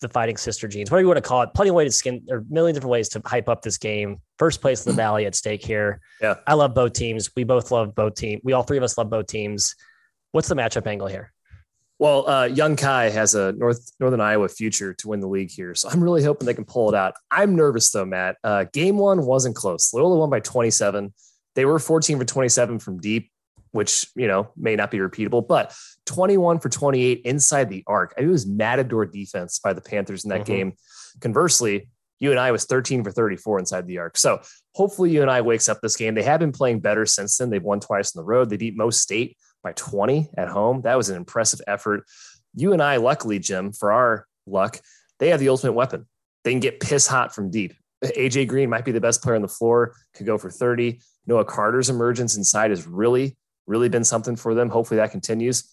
the 0.00 0.08
Fighting 0.08 0.36
Sister 0.36 0.68
Jeans, 0.68 0.90
whatever 0.90 1.02
you 1.02 1.08
want 1.08 1.18
to 1.18 1.22
call 1.22 1.42
it. 1.42 1.50
Plenty 1.54 1.70
of 1.70 1.74
ways 1.74 1.92
to 1.92 1.98
skin, 1.98 2.26
or 2.30 2.38
a 2.38 2.44
million 2.48 2.74
different 2.74 2.92
ways 2.92 3.08
to 3.10 3.22
hype 3.24 3.48
up 3.48 3.62
this 3.62 3.78
game. 3.78 4.20
First 4.38 4.60
place 4.60 4.86
in 4.86 4.92
the 4.92 4.96
Valley 5.02 5.26
at 5.26 5.34
stake 5.34 5.64
here. 5.64 6.00
Yeah, 6.20 6.36
I 6.46 6.54
love 6.54 6.74
both 6.74 6.92
teams. 6.92 7.30
We 7.36 7.44
both 7.44 7.70
love 7.70 7.94
both 7.94 8.14
teams. 8.14 8.40
We 8.44 8.52
all 8.52 8.62
three 8.62 8.78
of 8.78 8.84
us 8.84 8.96
love 8.96 9.10
both 9.10 9.26
teams. 9.26 9.74
What's 10.32 10.48
the 10.48 10.54
matchup 10.54 10.86
angle 10.86 11.08
here? 11.08 11.32
Well, 11.98 12.28
uh, 12.28 12.44
young 12.46 12.74
Ky 12.74 13.10
has 13.10 13.34
a 13.34 13.52
North 13.52 13.92
Northern 14.00 14.20
Iowa 14.20 14.48
future 14.48 14.94
to 14.94 15.08
win 15.08 15.20
the 15.20 15.28
league 15.28 15.50
here, 15.50 15.74
so 15.74 15.88
I'm 15.88 16.02
really 16.02 16.22
hoping 16.22 16.46
they 16.46 16.54
can 16.54 16.64
pull 16.64 16.88
it 16.88 16.94
out. 16.94 17.14
I'm 17.30 17.54
nervous 17.54 17.90
though, 17.90 18.04
Matt. 18.04 18.36
Uh, 18.42 18.64
game 18.72 18.98
one 18.98 19.24
wasn't 19.24 19.56
close. 19.56 19.92
Loyola 19.92 20.18
won 20.18 20.30
by 20.30 20.40
27. 20.40 21.12
They 21.54 21.64
were 21.64 21.78
14 21.78 22.18
for 22.18 22.24
27 22.24 22.78
from 22.78 22.98
deep 22.98 23.30
which 23.72 24.06
you 24.14 24.28
know 24.28 24.50
may 24.56 24.76
not 24.76 24.90
be 24.90 24.98
repeatable, 24.98 25.46
but 25.46 25.74
21 26.06 26.60
for 26.60 26.68
28 26.68 27.22
inside 27.24 27.68
the 27.68 27.82
arc. 27.86 28.14
It 28.16 28.26
was 28.26 28.46
matador 28.46 29.04
defense 29.04 29.58
by 29.58 29.72
the 29.72 29.80
Panthers 29.80 30.24
in 30.24 30.30
that 30.30 30.42
mm-hmm. 30.42 30.52
game. 30.52 30.72
Conversely, 31.20 31.88
I 32.30 32.52
was 32.52 32.64
13 32.66 33.02
for 33.02 33.10
34 33.10 33.58
inside 33.58 33.86
the 33.86 33.98
arc. 33.98 34.16
So 34.16 34.40
hopefully 34.74 35.10
UNI 35.10 35.40
wakes 35.40 35.68
up 35.68 35.80
this 35.82 35.96
game. 35.96 36.14
They 36.14 36.22
have 36.22 36.38
been 36.38 36.52
playing 36.52 36.80
better 36.80 37.04
since 37.04 37.36
then. 37.36 37.50
They've 37.50 37.62
won 37.62 37.80
twice 37.80 38.14
on 38.14 38.20
the 38.20 38.24
road. 38.24 38.48
They 38.48 38.56
beat 38.56 38.76
most 38.76 39.00
State 39.00 39.36
by 39.62 39.72
20 39.72 40.30
at 40.36 40.48
home. 40.48 40.82
That 40.82 40.96
was 40.96 41.08
an 41.08 41.16
impressive 41.16 41.60
effort. 41.66 42.04
UNI, 42.54 42.98
luckily, 42.98 43.38
Jim, 43.38 43.72
for 43.72 43.92
our 43.92 44.26
luck, 44.46 44.78
they 45.18 45.28
have 45.28 45.40
the 45.40 45.48
ultimate 45.48 45.72
weapon. 45.72 46.06
They 46.44 46.52
can 46.52 46.60
get 46.60 46.80
piss 46.80 47.06
hot 47.06 47.34
from 47.34 47.50
deep. 47.50 47.74
AJ 48.04 48.48
Green 48.48 48.68
might 48.68 48.84
be 48.84 48.92
the 48.92 49.00
best 49.00 49.22
player 49.22 49.36
on 49.36 49.42
the 49.42 49.48
floor, 49.48 49.94
could 50.14 50.26
go 50.26 50.36
for 50.36 50.50
30. 50.50 51.00
Noah 51.26 51.44
Carter's 51.44 51.88
emergence 51.88 52.36
inside 52.36 52.72
is 52.72 52.86
really 52.86 53.36
really 53.66 53.88
been 53.88 54.04
something 54.04 54.36
for 54.36 54.54
them. 54.54 54.68
Hopefully 54.68 54.98
that 54.98 55.10
continues. 55.10 55.68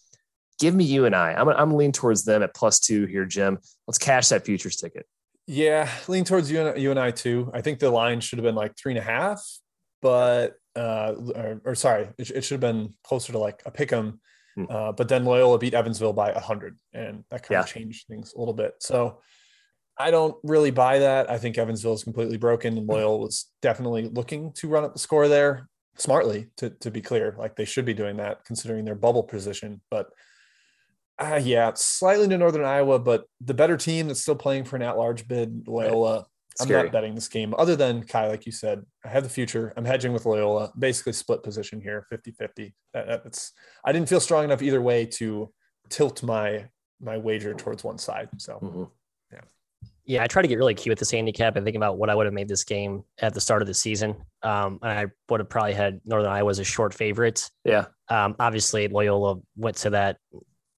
Give 0.60 0.75
me 0.75 0.84
UNI. 0.84 1.15
I'm 1.15 1.47
I'm 1.49 1.73
lean 1.73 1.91
towards 1.91 2.25
them 2.25 2.43
at 2.43 2.54
plus 2.54 2.80
two 2.80 3.06
here, 3.06 3.25
Jim. 3.25 3.60
Let's 3.88 3.97
cash 3.97 4.30
that 4.30 4.45
futures 4.45 4.75
ticket. 4.75 5.06
Yeah, 5.47 5.89
lean 6.08 6.25
towards 6.25 6.52
you 6.52 6.62
and, 6.62 6.80
UNI 6.80 7.13
too. 7.13 7.49
I 7.54 7.62
think 7.62 7.80
the 7.80 7.89
line 7.89 8.19
should 8.19 8.38
have 8.38 8.43
been 8.43 8.56
like 8.56 8.78
three 8.78 8.91
and 8.91 8.99
a 8.99 9.04
half, 9.04 9.41
but 10.02 10.56
uh, 10.75 11.13
or, 11.36 11.62
or 11.65 11.75
sorry, 11.75 12.10
it, 12.17 12.30
it, 12.30 12.43
should 12.43 12.62
have 12.62 12.73
been 12.73 12.93
closer 13.04 13.32
to 13.32 13.39
like 13.39 13.63
a 13.65 13.71
pick 13.71 13.91
'em. 13.91 14.19
Hmm. 14.56 14.65
Uh, 14.69 14.91
but 14.91 15.08
then 15.08 15.25
Loyola 15.25 15.58
beat 15.58 15.73
Evansville 15.73 16.13
by 16.13 16.34
hundred, 16.34 16.78
and 16.93 17.23
that 17.32 17.43
kind 17.43 17.52
yeah. 17.52 17.62
of 17.62 17.67
changed 17.67 18.08
things 18.08 18.34
a 18.36 18.39
little 18.39 18.54
bit. 18.54 18.73
So 18.80 19.21
I 19.97 20.12
don't 20.12 20.36
really 20.43 20.71
buy 20.71 20.99
that. 20.99 21.32
I 21.32 21.38
think 21.38 21.58
Evansville 21.58 21.93
is 21.93 22.04
completely 22.04 22.38
broken, 22.38 22.78
and 22.78 22.88
Loyola 22.88 23.17
was 23.17 23.49
definitely 23.62 24.10
looking 24.10 24.52
to 24.58 24.67
run 24.67 24.84
up 24.84 24.93
the 24.93 24.99
score 24.99 25.30
there 25.30 25.69
smartly 25.99 26.47
to, 26.57 26.69
to 26.69 26.89
be 26.89 27.01
clear 27.01 27.35
like 27.38 27.55
they 27.55 27.65
should 27.65 27.85
be 27.85 27.93
doing 27.93 28.17
that 28.17 28.43
considering 28.45 28.85
their 28.85 28.95
bubble 28.95 29.23
position 29.23 29.81
but 29.91 30.09
uh, 31.19 31.39
yeah 31.43 31.71
slightly 31.75 32.27
to 32.27 32.38
northern 32.38 32.63
iowa 32.63 32.97
but 32.97 33.25
the 33.41 33.53
better 33.53 33.77
team 33.77 34.07
that's 34.07 34.21
still 34.21 34.35
playing 34.35 34.63
for 34.63 34.75
an 34.75 34.81
at-large 34.81 35.27
bid 35.27 35.67
loyola 35.67 36.17
right. 36.17 36.25
i'm 36.62 36.69
not 36.69 36.91
betting 36.91 37.15
this 37.15 37.27
game 37.27 37.53
other 37.57 37.75
than 37.75 38.03
ky 38.03 38.27
like 38.27 38.45
you 38.45 38.51
said 38.51 38.81
i 39.05 39.09
have 39.09 39.23
the 39.23 39.29
future 39.29 39.73
i'm 39.75 39.85
hedging 39.85 40.13
with 40.13 40.25
loyola 40.25 40.71
basically 40.79 41.13
split 41.13 41.43
position 41.43 41.81
here 41.81 42.05
50-50 42.12 42.73
that, 42.93 43.23
that's 43.23 43.51
i 43.83 43.91
didn't 43.91 44.09
feel 44.09 44.21
strong 44.21 44.45
enough 44.45 44.62
either 44.62 44.81
way 44.81 45.05
to 45.05 45.51
tilt 45.89 46.23
my 46.23 46.67
my 47.01 47.17
wager 47.17 47.53
towards 47.53 47.83
one 47.83 47.97
side 47.97 48.29
so 48.38 48.59
mm-hmm. 48.62 48.83
Yeah, 50.09 50.23
I 50.23 50.27
try 50.27 50.41
to 50.41 50.47
get 50.47 50.57
really 50.57 50.73
cute 50.73 50.89
with 50.89 50.97
this 50.97 51.11
handicap 51.11 51.55
and 51.55 51.63
think 51.63 51.77
about 51.77 51.99
what 51.99 52.09
I 52.09 52.15
would 52.15 52.25
have 52.25 52.33
made 52.33 52.47
this 52.47 52.63
game 52.63 53.03
at 53.19 53.35
the 53.35 53.39
start 53.39 53.61
of 53.61 53.67
the 53.67 53.75
season. 53.75 54.15
Um, 54.41 54.79
and 54.81 54.91
I 54.91 55.05
would 55.29 55.39
have 55.39 55.49
probably 55.51 55.75
had 55.75 56.01
Northern 56.03 56.31
Iowa 56.31 56.49
as 56.49 56.57
a 56.57 56.63
short 56.63 56.95
favorite. 56.95 57.47
Yeah. 57.63 57.85
Um, 58.09 58.35
obviously 58.39 58.87
Loyola 58.87 59.35
went 59.55 59.77
to 59.77 59.91
that 59.91 60.17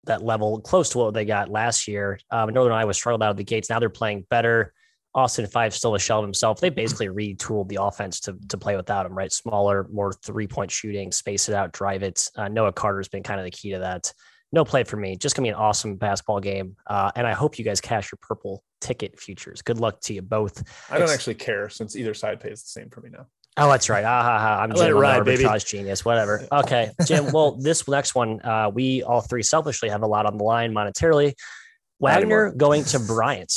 that 0.03 0.21
level 0.21 0.59
close 0.59 0.89
to 0.89 0.97
what 0.97 1.13
they 1.13 1.23
got 1.23 1.47
last 1.47 1.87
year. 1.87 2.19
Um, 2.29 2.49
Northern 2.49 2.73
Iowa 2.73 2.93
struggled 2.93 3.23
out 3.23 3.31
of 3.31 3.37
the 3.37 3.45
gates. 3.45 3.69
Now 3.69 3.79
they're 3.79 3.89
playing 3.89 4.25
better. 4.29 4.73
Austin 5.15 5.45
Phyfe 5.45 5.71
still 5.71 5.95
a 5.95 5.99
shell 5.99 6.19
of 6.19 6.25
himself. 6.25 6.59
They 6.59 6.69
basically 6.69 7.07
retooled 7.07 7.69
the 7.69 7.81
offense 7.81 8.19
to 8.21 8.37
to 8.49 8.57
play 8.57 8.75
without 8.75 9.05
him, 9.05 9.17
right? 9.17 9.31
Smaller, 9.31 9.87
more 9.93 10.11
three 10.11 10.47
point 10.47 10.71
shooting, 10.71 11.09
space 11.13 11.47
it 11.47 11.55
out, 11.55 11.71
drive 11.71 12.03
it. 12.03 12.27
Uh, 12.35 12.49
Noah 12.49 12.73
Carter's 12.73 13.07
been 13.07 13.23
kind 13.23 13.39
of 13.39 13.45
the 13.45 13.51
key 13.51 13.71
to 13.71 13.79
that 13.79 14.11
no 14.51 14.65
play 14.65 14.83
for 14.83 14.97
me. 14.97 15.15
Just 15.15 15.35
gonna 15.35 15.45
be 15.45 15.49
an 15.49 15.55
awesome 15.55 15.95
basketball 15.95 16.39
game, 16.39 16.75
uh, 16.87 17.11
and 17.15 17.25
I 17.25 17.33
hope 17.33 17.57
you 17.57 17.65
guys 17.65 17.81
cash 17.81 18.11
your 18.11 18.19
purple 18.21 18.63
ticket 18.81 19.19
futures. 19.19 19.61
Good 19.61 19.79
luck 19.79 20.01
to 20.01 20.13
you 20.13 20.21
both. 20.21 20.63
I 20.89 20.97
don't 20.97 21.09
actually 21.09 21.35
care 21.35 21.69
since 21.69 21.95
either 21.95 22.13
side 22.13 22.39
pays 22.39 22.61
the 22.63 22.69
same 22.69 22.89
for 22.89 23.01
me 23.01 23.09
now. 23.11 23.27
Oh, 23.57 23.69
that's 23.69 23.89
right. 23.89 24.03
Ah, 24.05 24.23
ha, 24.23 24.39
ha. 24.39 24.63
I'm 24.63 24.73
Jim, 24.73 24.95
ride, 24.95 25.25
baby. 25.25 25.45
genius. 25.65 26.05
Whatever. 26.05 26.47
Okay, 26.51 26.91
Jim. 27.05 27.31
well, 27.33 27.51
this 27.57 27.87
next 27.87 28.15
one, 28.15 28.41
uh, 28.41 28.71
we 28.73 29.03
all 29.03 29.21
three 29.21 29.43
selfishly 29.43 29.89
have 29.89 30.03
a 30.03 30.07
lot 30.07 30.25
on 30.25 30.37
the 30.37 30.43
line 30.43 30.73
monetarily. 30.73 31.33
Wagner 31.99 32.51
going 32.51 32.83
to 32.85 32.99
Bryant. 32.99 33.53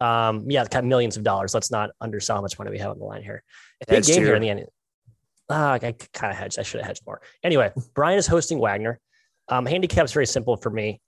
Um, 0.00 0.46
yeah, 0.50 0.64
got 0.68 0.84
millions 0.84 1.16
of 1.16 1.22
dollars. 1.22 1.54
Let's 1.54 1.70
not 1.70 1.90
undersell 2.00 2.36
how 2.36 2.42
much 2.42 2.58
money 2.58 2.70
we 2.70 2.78
have 2.78 2.90
on 2.90 2.98
the 2.98 3.04
line 3.04 3.22
here. 3.22 3.42
Big 3.88 4.04
game 4.04 4.22
here 4.22 4.34
in 4.34 4.42
the 4.42 4.50
end. 4.50 4.66
Ah, 5.48 5.72
I 5.72 5.78
kind 5.78 5.96
of 6.32 6.36
hedged. 6.36 6.58
I 6.58 6.62
should 6.62 6.80
have 6.80 6.86
hedged 6.86 7.02
more. 7.06 7.20
Anyway, 7.42 7.70
Bryant 7.94 8.18
is 8.18 8.26
hosting 8.26 8.58
Wagner. 8.58 9.00
Um, 9.50 9.66
handicap's 9.66 10.12
very 10.12 10.26
simple 10.26 10.56
for 10.56 10.70
me. 10.70 11.00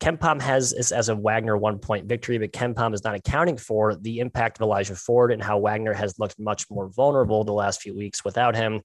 KenPom 0.00 0.40
has 0.42 0.72
this 0.72 0.90
as 0.90 1.08
a 1.08 1.14
Wagner 1.14 1.56
one 1.56 1.78
point 1.78 2.06
victory, 2.06 2.36
but 2.38 2.52
KenPom 2.52 2.94
is 2.94 3.04
not 3.04 3.14
accounting 3.14 3.56
for 3.56 3.94
the 3.94 4.18
impact 4.18 4.58
of 4.58 4.62
Elijah 4.62 4.96
Ford 4.96 5.32
and 5.32 5.42
how 5.42 5.58
Wagner 5.58 5.92
has 5.92 6.18
looked 6.18 6.38
much 6.38 6.66
more 6.70 6.88
vulnerable 6.88 7.44
the 7.44 7.52
last 7.52 7.80
few 7.80 7.96
weeks 7.96 8.24
without 8.24 8.56
him. 8.56 8.82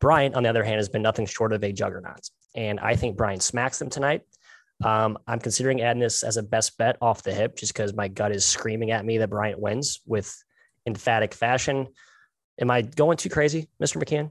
Bryant, 0.00 0.34
on 0.34 0.42
the 0.42 0.48
other 0.48 0.62
hand, 0.62 0.76
has 0.76 0.88
been 0.88 1.02
nothing 1.02 1.26
short 1.26 1.52
of 1.52 1.64
a 1.64 1.72
juggernaut. 1.72 2.28
And 2.54 2.78
I 2.78 2.94
think 2.94 3.16
Bryant 3.16 3.42
smacks 3.42 3.78
them 3.78 3.90
tonight. 3.90 4.22
Um, 4.84 5.18
I'm 5.26 5.40
considering 5.40 5.82
adding 5.82 6.00
this 6.00 6.22
as 6.22 6.36
a 6.36 6.42
best 6.42 6.76
bet 6.78 6.96
off 7.00 7.22
the 7.22 7.34
hip 7.34 7.56
just 7.56 7.72
because 7.72 7.92
my 7.94 8.08
gut 8.08 8.32
is 8.32 8.44
screaming 8.44 8.92
at 8.92 9.04
me 9.04 9.18
that 9.18 9.30
Bryant 9.30 9.60
wins 9.60 10.00
with 10.06 10.34
emphatic 10.86 11.34
fashion 11.34 11.88
Am 12.60 12.70
I 12.70 12.82
going 12.82 13.16
too 13.16 13.30
crazy, 13.30 13.68
Mr. 13.82 13.96
McKeon? 13.96 14.30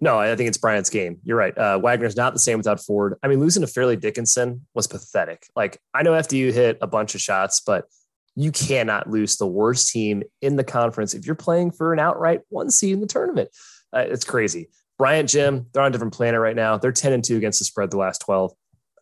No, 0.00 0.18
I 0.18 0.34
think 0.36 0.48
it's 0.48 0.58
Bryant's 0.58 0.90
game. 0.90 1.18
You're 1.24 1.38
right. 1.38 1.56
Uh, 1.56 1.78
Wagner's 1.78 2.16
not 2.16 2.34
the 2.34 2.38
same 2.38 2.58
without 2.58 2.80
Ford. 2.80 3.14
I 3.22 3.28
mean, 3.28 3.40
losing 3.40 3.62
to 3.62 3.66
Fairleigh 3.66 3.96
Dickinson 3.96 4.66
was 4.74 4.86
pathetic. 4.86 5.46
Like, 5.56 5.80
I 5.94 6.02
know 6.02 6.12
FDU 6.12 6.52
hit 6.52 6.78
a 6.82 6.86
bunch 6.86 7.14
of 7.14 7.20
shots, 7.20 7.60
but 7.60 7.86
you 8.34 8.52
cannot 8.52 9.08
lose 9.08 9.36
the 9.36 9.46
worst 9.46 9.90
team 9.90 10.22
in 10.42 10.56
the 10.56 10.64
conference 10.64 11.14
if 11.14 11.24
you're 11.24 11.34
playing 11.34 11.70
for 11.70 11.94
an 11.94 11.98
outright 11.98 12.42
one 12.50 12.70
seed 12.70 12.92
in 12.92 13.00
the 13.00 13.06
tournament. 13.06 13.48
Uh, 13.94 14.00
it's 14.00 14.24
crazy. 14.24 14.68
Bryant, 14.98 15.28
Jim, 15.28 15.66
they're 15.72 15.82
on 15.82 15.88
a 15.88 15.92
different 15.92 16.14
planet 16.14 16.40
right 16.40 16.56
now. 16.56 16.76
They're 16.76 16.92
10 16.92 17.12
and 17.12 17.24
2 17.24 17.36
against 17.36 17.58
the 17.58 17.64
spread 17.64 17.90
the 17.90 17.96
last 17.96 18.20
12. 18.20 18.52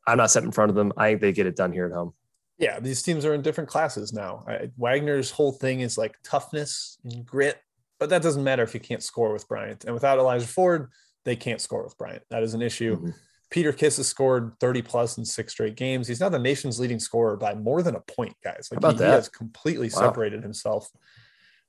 I'm 0.07 0.19
not 0.19 0.31
set 0.31 0.45
in 0.45 0.53
front 0.53 0.71
of 0.71 0.77
them. 0.77 0.93
I 0.97 1.11
think 1.11 1.21
they 1.21 1.33
get 1.33 1.47
it 1.47 1.57
done 1.57 1.73
here 1.73 1.87
at 1.87 1.93
home. 1.93 2.15
Yeah, 2.59 2.79
these 2.79 3.03
teams 3.03 3.25
are 3.25 3.35
in 3.35 3.43
different 3.43 3.71
classes 3.71 4.13
now. 4.13 4.45
I, 4.47 4.71
Wagner's 4.77 5.31
whole 5.31 5.53
thing 5.53 5.81
is 5.81 5.99
like 5.99 6.17
toughness 6.23 6.99
and 7.05 7.27
grit, 7.27 7.61
but 7.99 8.11
that 8.11 8.23
doesn't 8.23 8.45
matter 8.45 8.63
if 8.63 8.75
you 8.75 8.81
can't 8.81 9.03
score 9.03 9.33
with 9.33 9.49
Bryant. 9.49 9.85
And 9.85 9.95
without 9.95 10.19
Elijah 10.19 10.47
Ford, 10.47 10.91
they 11.25 11.37
can't 11.37 11.61
score 11.61 11.83
with 11.83 11.97
Bryant. 11.97 12.23
That 12.31 12.43
is 12.43 12.55
an 12.55 12.63
issue. 12.63 12.97
Mm-hmm. 12.97 13.11
Peter 13.51 13.73
Kiss 13.73 13.99
has 13.99 14.09
scored 14.09 14.55
30 14.59 14.83
plus 14.83 15.17
in 15.17 15.25
six 15.25 15.53
straight 15.53 15.77
games. 15.77 16.09
He's 16.09 16.21
now 16.21 16.29
the 16.29 16.39
nation's 16.39 16.81
leading 16.81 16.99
scorer 16.99 17.37
by 17.37 17.55
more 17.55 17.83
than 17.83 17.95
a 17.95 18.01
point, 18.01 18.35
guys. 18.43 18.69
Like 18.71 18.85
he, 18.97 18.99
he, 18.99 19.05
has 19.05 19.29
completely 19.29 19.89
wow. 19.89 20.01
separated 20.01 20.43
himself. 20.43 20.89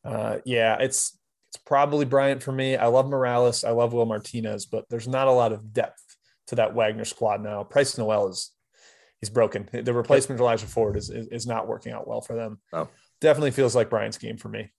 Uh, 0.04 0.38
yeah, 0.46 0.78
it's 0.80 1.18
it's 1.50 1.62
probably 1.64 2.06
Bryant 2.06 2.42
for 2.44 2.52
me. 2.52 2.76
I 2.76 2.88
love 2.88 3.08
Morales. 3.08 3.64
I 3.64 3.72
love 3.72 3.94
Will 3.94 4.06
Martinez, 4.06 4.66
but 4.66 4.86
there's 4.90 5.08
not 5.08 5.28
a 5.28 5.32
lot 5.32 5.52
of 5.52 5.74
depth 5.74 6.02
to 6.48 6.56
that 6.56 6.74
Wagner 6.74 7.06
squad 7.06 7.42
now. 7.42 7.64
Price 7.64 7.98
Noel 7.98 8.28
is 8.30 8.52
he's 9.22 9.30
broken. 9.30 9.70
The 9.72 9.94
replacement. 9.94 10.42
Elijah 10.42 10.68
Ford 10.68 10.98
is, 10.98 11.10
is, 11.10 11.28
is 11.28 11.48
not 11.48 11.68
working 11.68 11.94
out 11.94 12.08
well 12.08 12.22
for 12.22 12.36
them. 12.36 12.60
Oh. 12.74 12.90
Definitely 13.22 13.52
feels 13.52 13.76
like 13.76 13.90
Bryant's 13.90 14.18
game 14.18 14.38
for 14.38 14.50
me. 14.50 14.72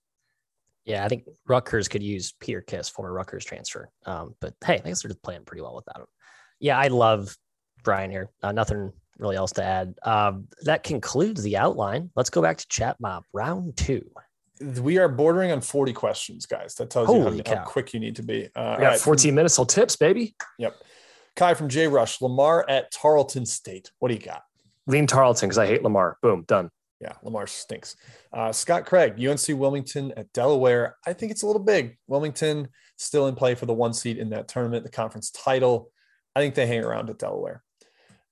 Yeah, 0.87 1.03
I 1.03 1.09
think 1.09 1.25
Rutgers 1.45 1.89
could 1.89 2.01
use 2.01 2.33
Peter 2.39 2.61
Kiss, 2.61 2.87
former 2.87 3.11
Rutgers 3.11 3.43
transfer. 3.43 3.89
Um, 4.05 4.35
but 4.39 4.53
hey, 4.65 4.75
I 4.83 4.87
guess 4.87 5.03
they're 5.03 5.09
just 5.09 5.21
playing 5.21 5.43
pretty 5.43 5.61
well 5.61 5.75
without 5.75 5.97
him. 5.97 6.07
Yeah, 6.61 6.79
I 6.79 6.87
love 6.87 7.35
Bryant 7.83 8.11
here. 8.11 8.29
Uh, 8.41 8.53
nothing 8.53 8.93
really 9.19 9.35
else 9.35 9.51
to 9.53 9.63
add. 9.63 9.95
Um, 10.03 10.47
that 10.61 10.83
concludes 10.83 11.43
the 11.43 11.57
outline. 11.57 12.09
Let's 12.15 12.29
go 12.29 12.41
back 12.41 12.57
to 12.57 12.67
chat 12.69 12.95
mob 13.01 13.23
round 13.33 13.75
two. 13.75 14.09
We 14.81 14.97
are 14.97 15.09
bordering 15.09 15.51
on 15.51 15.59
40 15.59 15.91
questions, 15.91 16.45
guys. 16.45 16.75
That 16.75 16.89
tells 16.89 17.07
Holy 17.07 17.37
you 17.37 17.43
how, 17.45 17.57
how, 17.57 17.63
quick 17.65 17.93
you 17.93 17.99
need 17.99 18.15
to 18.15 18.23
be. 18.23 18.45
Uh, 18.55 18.75
we 18.77 18.83
got 18.83 18.89
right. 18.91 18.99
14 18.99 19.35
minutes 19.35 19.55
till 19.55 19.65
tips, 19.65 19.97
baby. 19.97 20.35
Yep. 20.57 20.75
Ky 21.35 21.53
from 21.53 21.67
J 21.67 21.87
Rush, 21.87 22.21
Lamar 22.21 22.65
at 22.67 22.91
Tarleton 22.91 23.45
State. 23.45 23.91
What 23.99 24.07
do 24.07 24.15
you 24.15 24.21
got? 24.21 24.41
Lean 24.87 25.05
Tarleton 25.05 25.49
because 25.49 25.59
I 25.59 25.67
hate 25.67 25.83
Lamar. 25.83 26.17
Boom, 26.21 26.45
done. 26.47 26.71
Yeah, 26.99 27.13
Lamar 27.21 27.45
stinks. 27.45 27.95
Uh, 28.33 28.51
Scott 28.51 28.85
Craig, 28.85 29.23
UNC 29.23 29.47
Wilmington 29.49 30.13
at 30.17 30.31
Delaware. 30.33 30.97
I 31.05 31.13
think 31.13 31.31
it's 31.31 31.43
a 31.43 31.47
little 31.47 31.61
big. 31.61 31.97
Wilmington 32.07 32.69
still 32.97 33.27
in 33.27 33.35
play 33.35 33.53
for 33.53 33.67
the 33.67 33.73
one 33.73 33.93
seed 33.93 34.17
in 34.17 34.31
that 34.31 34.47
tournament, 34.47 34.83
the 34.83 34.89
conference 34.89 35.29
title. 35.29 35.91
I 36.35 36.39
think 36.39 36.55
they 36.55 36.65
hang 36.65 36.83
around 36.83 37.09
at 37.09 37.19
Delaware. 37.19 37.63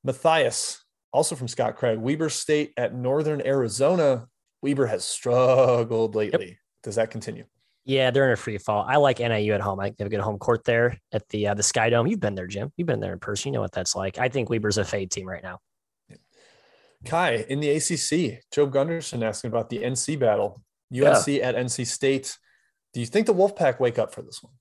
Matthias, 0.04 0.84
also 1.12 1.36
from 1.36 1.48
Scott 1.48 1.76
Craig, 1.76 2.00
Weber 2.00 2.30
State 2.30 2.74
at 2.76 2.94
Northern 2.94 3.46
Arizona. 3.46 4.28
Weber 4.62 4.88
has 4.88 5.04
struggled 5.04 6.16
lately. 6.16 6.48
Yep. 6.48 6.58
Does 6.84 6.96
that 6.96 7.12
continue? 7.12 7.46
Yeah, 7.86 8.10
they're 8.10 8.26
in 8.26 8.34
a 8.34 8.36
free 8.36 8.58
fall. 8.58 8.84
I 8.88 8.96
like 8.96 9.20
NAU 9.20 9.54
at 9.54 9.62
home. 9.62 9.80
I 9.80 9.86
think 9.86 9.98
they 9.98 10.04
have 10.04 10.12
a 10.12 10.16
good 10.16 10.24
home 10.24 10.40
court 10.40 10.64
there 10.64 11.00
at 11.12 11.28
the 11.30 11.50
uh, 11.50 11.54
the 11.54 11.62
Sky 11.62 11.92
Dome. 11.92 12.08
You've 12.08 12.20
been 12.20 12.34
there, 12.34 12.48
Jim. 12.48 12.72
You've 12.78 12.88
been 12.88 13.00
there 13.00 13.14
in 13.14 13.20
person. 13.20 13.50
You 13.50 13.58
know 13.58 13.62
what 13.62 13.72
that's 13.72 13.96
like. 13.96 14.18
I 14.18 14.28
think 14.28 14.50
Weber's 14.50 14.80
a 14.80 14.84
fade 14.84 15.12
team 15.12 15.28
right 15.28 15.44
now. 15.44 15.60
Ky 17.04 17.46
in 17.50 17.60
the 17.60 17.70
ACC, 17.72 18.44
Joe 18.52 18.66
Gunderson 18.68 19.24
asking 19.24 19.50
about 19.50 19.70
the 19.70 19.80
NC 19.80 20.20
battle, 20.20 20.62
UNC 20.92 21.28
yeah. 21.28 21.48
at 21.48 21.56
NC 21.56 21.86
State. 21.88 22.38
Do 22.94 23.00
you 23.00 23.06
think 23.06 23.28
the 23.28 23.34
Wolfpack 23.34 23.80
wake 23.80 24.00
up 24.00 24.14
for 24.14 24.22
this 24.22 24.42
one? 24.42 24.54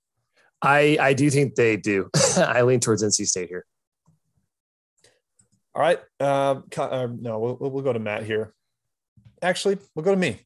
I 0.60 0.96
I 1.00 1.12
do 1.14 1.30
think 1.30 1.54
they 1.54 1.76
do. 1.76 2.10
I 2.36 2.62
lean 2.62 2.80
towards 2.80 3.02
NC 3.02 3.26
State 3.26 3.48
here. 3.48 3.64
All 5.74 5.82
right. 5.82 5.98
Uh, 6.20 6.60
uh, 6.76 7.08
no, 7.20 7.38
we'll, 7.38 7.70
we'll 7.70 7.82
go 7.82 7.92
to 7.92 7.98
Matt 7.98 8.22
here. 8.22 8.54
Actually, 9.42 9.78
we'll 9.94 10.04
go 10.04 10.12
to 10.12 10.20
me 10.20 10.38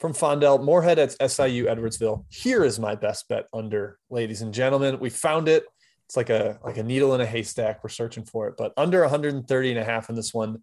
from 0.00 0.12
Fondell, 0.12 0.62
Morehead 0.62 0.98
at 0.98 1.12
SIU 1.30 1.66
Edwardsville. 1.66 2.24
Here 2.30 2.64
is 2.64 2.78
my 2.78 2.94
best 2.94 3.28
bet 3.28 3.46
under, 3.52 3.98
ladies 4.10 4.42
and 4.42 4.54
gentlemen. 4.54 4.98
We 4.98 5.10
found 5.10 5.48
it. 5.48 5.64
It's 6.06 6.16
like 6.16 6.30
a 6.30 6.58
like 6.64 6.78
a 6.78 6.82
needle 6.82 7.14
in 7.14 7.20
a 7.20 7.26
haystack. 7.26 7.82
We're 7.82 7.90
searching 7.90 8.24
for 8.24 8.48
it, 8.48 8.54
but 8.56 8.72
under 8.76 9.00
130 9.00 9.70
and 9.70 9.78
a 9.78 9.84
half 9.84 10.08
in 10.08 10.16
this 10.16 10.34
one. 10.34 10.62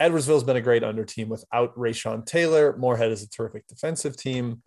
Edwardsville's 0.00 0.44
been 0.44 0.56
a 0.56 0.62
great 0.62 0.82
under 0.82 1.04
team 1.04 1.28
without 1.28 1.74
Raysean 1.76 2.24
Taylor. 2.24 2.76
Morehead 2.76 3.12
is 3.12 3.22
a 3.22 3.28
terrific 3.28 3.66
defensive 3.66 4.16
team. 4.16 4.62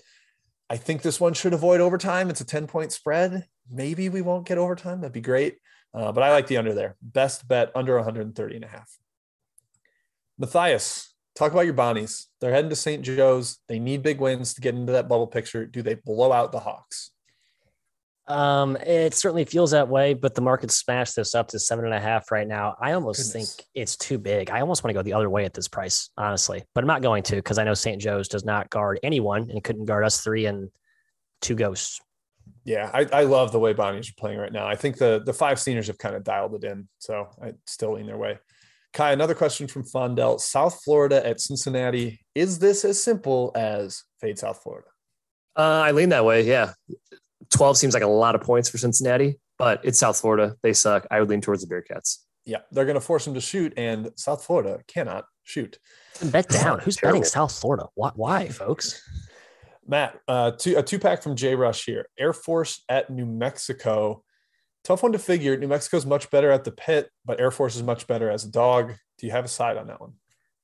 I 0.70 0.78
think 0.78 1.02
this 1.02 1.20
one 1.20 1.34
should 1.34 1.54
avoid 1.54 1.82
overtime. 1.82 2.30
It's 2.30 2.42
a 2.42 2.46
10 2.46 2.68
point 2.68 2.92
spread. 2.92 3.46
Maybe 3.70 4.10
we 4.10 4.22
won't 4.22 4.48
get 4.48 4.58
overtime. 4.58 5.02
That'd 5.02 5.14
be 5.14 5.22
great. 5.22 5.58
Uh, 5.94 6.12
but 6.12 6.24
I 6.24 6.32
like 6.32 6.48
the 6.48 6.58
under 6.58 6.74
there. 6.74 6.96
Best 7.02 7.48
bet 7.48 7.72
under 7.76 7.96
130 7.96 8.56
and 8.56 8.66
a 8.66 8.68
half. 8.68 8.90
Matthias, 10.38 11.14
talk 11.36 11.52
about 11.52 11.66
your 11.66 11.76
Bonnies. 11.76 12.26
They're 12.42 12.52
heading 12.52 12.70
to 12.70 12.76
St. 12.76 13.04
Joe's. 13.04 13.60
They 13.68 13.80
need 13.80 14.02
big 14.02 14.20
wins 14.20 14.54
to 14.56 14.62
get 14.62 14.76
into 14.76 14.94
that 14.94 15.08
bubble 15.08 15.28
picture. 15.28 15.66
Do 15.66 15.82
they 15.82 15.96
blow 15.96 16.32
out 16.32 16.52
the 16.52 16.60
Hawks? 16.60 17.12
Um, 18.28 18.78
it 18.78 19.14
certainly 19.14 19.44
feels 19.44 19.72
that 19.72 19.90
way, 19.90 20.14
but 20.14 20.34
the 20.34 20.42
market 20.42 20.72
smashed 20.72 21.16
this 21.16 21.36
up 21.36 21.50
to 21.50 21.60
seven 21.60 21.86
and 21.86 21.94
a 21.94 22.00
half 22.00 22.32
right 22.32 22.48
now. 22.48 22.76
I 22.80 22.94
almost 22.94 23.34
Goodness. 23.34 23.56
think 23.56 23.68
it's 23.76 23.98
too 23.98 24.18
big. 24.18 24.50
I 24.50 24.62
almost 24.62 24.84
want 24.84 24.92
to 24.92 24.98
go 24.98 25.04
the 25.04 25.14
other 25.14 25.30
way 25.30 25.44
at 25.44 25.54
this 25.54 25.68
price, 25.68 26.10
honestly, 26.18 26.64
but 26.74 26.84
I'm 26.84 26.88
not 26.88 27.02
going 27.02 27.24
to 27.24 27.36
because 27.36 27.58
I 27.58 27.66
know 27.66 27.74
St. 27.74 28.02
Joe's 28.02 28.30
does 28.30 28.46
not 28.46 28.70
guard 28.70 29.00
anyone 29.04 29.50
and 29.50 29.64
couldn't 29.64 29.86
guard 29.86 30.06
us 30.06 30.22
three 30.22 30.46
and 30.46 30.70
two 31.42 31.56
ghosts. 31.56 32.00
Yeah, 32.66 32.90
I, 32.94 33.08
I 33.12 33.24
love 33.24 33.52
the 33.52 33.60
way 33.60 33.74
Bonnies 33.74 34.10
are 34.10 34.16
playing 34.18 34.40
right 34.40 34.52
now. 34.52 34.68
I 34.68 34.76
think 34.76 34.98
the 34.98 35.22
the 35.26 35.34
five 35.34 35.60
seniors 35.60 35.88
have 35.88 35.98
kind 35.98 36.16
of 36.16 36.24
dialed 36.24 36.56
it 36.56 36.64
in, 36.64 36.88
so 37.00 37.28
I 37.42 37.54
still 37.68 37.94
lean 37.94 38.06
their 38.08 38.18
way. 38.18 38.40
Ky, 38.94 39.04
another 39.06 39.36
question 39.36 39.68
from 39.68 39.84
Fondell. 39.84 40.40
South 40.40 40.82
Florida 40.84 41.26
at 41.26 41.42
Cincinnati. 41.42 42.22
Is 42.36 42.60
this 42.60 42.86
as 42.86 43.02
simple 43.04 43.52
as 43.56 44.04
fade 44.22 44.38
South 44.38 44.62
Florida? 44.62 44.88
Uh, 45.58 45.82
I 45.86 45.92
lean 45.92 46.10
that 46.10 46.26
way. 46.26 46.44
Yeah. 46.44 46.74
12 47.52 47.78
seems 47.78 47.94
like 47.94 48.04
a 48.04 48.08
lot 48.08 48.36
of 48.36 48.42
points 48.42 48.70
for 48.70 48.78
Cincinnati, 48.78 49.40
but 49.58 49.82
it's 49.84 50.00
South 50.00 50.20
Florida. 50.20 50.56
They 50.64 50.74
suck. 50.74 51.08
I 51.12 51.20
would 51.20 51.30
lean 51.30 51.42
towards 51.42 51.66
the 51.66 51.74
Bearcats. 51.74 52.20
Yeah. 52.46 52.60
They're 52.72 52.86
going 52.86 52.96
to 52.96 53.02
force 53.02 53.26
them 53.26 53.34
to 53.34 53.42
shoot, 53.42 53.74
and 53.78 54.12
South 54.16 54.44
Florida 54.44 54.82
cannot 54.88 55.26
shoot. 55.44 55.78
Bet 56.24 56.50
down. 56.50 56.80
Who's 56.80 56.98
Terrible. 56.98 57.20
betting 57.20 57.30
South 57.30 57.52
Florida? 57.58 57.88
Why, 57.96 58.12
why 58.16 58.48
folks? 58.50 59.02
Matt, 59.86 60.20
uh, 60.28 60.52
two, 60.52 60.78
a 60.78 60.84
two 60.84 61.00
pack 61.00 61.22
from 61.22 61.36
J 61.36 61.56
Rush 61.56 61.86
here. 61.86 62.08
Air 62.18 62.34
Force 62.34 62.84
at 62.90 63.10
New 63.10 63.26
Mexico 63.26 64.24
tough 64.84 65.04
one 65.04 65.14
to 65.14 65.20
figure. 65.20 65.58
New 65.58 65.68
Mexico's 65.68 66.06
much 66.06 66.30
better 66.30 66.52
at 66.52 66.64
the 66.64 66.72
pit, 66.72 67.10
but 67.26 67.40
Air 67.40 67.52
Force 67.52 67.76
is 67.76 67.84
much 67.84 68.08
better 68.08 68.30
as 68.30 68.44
a 68.44 68.52
dog. 68.52 68.94
Do 69.18 69.26
you 69.26 69.32
have 69.32 69.46
a 69.46 69.50
side 69.50 69.78
on 69.78 69.88
that 69.88 70.02
one? 70.02 70.14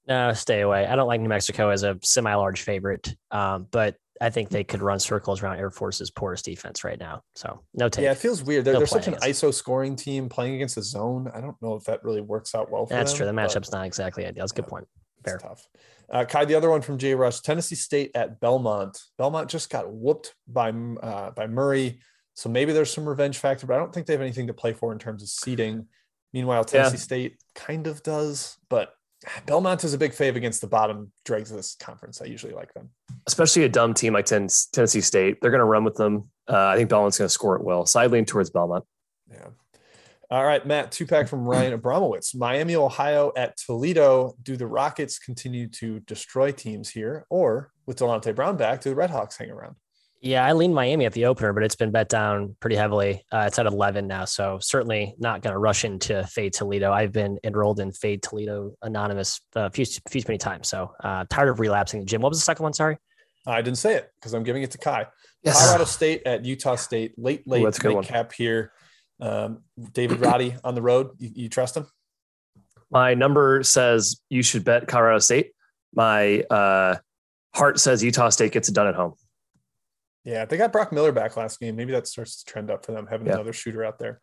No, 0.08 0.34
stay 0.34 0.62
away. 0.62 0.86
I 0.86 0.96
don't 0.96 1.08
like 1.08 1.22
New 1.22 1.30
Mexico 1.30 1.70
as 1.70 1.84
a 1.84 1.98
semi-large 2.02 2.62
favorite, 2.62 3.14
um, 3.32 3.68
but 3.70 3.96
I 4.22 4.30
think 4.30 4.50
they 4.50 4.64
could 4.64 4.82
run 4.82 5.00
circles 5.00 5.42
around 5.42 5.58
Air 5.58 5.72
Force's 5.72 6.12
poorest 6.12 6.46
defense 6.46 6.84
right 6.84 7.00
now. 7.00 7.22
So 7.36 7.62
no 7.74 7.88
take. 7.88 8.04
Yeah, 8.04 8.12
it 8.12 8.18
feels 8.18 8.44
weird. 8.44 8.66
They're, 8.66 8.78
they're 8.78 8.88
such 8.88 9.08
an 9.08 9.16
ISO 9.16 9.54
scoring 9.54 9.96
team 9.96 10.28
playing 10.28 10.56
against 10.56 10.76
the 10.76 10.84
zone. 10.84 11.32
I 11.34 11.40
don't 11.40 11.56
know 11.62 11.76
if 11.76 11.86
that 11.86 12.04
really 12.04 12.22
works 12.22 12.54
out 12.54 12.70
well. 12.70 12.86
That's 12.86 13.12
them, 13.12 13.18
true. 13.18 13.26
The 13.26 13.32
matchup's 13.34 13.72
not 13.72 13.86
exactly 13.86 14.26
ideal. 14.26 14.44
That's 14.44 14.52
a 14.52 14.56
good 14.56 14.68
point. 14.68 14.88
Fair. 15.24 15.38
tough. 15.38 15.68
Uh, 16.12 16.26
Ky, 16.26 16.46
the 16.46 16.56
other 16.56 16.70
one 16.70 16.82
from 16.82 16.98
J 16.98 17.14
Rush, 17.16 17.42
Tennessee 17.42 17.76
State 17.76 18.12
at 18.16 18.40
Belmont. 18.40 18.98
Belmont 19.18 19.50
just 19.50 19.70
got 19.70 19.92
whooped 19.92 20.34
by 20.48 20.70
uh, 20.70 21.32
by 21.32 21.48
Murray. 21.48 22.00
So 22.34 22.50
maybe 22.50 22.72
there's 22.74 22.92
some 22.92 23.08
revenge 23.08 23.38
factor, 23.38 23.68
but 23.68 23.76
I 23.76 23.80
don't 23.80 23.94
think 23.94 24.08
they 24.08 24.14
have 24.14 24.22
anything 24.22 24.48
to 24.48 24.54
play 24.54 24.74
for 24.74 24.92
in 24.92 25.00
terms 25.00 25.22
of 25.22 25.30
seeding. 25.30 25.88
Meanwhile, 26.34 26.66
Tennessee 26.66 26.96
yeah. 26.96 27.02
State 27.02 27.38
kind 27.54 27.86
of 27.86 28.02
does, 28.02 28.58
but 28.70 28.94
Belmont 29.46 29.84
is 29.84 29.94
a 29.94 29.98
big 29.98 30.12
fave 30.12 30.36
against 30.36 30.62
the 30.62 30.68
bottom 30.68 31.12
dregs 31.26 31.52
of 31.52 31.58
this 31.58 31.76
conference. 31.76 32.22
I 32.22 32.26
usually 32.26 32.54
like 32.54 32.74
them, 32.74 32.90
especially 33.28 33.64
a 33.64 33.70
dumb 33.70 33.94
team 33.94 34.14
like 34.14 34.26
Tennessee 34.26 35.02
State. 35.02 35.42
They're 35.42 35.52
going 35.52 35.60
to 35.60 35.66
run 35.66 35.84
with 35.84 35.96
them. 35.96 36.30
Uh, 36.48 36.68
I 36.68 36.78
think 36.78 36.90
Belmont's 36.90 37.18
going 37.18 37.28
to 37.28 37.34
score 37.34 37.56
it 37.56 37.64
well. 37.64 37.86
So 37.86 38.00
I 38.00 38.08
lean 38.08 38.26
towards 38.26 38.50
Belmont. 38.50 38.86
Yeah. 39.30 39.48
All 40.32 40.46
right, 40.46 40.64
Matt, 40.66 40.92
two 40.92 41.08
pack 41.08 41.28
from 41.28 41.44
Ryan 41.44 41.80
Abramowitz. 41.80 42.36
Miami, 42.36 42.76
Ohio 42.76 43.32
at 43.36 43.58
Toledo. 43.58 44.36
Do 44.44 44.58
the 44.58 44.68
Rockets 44.68 45.18
continue 45.18 45.68
to 45.70 46.02
destroy 46.02 46.52
teams 46.52 46.90
here, 46.90 47.26
or 47.32 47.72
with 47.88 47.98
Dalonte 47.98 48.36
Brown 48.36 48.56
back, 48.56 48.82
do 48.82 48.92
the 48.92 48.96
Red 48.96 49.10
Hawks 49.10 49.38
hang 49.38 49.50
around? 49.50 49.76
Yeah, 50.22 50.46
I 50.46 50.52
lean 50.52 50.74
Miami 50.74 51.06
at 51.06 51.14
the 51.14 51.26
opener, 51.26 51.54
but 51.54 51.64
it's 51.64 51.78
been 51.78 51.92
bet 51.92 52.10
down 52.10 52.56
pretty 52.60 52.76
heavily. 52.76 53.24
Uh, 53.32 53.46
it's 53.48 53.58
at 53.58 53.66
11 53.66 54.06
now, 54.06 54.26
so 54.26 54.60
certainly 54.62 55.16
not 55.18 55.42
going 55.42 55.54
to 55.54 55.58
rush 55.58 55.86
into 55.86 56.26
Fade 56.26 56.54
Toledo. 56.54 56.92
I've 56.92 57.14
been 57.14 57.40
enrolled 57.44 57.80
in 57.80 57.94
Fade 57.94 58.22
Toledo 58.22 58.74
Anonymous 58.82 59.40
a 59.56 59.60
uh, 59.60 59.70
few, 59.70 59.86
few 59.86 60.22
many 60.28 60.38
times, 60.38 60.68
so 60.68 60.94
uh, 61.02 61.24
tired 61.30 61.50
of 61.50 61.62
relapsing. 61.62 62.06
Jim, 62.06 62.22
what 62.22 62.30
was 62.30 62.38
the 62.38 62.44
second 62.44 62.64
one? 62.64 62.74
Sorry, 62.74 62.98
I 63.48 63.62
didn't 63.62 63.78
say 63.78 63.96
it 63.96 64.12
because 64.16 64.34
I'm 64.34 64.44
giving 64.44 64.62
it 64.62 64.72
to 64.72 64.78
Ky. 64.78 65.04
Yes. 65.42 65.58
Colorado 65.58 65.86
State 65.86 66.24
at 66.26 66.44
Utah 66.44 66.76
State, 66.76 67.18
late 67.18 67.48
late 67.48 67.62
Ooh, 67.86 67.90
late 67.90 68.06
cap 68.06 68.34
here. 68.34 68.74
Um, 69.22 69.64
David 69.94 70.20
Roddy 70.20 70.56
on 70.66 70.76
the 70.76 70.82
road. 70.82 71.12
You, 71.18 71.32
you 71.34 71.50
trust 71.50 71.78
him? 71.78 71.88
My 72.92 73.14
number 73.14 73.64
says 73.64 74.20
you 74.30 74.44
should 74.44 74.66
bet 74.66 74.88
Colorado 74.88 75.20
State. 75.20 75.54
My 75.94 76.42
uh, 76.42 76.98
heart 77.56 77.80
says 77.80 78.04
Utah 78.04 78.30
State 78.30 78.52
gets 78.52 78.68
it 78.68 78.76
done 78.76 78.88
at 78.88 78.96
home. 78.96 79.14
Yeah, 80.24 80.46
they 80.46 80.58
got 80.58 80.72
Brock 80.72 80.92
Miller 80.92 81.12
back 81.12 81.38
last 81.38 81.60
game. 81.60 81.76
Maybe 81.76 81.92
that 81.94 82.08
starts 82.08 82.44
to 82.44 82.52
trend 82.52 82.70
up 82.70 82.86
for 82.86 82.92
them, 82.92 83.08
having 83.08 83.28
Yeah. 83.28 83.34
another 83.36 83.54
shooter 83.54 83.84
out 83.86 84.00
there. 84.00 84.22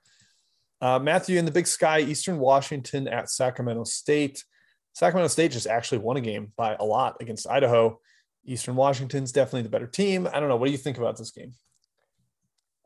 Uh, 0.80 0.98
Matthew 0.98 1.38
in 1.38 1.44
the 1.46 1.50
Big 1.50 1.66
Sky, 1.66 2.00
Eastern 2.00 2.38
Washington 2.38 3.08
at 3.08 3.30
Sacramento 3.30 3.84
State. 3.84 4.44
Sacramento 4.92 5.28
State 5.28 5.52
just 5.52 5.66
actually 5.66 5.98
won 5.98 6.16
a 6.16 6.20
game 6.20 6.52
by 6.56 6.74
a 6.78 6.84
lot 6.84 7.16
against 7.20 7.48
Idaho. 7.48 7.98
Eastern 8.44 8.76
Washington's 8.76 9.32
definitely 9.32 9.62
the 9.62 9.68
better 9.70 9.86
team. 9.86 10.28
I 10.32 10.38
don't 10.38 10.48
know. 10.48 10.56
What 10.56 10.66
do 10.66 10.72
you 10.72 10.78
think 10.78 10.98
about 10.98 11.16
this 11.16 11.30
game? 11.30 11.52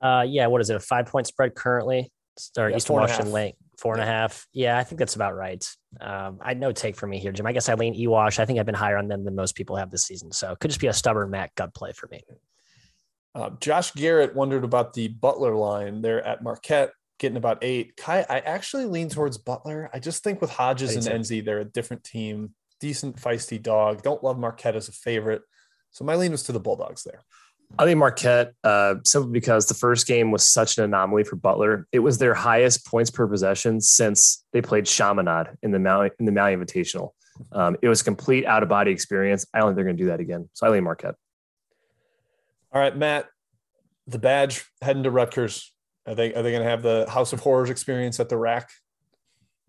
Uh, 0.00 0.24
yeah, 0.26 0.46
what 0.46 0.60
is 0.60 0.70
it? 0.70 0.76
A 0.76 0.80
five 0.80 1.06
point 1.06 1.26
spread 1.26 1.54
currently? 1.54 2.10
Or 2.56 2.70
Yeah, 2.70 2.76
Eastern 2.76 2.94
four 2.94 3.00
and 3.00 3.10
a 3.10 3.12
Washington 3.12 3.26
half. 3.26 3.34
lane 3.34 3.54
four 3.78 3.94
and 3.94 4.02
a 4.02 4.06
half. 4.06 4.46
Yeah, 4.52 4.78
I 4.78 4.84
think 4.84 4.98
that's 4.98 5.14
about 5.16 5.34
right. 5.34 5.66
Um, 6.00 6.38
I 6.40 6.54
no 6.54 6.72
take 6.72 6.96
for 6.96 7.06
me 7.06 7.18
here, 7.18 7.32
Jim. 7.32 7.46
I 7.46 7.52
guess 7.52 7.68
I 7.68 7.74
lean 7.74 7.94
Ewash. 7.94 8.38
I 8.38 8.44
think 8.46 8.58
I've 8.58 8.66
been 8.66 8.74
higher 8.74 8.96
on 8.96 9.08
them 9.08 9.24
than 9.24 9.34
most 9.34 9.54
people 9.56 9.76
have 9.76 9.90
this 9.90 10.04
season, 10.04 10.32
so 10.32 10.52
it 10.52 10.58
could 10.60 10.70
just 10.70 10.80
be 10.80 10.86
a 10.86 10.92
stubborn 10.92 11.30
Matt 11.30 11.54
gut 11.54 11.74
play 11.74 11.92
for 11.92 12.06
me. 12.08 12.22
Uh, 13.34 13.50
Josh 13.60 13.92
Garrett 13.92 14.34
wondered 14.34 14.64
about 14.64 14.92
the 14.92 15.08
Butler 15.08 15.54
line 15.54 16.02
there 16.02 16.24
at 16.26 16.42
Marquette, 16.42 16.92
getting 17.18 17.36
about 17.36 17.58
eight. 17.62 17.96
Ky, 17.96 18.24
I 18.28 18.40
actually 18.44 18.86
lean 18.86 19.08
towards 19.08 19.38
Butler. 19.38 19.88
I 19.92 19.98
just 19.98 20.24
think 20.24 20.40
with 20.40 20.50
Hodges 20.50 21.06
and. 21.06 21.22
Enzi, 21.22 21.44
they're 21.44 21.60
a 21.60 21.64
different 21.64 22.02
team, 22.02 22.54
decent 22.80 23.16
feisty 23.16 23.62
dog. 23.62 24.02
Don't 24.02 24.24
love 24.24 24.38
Marquette 24.38 24.76
as 24.76 24.88
a 24.88 24.92
favorite. 24.92 25.42
So 25.92 26.04
my 26.04 26.16
lean 26.16 26.32
was 26.32 26.42
to 26.44 26.52
the 26.52 26.60
Bulldogs 26.60 27.04
there. 27.04 27.22
I 27.78 27.84
think 27.84 27.98
Marquette, 27.98 28.52
uh, 28.64 28.96
simply 29.04 29.30
because 29.30 29.66
the 29.66 29.74
first 29.74 30.08
game 30.08 30.32
was 30.32 30.44
such 30.44 30.76
an 30.76 30.84
anomaly 30.84 31.22
for 31.22 31.36
Butler. 31.36 31.86
It 31.92 32.00
was 32.00 32.18
their 32.18 32.34
highest 32.34 32.84
points 32.84 33.10
per 33.10 33.28
possession 33.28 33.80
since 33.80 34.44
they 34.52 34.60
played 34.60 34.86
Chaminade 34.86 35.56
in 35.62 35.70
the 35.70 35.78
Maui, 35.78 36.10
in 36.18 36.26
the 36.26 36.32
Maui 36.32 36.56
Invitational. 36.56 37.10
Um, 37.52 37.76
it 37.80 37.88
was 37.88 38.00
a 38.00 38.04
complete 38.04 38.44
out 38.44 38.64
of 38.64 38.68
body 38.68 38.90
experience. 38.90 39.46
I 39.54 39.60
don't 39.60 39.68
think 39.68 39.76
they're 39.76 39.84
going 39.84 39.96
to 39.96 40.02
do 40.02 40.08
that 40.08 40.18
again. 40.18 40.48
So 40.52 40.66
I 40.66 40.70
lean 40.70 40.84
Marquette. 40.84 41.14
All 42.72 42.80
right, 42.80 42.96
Matt, 42.96 43.26
the 44.06 44.18
badge 44.18 44.64
heading 44.82 45.02
to 45.02 45.10
Rutgers. 45.10 45.72
Are 46.06 46.14
they 46.14 46.32
are 46.34 46.42
they 46.42 46.50
going 46.50 46.62
to 46.62 46.68
have 46.68 46.82
the 46.82 47.06
House 47.08 47.32
of 47.32 47.40
Horrors 47.40 47.70
experience 47.70 48.20
at 48.20 48.28
the 48.28 48.36
RAC? 48.36 48.68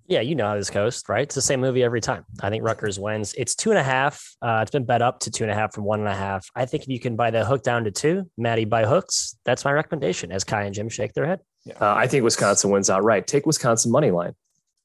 Yeah, 0.08 0.22
you 0.22 0.36
know 0.36 0.48
how 0.48 0.56
this 0.56 0.70
goes, 0.70 1.04
right? 1.08 1.22
It's 1.22 1.36
the 1.36 1.42
same 1.42 1.62
movie 1.62 1.84
every 1.84 2.02
time. 2.02 2.26
I 2.42 2.50
think 2.50 2.64
Rutgers 2.64 3.00
wins. 3.00 3.34
It's 3.38 3.56
two 3.56 3.70
and 3.70 3.80
a 3.80 3.84
half. 3.84 4.22
Uh, 4.42 4.60
it's 4.62 4.72
been 4.72 4.84
bet 4.84 5.02
up 5.02 5.20
to 5.22 5.32
two 5.32 5.44
and 5.44 5.52
a 5.52 5.56
half 5.56 5.74
from 5.74 5.86
one 5.86 6.00
and 6.00 6.10
a 6.10 6.16
half. 6.16 6.50
I 6.56 6.66
think 6.66 6.84
if 6.84 6.90
you 6.90 7.00
can 7.00 7.16
buy 7.16 7.32
the 7.32 7.46
hook 7.46 7.64
down 7.64 7.86
to 7.86 7.92
two, 7.92 8.30
Maddie 8.38 8.66
buy 8.66 8.86
hooks. 8.86 9.38
That's 9.46 9.64
my 9.64 9.72
recommendation. 9.72 10.32
As 10.32 10.44
Kai 10.44 10.64
and 10.64 10.76
Jim 10.76 10.90
shake 10.90 11.14
their 11.14 11.26
head. 11.26 11.40
Uh, 11.80 11.94
I 11.94 12.08
think 12.08 12.24
Wisconsin 12.24 12.72
wins 12.72 12.90
outright. 12.90 13.26
Take 13.26 13.46
Wisconsin 13.46 13.92
money 13.92 14.12
line. 14.12 14.34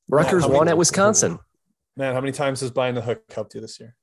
Rutgers 0.08 0.44
how 0.44 0.50
won 0.50 0.68
at 0.68 0.78
Wisconsin. 0.78 1.38
Man, 1.96 2.14
how 2.14 2.20
many 2.20 2.32
times 2.32 2.60
has 2.60 2.70
buying 2.70 2.94
the 2.94 3.02
hook 3.02 3.22
helped 3.34 3.54
you 3.54 3.60
this 3.60 3.80
year? 3.80 3.96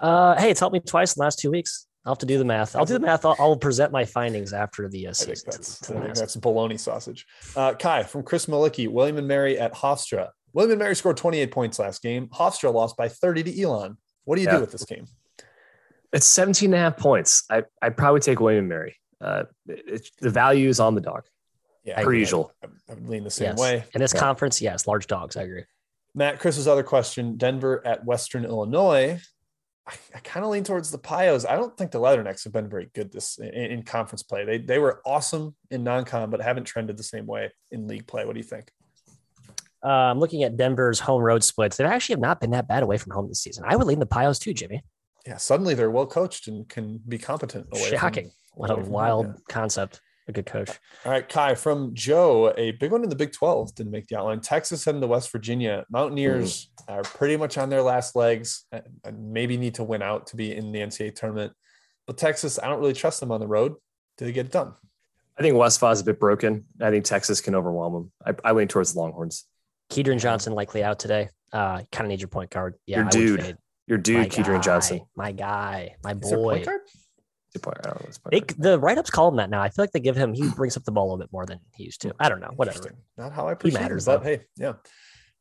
Uh, 0.00 0.34
hey, 0.36 0.50
it's 0.50 0.60
helped 0.60 0.72
me 0.72 0.80
twice 0.80 1.14
in 1.14 1.20
the 1.20 1.24
last 1.24 1.38
two 1.38 1.50
weeks. 1.50 1.86
I'll 2.06 2.12
have 2.12 2.18
to 2.18 2.26
do 2.26 2.38
the 2.38 2.44
math. 2.44 2.76
I'll 2.76 2.84
do 2.84 2.94
the 2.94 3.00
math. 3.00 3.24
I'll, 3.24 3.34
I'll 3.38 3.56
present 3.56 3.90
my 3.92 4.04
findings 4.04 4.52
after 4.52 4.88
the 4.88 5.08
uh, 5.08 5.10
I 5.10 5.12
think 5.12 5.36
season. 5.36 5.50
that's, 5.50 5.80
to- 5.80 5.84
I 5.84 5.86
to 5.88 5.92
the 6.00 6.04
think 6.06 6.16
that's 6.16 6.36
bologna 6.36 6.78
sausage. 6.78 7.26
Uh, 7.56 7.74
Ky 7.74 8.04
from 8.04 8.22
Chris 8.22 8.46
Malicki, 8.46 8.88
William 8.88 9.18
and 9.18 9.26
Mary 9.26 9.58
at 9.58 9.74
Hofstra. 9.74 10.28
William 10.52 10.70
and 10.72 10.78
Mary 10.78 10.94
scored 10.94 11.16
28 11.16 11.50
points 11.50 11.78
last 11.78 12.02
game. 12.02 12.28
Hofstra 12.28 12.72
lost 12.72 12.96
by 12.96 13.08
30 13.08 13.42
to 13.42 13.60
Elon. 13.62 13.96
What 14.24 14.36
do 14.36 14.42
you 14.42 14.46
Yeah. 14.48 14.54
do 14.54 14.60
with 14.60 14.72
this 14.72 14.84
game? 14.84 15.06
It's 16.12 16.26
17 16.26 16.68
and 16.68 16.74
a 16.74 16.78
half 16.78 16.96
points. 16.96 17.44
I, 17.50 17.64
I'd 17.82 17.96
probably 17.96 18.20
take 18.20 18.40
William 18.40 18.60
and 18.60 18.68
Mary. 18.68 18.96
Uh, 19.20 19.42
it, 19.66 20.08
the 20.20 20.30
value 20.30 20.68
is 20.68 20.78
on 20.80 20.94
the 20.94 21.00
dog. 21.00 21.24
Yeah, 21.84 22.00
Per 22.02 22.14
I- 22.14 22.18
usual. 22.18 22.52
I, 22.62 22.68
I 22.90 22.94
would 22.94 23.08
lean 23.08 23.24
the 23.24 23.30
same 23.30 23.48
Yes. 23.50 23.58
way. 23.60 23.84
In 23.94 24.00
this 24.00 24.14
Yeah. 24.14 24.20
conference, 24.20 24.62
yes, 24.62 24.86
large 24.86 25.06
dogs. 25.08 25.36
I 25.36 25.42
agree. 25.42 25.64
Matt, 26.14 26.38
Chris's 26.38 26.66
other 26.68 26.82
question 26.82 27.36
Denver 27.36 27.82
at 27.84 28.04
Western 28.04 28.44
Illinois. 28.44 29.20
I, 29.86 29.94
I 30.14 30.18
kind 30.20 30.44
of 30.44 30.50
lean 30.50 30.64
towards 30.64 30.90
the 30.90 30.98
Pios. 30.98 31.48
I 31.48 31.56
don't 31.56 31.76
think 31.76 31.90
the 31.90 32.00
Leathernecks 32.00 32.44
have 32.44 32.52
been 32.52 32.68
very 32.68 32.90
good 32.94 33.12
this 33.12 33.38
in, 33.38 33.48
in 33.48 33.82
conference 33.82 34.22
play. 34.22 34.44
They, 34.44 34.58
they 34.58 34.78
were 34.78 35.00
awesome 35.04 35.54
in 35.70 35.84
non 35.84 36.04
con, 36.04 36.30
but 36.30 36.40
haven't 36.40 36.64
trended 36.64 36.96
the 36.96 37.02
same 37.02 37.26
way 37.26 37.52
in 37.70 37.86
league 37.86 38.06
play. 38.06 38.24
What 38.24 38.34
do 38.34 38.40
you 38.40 38.44
think? 38.44 38.70
Uh, 39.84 39.88
I'm 39.88 40.18
looking 40.18 40.42
at 40.42 40.56
Denver's 40.56 40.98
home 40.98 41.22
road 41.22 41.44
splits. 41.44 41.76
They 41.76 41.84
actually 41.84 42.14
have 42.14 42.20
not 42.20 42.40
been 42.40 42.50
that 42.50 42.66
bad 42.66 42.82
away 42.82 42.98
from 42.98 43.12
home 43.12 43.28
this 43.28 43.40
season. 43.40 43.64
I 43.66 43.76
would 43.76 43.86
lean 43.86 44.00
the 44.00 44.06
Pios 44.06 44.40
too, 44.40 44.52
Jimmy. 44.52 44.82
Yeah, 45.26 45.36
suddenly 45.36 45.74
they're 45.74 45.90
well 45.90 46.06
coached 46.06 46.48
and 46.48 46.68
can 46.68 47.00
be 47.06 47.18
competent. 47.18 47.66
away 47.72 47.90
from- 47.90 47.98
Shocking. 47.98 48.30
What 48.54 48.70
a 48.70 48.76
wild 48.76 49.26
yeah. 49.26 49.32
concept. 49.48 50.00
A 50.28 50.32
good 50.32 50.46
coach. 50.46 50.70
All 51.04 51.12
right, 51.12 51.28
Ky 51.28 51.54
from 51.54 51.94
Joe, 51.94 52.52
a 52.56 52.72
big 52.72 52.90
one 52.90 53.04
in 53.04 53.08
the 53.10 53.14
Big 53.16 53.32
12 53.32 53.74
didn't 53.76 53.92
make 53.92 54.08
the 54.08 54.18
outline. 54.18 54.40
Texas 54.40 54.84
heading 54.84 55.00
to 55.00 55.06
West 55.06 55.30
Virginia. 55.30 55.84
Mountaineers 55.88 56.68
are 56.88 57.02
pretty 57.02 57.36
much 57.36 57.56
on 57.58 57.70
their 57.70 57.82
last 57.82 58.16
legs 58.16 58.64
and 58.72 58.82
and 59.04 59.32
maybe 59.32 59.56
need 59.56 59.74
to 59.74 59.84
win 59.84 60.02
out 60.02 60.26
to 60.28 60.36
be 60.36 60.52
in 60.54 60.72
the 60.72 60.80
NCAA 60.80 61.14
tournament. 61.14 61.52
But 62.08 62.18
Texas, 62.18 62.58
I 62.60 62.66
don't 62.68 62.80
really 62.80 62.92
trust 62.92 63.20
them 63.20 63.30
on 63.30 63.38
the 63.40 63.46
road. 63.46 63.74
Do 64.18 64.24
they 64.24 64.32
get 64.32 64.46
it 64.46 64.52
done? 64.52 64.74
I 65.38 65.42
think 65.42 65.56
West 65.56 65.82
is 65.82 66.00
a 66.00 66.04
bit 66.04 66.18
broken. 66.18 66.64
I 66.80 66.90
think 66.90 67.04
Texas 67.04 67.40
can 67.40 67.54
overwhelm 67.54 67.92
them. 67.92 68.12
I, 68.44 68.48
I 68.48 68.52
lean 68.52 68.68
towards 68.68 68.94
the 68.94 69.00
Longhorns. 69.00 69.44
Kedrian 69.90 70.18
Johnson 70.18 70.54
likely 70.54 70.82
out 70.82 70.98
today. 70.98 71.28
Uh, 71.52 71.82
kind 71.92 72.06
of 72.06 72.08
need 72.08 72.20
your 72.20 72.28
point 72.28 72.50
guard. 72.50 72.74
Yeah, 72.86 72.96
Your 72.96 73.02
I 73.04 73.06
would 73.06 73.12
dude. 73.12 73.42
fade. 73.42 73.56
Your 73.86 73.98
My 73.98 74.02
dude, 74.02 74.30
Kedrian 74.32 74.56
guy, 74.56 74.60
Johnson. 74.60 75.00
my 75.14 75.32
guy, 75.32 75.94
my 76.02 76.12
Is 76.12 76.30
there 76.30 76.38
point 76.38 76.64
boy. 76.64 76.72
Good 77.56 77.62
point. 77.62 77.78
I 77.80 77.88
don't 77.88 78.00
know. 78.00 78.10
point 78.30 78.56
They, 78.58 78.62
the 78.70 78.78
write 78.78 78.98
ups 78.98 79.10
call 79.10 79.28
him 79.28 79.36
that 79.36 79.48
now. 79.50 79.62
I 79.62 79.70
feel 79.70 79.82
like 79.82 79.92
they 79.92 80.00
give 80.00 80.16
him. 80.16 80.34
He 80.34 80.48
brings 80.50 80.76
up 80.76 80.84
the 80.84 80.92
ball 80.92 81.04
a 81.04 81.06
little 81.06 81.18
bit 81.18 81.32
more 81.32 81.46
than 81.46 81.60
he 81.74 81.84
used 81.84 82.02
to. 82.02 82.14
I 82.20 82.28
don't 82.28 82.40
know. 82.40 82.52
Whatever. 82.56 82.92
Not 83.16 83.32
how 83.32 83.48
I 83.48 83.54
perceive 83.54 83.80
matters, 83.80 84.06
it, 84.06 84.10
but 84.10 84.22
though. 84.22 84.28
hey, 84.28 84.40
yeah. 84.56 84.72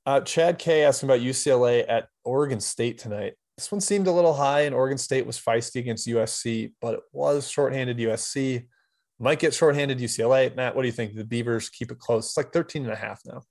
Uh, 0.06 0.22
Chad 0.22 0.60
K 0.60 0.84
asking 0.84 1.10
about 1.10 1.20
UCLA 1.20 1.84
at 1.88 2.08
Oregon 2.24 2.60
State 2.60 3.00
tonight. 3.00 3.34
This 3.58 3.72
one 3.72 3.82
seemed 3.82 4.08
a 4.08 4.12
little 4.12 4.34
high, 4.34 4.62
and 4.62 4.76
Oregon 4.76 4.98
State 4.98 5.26
was 5.26 5.40
feisty 5.40 5.80
against 5.80 6.08
USC, 6.08 6.74
but 6.80 6.96
it 6.96 7.00
was 7.12 7.50
shorthanded 7.50 7.98
USC. 7.98 8.68
Might 9.18 9.40
get 9.40 9.54
shorthanded 9.54 10.00
UCLA. 10.00 10.54
Matt, 10.56 10.76
what 10.76 10.82
do 10.82 10.88
you 10.88 10.92
think? 10.92 11.16
The 11.16 11.24
Beavers 11.24 11.70
keep 11.70 11.90
it 11.90 12.00
close. 12.00 12.26
It's 12.26 12.38
like 12.38 12.52
13 12.52 12.84
and 12.84 12.92
a 12.92 12.98
half 12.98 13.22
now. 13.26 13.44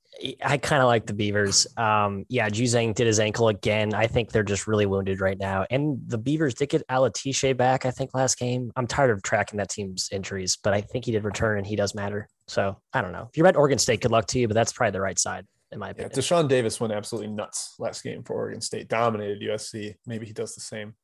I 0.44 0.58
kind 0.58 0.82
of 0.82 0.86
like 0.88 1.06
the 1.06 1.14
Beavers. 1.14 1.66
Um, 1.78 2.26
yeah, 2.28 2.50
Juzang 2.50 2.94
did 2.94 3.06
his 3.06 3.18
ankle 3.18 3.48
again. 3.48 3.94
I 3.94 4.06
think 4.06 4.30
they're 4.30 4.42
just 4.42 4.66
really 4.66 4.84
wounded 4.84 5.20
right 5.22 5.38
now. 5.38 5.64
And 5.70 5.98
the 6.06 6.18
Beavers 6.18 6.54
did 6.54 6.68
get 6.68 6.86
Alatishe 6.88 7.56
back, 7.56 7.86
I 7.86 7.90
think, 7.90 8.10
last 8.14 8.38
game. 8.38 8.72
I'm 8.76 8.86
tired 8.86 9.10
of 9.10 9.22
tracking 9.22 9.56
that 9.56 9.70
team's 9.70 10.10
injuries, 10.12 10.58
but 10.62 10.74
I 10.74 10.82
think 10.82 11.06
he 11.06 11.12
did 11.12 11.24
return 11.24 11.56
and 11.56 11.66
he 11.66 11.76
does 11.76 11.94
matter. 11.94 12.28
So 12.46 12.76
I 12.92 13.00
don't 13.00 13.12
know. 13.12 13.28
If 13.30 13.36
you're 13.38 13.46
at 13.46 13.56
Oregon 13.56 13.78
State, 13.78 14.02
good 14.02 14.12
luck 14.12 14.26
to 14.28 14.38
you, 14.38 14.48
but 14.48 14.54
that's 14.54 14.72
probably 14.72 14.92
the 14.92 15.00
right 15.00 15.18
side, 15.18 15.46
in 15.72 15.78
my 15.78 15.86
Yeah, 15.86 15.92
opinion. 15.92 16.10
Dashawn 16.12 16.48
Davis 16.48 16.78
went 16.78 16.92
absolutely 16.92 17.30
nuts 17.30 17.74
last 17.78 18.04
game 18.04 18.22
for 18.22 18.34
Oregon 18.34 18.60
State, 18.60 18.88
dominated 18.88 19.40
USC. 19.40 19.94
Maybe 20.06 20.26
he 20.26 20.34
does 20.34 20.54
the 20.54 20.60
same. 20.60 20.94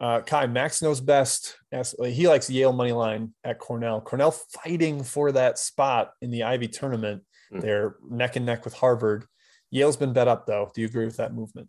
Uh, 0.00 0.20
Ky, 0.20 0.46
Max 0.46 0.80
knows 0.80 1.00
best. 1.00 1.56
He 2.04 2.28
likes 2.28 2.48
Yale 2.48 2.72
money 2.72 2.92
line 2.92 3.34
at 3.44 3.58
Cornell. 3.58 4.00
Cornell 4.00 4.30
fighting 4.30 5.02
for 5.02 5.32
that 5.32 5.58
spot 5.58 6.12
in 6.22 6.30
the 6.30 6.44
Ivy 6.44 6.68
tournament. 6.68 7.22
Hmm. 7.50 7.60
They're 7.60 7.96
neck 8.08 8.36
and 8.36 8.46
neck 8.46 8.64
with 8.64 8.74
Harvard. 8.74 9.24
Yale's 9.70 9.96
been 9.96 10.12
bet 10.12 10.28
up 10.28 10.46
though. 10.46 10.70
Do 10.74 10.80
you 10.80 10.86
agree 10.86 11.04
with 11.04 11.16
that 11.16 11.34
movement? 11.34 11.68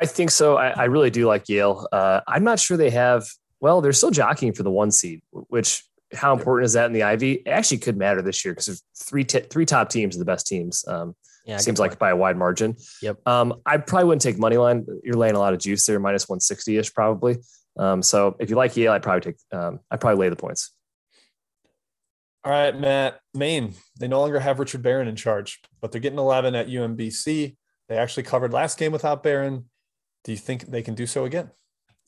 I 0.00 0.06
think 0.06 0.30
so. 0.30 0.56
I, 0.56 0.68
I 0.70 0.84
really 0.84 1.10
do 1.10 1.26
like 1.26 1.48
Yale. 1.48 1.86
Uh, 1.92 2.20
I'm 2.26 2.44
not 2.44 2.60
sure 2.60 2.76
they 2.76 2.90
have. 2.90 3.26
Well, 3.60 3.80
they're 3.80 3.92
still 3.92 4.12
jockeying 4.12 4.52
for 4.52 4.62
the 4.62 4.70
one 4.70 4.90
seed, 4.90 5.20
which 5.32 5.84
how 6.14 6.32
important 6.32 6.66
is 6.66 6.72
that 6.74 6.86
in 6.86 6.92
the 6.92 7.02
Ivy? 7.02 7.32
It 7.32 7.48
actually 7.48 7.78
could 7.78 7.96
matter 7.96 8.22
this 8.22 8.44
year 8.44 8.54
because 8.54 8.82
three 8.96 9.24
t- 9.24 9.40
three 9.40 9.66
top 9.66 9.90
teams 9.90 10.16
are 10.16 10.20
the 10.20 10.24
best 10.24 10.46
teams. 10.46 10.84
Um, 10.86 11.14
yeah, 11.48 11.56
seems 11.56 11.80
like 11.80 11.98
by 11.98 12.10
a 12.10 12.16
wide 12.16 12.36
margin. 12.36 12.76
Yep. 13.02 13.26
Um, 13.26 13.60
I 13.64 13.78
probably 13.78 14.04
wouldn't 14.06 14.22
take 14.22 14.38
money 14.38 14.56
line. 14.56 14.86
You're 15.02 15.16
laying 15.16 15.34
a 15.34 15.38
lot 15.38 15.54
of 15.54 15.60
juice 15.60 15.86
there, 15.86 15.98
minus 15.98 16.28
160 16.28 16.76
ish 16.76 16.92
probably. 16.92 17.38
Um, 17.78 18.02
so 18.02 18.36
if 18.38 18.50
you 18.50 18.56
like 18.56 18.76
Yale, 18.76 18.92
I'd 18.92 19.02
probably 19.02 19.32
take. 19.32 19.36
Um, 19.52 19.80
I'd 19.90 20.00
probably 20.00 20.20
lay 20.20 20.28
the 20.28 20.36
points. 20.36 20.72
All 22.44 22.52
right, 22.52 22.78
Matt. 22.78 23.20
Maine, 23.34 23.74
they 23.98 24.08
no 24.08 24.20
longer 24.20 24.40
have 24.40 24.58
Richard 24.58 24.82
Barron 24.82 25.08
in 25.08 25.16
charge, 25.16 25.60
but 25.80 25.90
they're 25.90 26.00
getting 26.00 26.18
11 26.18 26.54
at 26.54 26.68
UMBC. 26.68 27.56
They 27.88 27.96
actually 27.96 28.22
covered 28.22 28.52
last 28.52 28.78
game 28.78 28.92
without 28.92 29.22
Barron. 29.22 29.66
Do 30.24 30.32
you 30.32 30.38
think 30.38 30.66
they 30.66 30.82
can 30.82 30.94
do 30.94 31.06
so 31.06 31.24
again? 31.24 31.50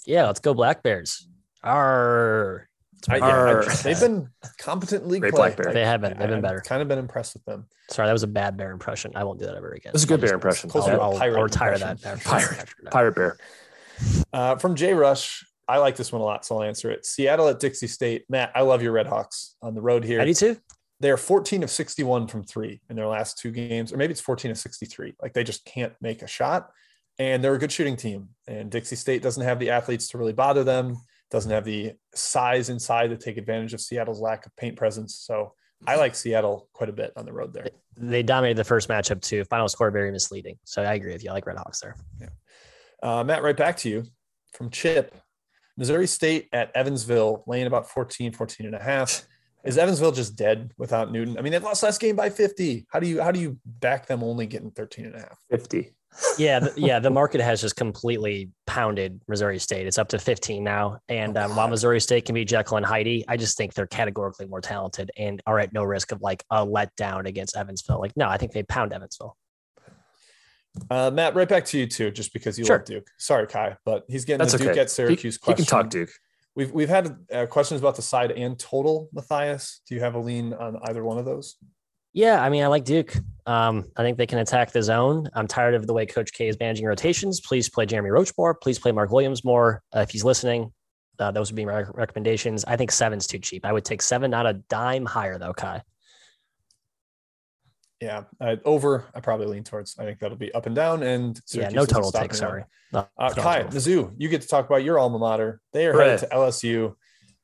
yeah, 0.06 0.26
let's 0.26 0.40
go 0.40 0.54
Black 0.54 0.82
Bears. 0.82 1.28
Arr. 1.62 2.69
I, 3.08 3.16
yeah, 3.16 3.62
I- 3.66 3.74
they've 3.82 4.00
been 4.00 4.28
competent 4.58 5.06
league 5.08 5.22
Great 5.22 5.32
play. 5.32 5.38
Black 5.48 5.56
Bear. 5.56 5.72
They 5.72 5.84
have 5.84 6.00
been. 6.00 6.10
They've 6.18 6.28
been 6.28 6.36
I've 6.38 6.42
better. 6.42 6.60
Kind 6.60 6.82
of 6.82 6.88
been 6.88 6.98
impressed 6.98 7.34
with 7.34 7.44
them. 7.44 7.66
Sorry, 7.88 8.06
that 8.06 8.12
was 8.12 8.22
a 8.22 8.26
bad 8.28 8.56
bear 8.56 8.70
impression. 8.72 9.12
I 9.14 9.24
won't 9.24 9.38
do 9.38 9.46
that 9.46 9.54
ever 9.54 9.70
again. 9.72 9.90
It 9.90 9.92
was 9.94 10.04
a 10.04 10.06
good 10.06 10.20
bear 10.20 10.28
just- 10.30 10.34
impression. 10.34 10.70
Closer 10.70 10.92
I'll, 10.92 11.12
to 11.12 11.18
a 11.18 11.20
I'll, 11.28 11.36
I'll 11.36 11.42
retire 11.42 11.72
impression. 11.74 11.98
that. 12.02 12.24
Pirate. 12.24 12.68
Pirate 12.90 13.14
Bear. 13.14 13.36
Uh, 14.32 14.56
from 14.56 14.74
Jay 14.76 14.92
Rush, 14.92 15.44
I 15.68 15.78
like 15.78 15.96
this 15.96 16.12
one 16.12 16.20
a 16.20 16.24
lot, 16.24 16.44
so 16.44 16.56
I'll 16.56 16.62
answer 16.64 16.90
it. 16.90 17.06
Seattle 17.06 17.48
at 17.48 17.60
Dixie 17.60 17.86
State. 17.86 18.24
Matt, 18.28 18.52
I 18.54 18.62
love 18.62 18.82
your 18.82 18.92
Red 18.92 19.06
Hawks 19.06 19.56
on 19.62 19.74
the 19.74 19.80
road 19.82 20.04
here. 20.04 20.20
I 20.20 20.24
do 20.24 20.34
too. 20.34 20.56
They're 21.00 21.16
14 21.16 21.62
of 21.62 21.70
61 21.70 22.26
from 22.26 22.44
three 22.44 22.80
in 22.90 22.96
their 22.96 23.06
last 23.06 23.38
two 23.38 23.50
games, 23.50 23.92
or 23.92 23.96
maybe 23.96 24.10
it's 24.12 24.20
14 24.20 24.50
of 24.50 24.58
63. 24.58 25.14
Like 25.22 25.32
they 25.32 25.44
just 25.44 25.64
can't 25.64 25.94
make 26.00 26.22
a 26.22 26.26
shot. 26.26 26.70
And 27.18 27.42
they're 27.44 27.54
a 27.54 27.58
good 27.58 27.72
shooting 27.72 27.96
team. 27.96 28.30
And 28.48 28.70
Dixie 28.70 28.96
State 28.96 29.22
doesn't 29.22 29.42
have 29.42 29.58
the 29.58 29.70
athletes 29.70 30.08
to 30.08 30.18
really 30.18 30.32
bother 30.32 30.64
them, 30.64 30.96
doesn't 31.30 31.50
have 31.50 31.64
the 31.64 31.92
size 32.14 32.68
inside 32.68 33.08
to 33.08 33.16
take 33.16 33.36
advantage 33.36 33.74
of 33.74 33.80
Seattle's 33.80 34.20
lack 34.20 34.46
of 34.46 34.54
paint 34.56 34.76
presence. 34.76 35.14
So 35.16 35.52
I 35.86 35.96
like 35.96 36.14
Seattle 36.14 36.68
quite 36.72 36.88
a 36.88 36.92
bit 36.92 37.12
on 37.16 37.24
the 37.24 37.32
road 37.32 37.52
there. 37.52 37.68
They 37.96 38.22
dominated 38.22 38.58
the 38.58 38.64
first 38.64 38.88
matchup 38.88 39.20
too. 39.22 39.44
Final 39.44 39.68
score 39.68 39.90
very 39.90 40.10
misleading. 40.10 40.58
So 40.64 40.82
I 40.82 40.94
agree 40.94 41.12
with 41.12 41.24
you. 41.24 41.30
I 41.30 41.34
like 41.34 41.46
Red 41.46 41.56
Hawks 41.58 41.80
there. 41.80 41.96
Uh, 43.02 43.24
Matt, 43.24 43.42
right 43.42 43.56
back 43.56 43.76
to 43.78 43.88
you 43.88 44.04
from 44.52 44.70
Chip. 44.70 45.14
Missouri 45.76 46.06
State 46.06 46.48
at 46.52 46.70
Evansville, 46.74 47.42
laying 47.46 47.66
about 47.66 47.88
14, 47.88 48.32
14 48.32 48.66
and 48.66 48.74
a 48.74 48.82
half. 48.82 49.26
Is 49.64 49.78
Evansville 49.78 50.12
just 50.12 50.36
dead 50.36 50.72
without 50.78 51.12
Newton? 51.12 51.38
I 51.38 51.42
mean, 51.42 51.52
they've 51.52 51.62
lost 51.62 51.82
last 51.82 52.00
game 52.00 52.16
by 52.16 52.30
50. 52.30 52.86
How 52.90 52.98
do 52.98 53.06
you 53.06 53.22
how 53.22 53.30
do 53.30 53.40
you 53.40 53.58
back 53.64 54.06
them 54.06 54.22
only 54.22 54.46
getting 54.46 54.70
13 54.70 55.06
and 55.06 55.14
a 55.14 55.20
half? 55.20 55.38
50. 55.50 55.94
Yeah, 56.38 56.60
the, 56.60 56.72
yeah, 56.76 56.98
the 56.98 57.10
market 57.20 57.40
has 57.40 57.60
just 57.60 57.76
completely 57.76 58.50
pounded 58.66 59.20
Missouri 59.28 59.58
State. 59.58 59.86
It's 59.86 59.98
up 59.98 60.08
to 60.08 60.18
15 60.18 60.62
now. 60.62 60.98
And 61.08 61.36
um, 61.36 61.54
while 61.56 61.68
Missouri 61.68 62.00
State 62.00 62.24
can 62.24 62.34
be 62.34 62.44
Jekyll 62.44 62.76
and 62.76 62.86
Heidi, 62.86 63.24
I 63.28 63.36
just 63.36 63.56
think 63.56 63.74
they're 63.74 63.86
categorically 63.86 64.46
more 64.46 64.60
talented 64.60 65.10
and 65.16 65.40
are 65.46 65.58
at 65.58 65.72
no 65.72 65.84
risk 65.84 66.12
of 66.12 66.20
like 66.20 66.44
a 66.50 66.66
letdown 66.66 67.26
against 67.26 67.56
Evansville. 67.56 68.00
Like, 68.00 68.16
no, 68.16 68.28
I 68.28 68.36
think 68.36 68.52
they 68.52 68.62
pound 68.64 68.92
Evansville. 68.92 69.36
Uh, 70.88 71.10
Matt, 71.10 71.34
right 71.34 71.48
back 71.48 71.64
to 71.66 71.78
you 71.78 71.86
too, 71.86 72.10
just 72.10 72.32
because 72.32 72.58
you 72.58 72.64
Sure. 72.64 72.76
love 72.78 72.86
Duke. 72.86 73.06
Sorry, 73.18 73.46
Ky, 73.46 73.70
but 73.84 74.04
he's 74.08 74.24
getting 74.24 74.38
That's 74.38 74.52
the 74.52 74.58
Duke 74.58 74.68
okay. 74.68 74.80
at 74.80 74.90
Syracuse 74.90 75.34
He 75.34 75.38
question. 75.40 75.64
can 75.64 75.70
talk 75.70 75.90
Duke. 75.90 76.10
We've 76.54 76.70
we've 76.72 76.88
had 76.88 77.16
uh, 77.32 77.46
questions 77.46 77.80
about 77.80 77.96
the 77.96 78.02
side 78.02 78.32
and 78.32 78.58
total, 78.58 79.08
Matthias. 79.12 79.80
Do 79.88 79.94
you 79.94 80.00
have 80.00 80.14
a 80.14 80.18
lean 80.18 80.52
on 80.52 80.78
either 80.84 81.04
one 81.04 81.18
of 81.18 81.24
those? 81.24 81.56
Yeah, 82.12 82.42
I 82.42 82.48
mean, 82.48 82.64
I 82.64 82.66
like 82.66 82.84
Duke. 82.84 83.14
Um, 83.46 83.84
I 83.96 84.02
think 84.02 84.18
they 84.18 84.26
can 84.26 84.38
attack 84.38 84.72
the 84.72 84.82
zone. 84.82 85.28
I'm 85.34 85.46
tired 85.46 85.74
of 85.74 85.86
the 85.86 85.92
way 85.92 86.06
Coach 86.06 86.32
K 86.32 86.48
is 86.48 86.58
managing 86.58 86.86
rotations. 86.86 87.40
Please 87.40 87.68
play 87.68 87.86
Jeremy 87.86 88.10
Roach 88.10 88.32
more. 88.36 88.54
Please 88.54 88.78
play 88.78 88.92
Mark 88.92 89.10
Williams 89.10 89.44
more. 89.44 89.82
Uh, 89.94 90.00
if 90.00 90.10
he's 90.10 90.24
listening, 90.24 90.72
uh, 91.18 91.30
those 91.30 91.50
would 91.50 91.56
be 91.56 91.64
my 91.64 91.82
recommendations. 91.94 92.64
I 92.64 92.76
think 92.76 92.90
seven's 92.90 93.26
too 93.26 93.38
cheap. 93.38 93.64
I 93.64 93.72
would 93.72 93.84
take 93.84 94.02
seven, 94.02 94.30
not 94.30 94.46
a 94.46 94.54
dime 94.54 95.06
higher 95.06 95.38
though, 95.38 95.52
Ky. 95.52 95.78
Yeah, 98.00 98.22
uh, 98.40 98.56
over. 98.64 99.04
I 99.14 99.20
probably 99.20 99.46
lean 99.46 99.62
towards. 99.62 99.98
I 99.98 100.04
think 100.04 100.20
that'll 100.20 100.36
be 100.36 100.52
up 100.52 100.66
and 100.66 100.74
down. 100.74 101.02
And 101.02 101.36
yeah, 101.52 101.68
Syracuse 101.68 101.74
no 101.74 101.80
doesn't 101.82 101.94
total 101.94 102.10
stop 102.10 102.22
take. 102.22 102.32
anyone. 102.32 102.50
Sorry. 102.50 102.64
No, 102.92 103.08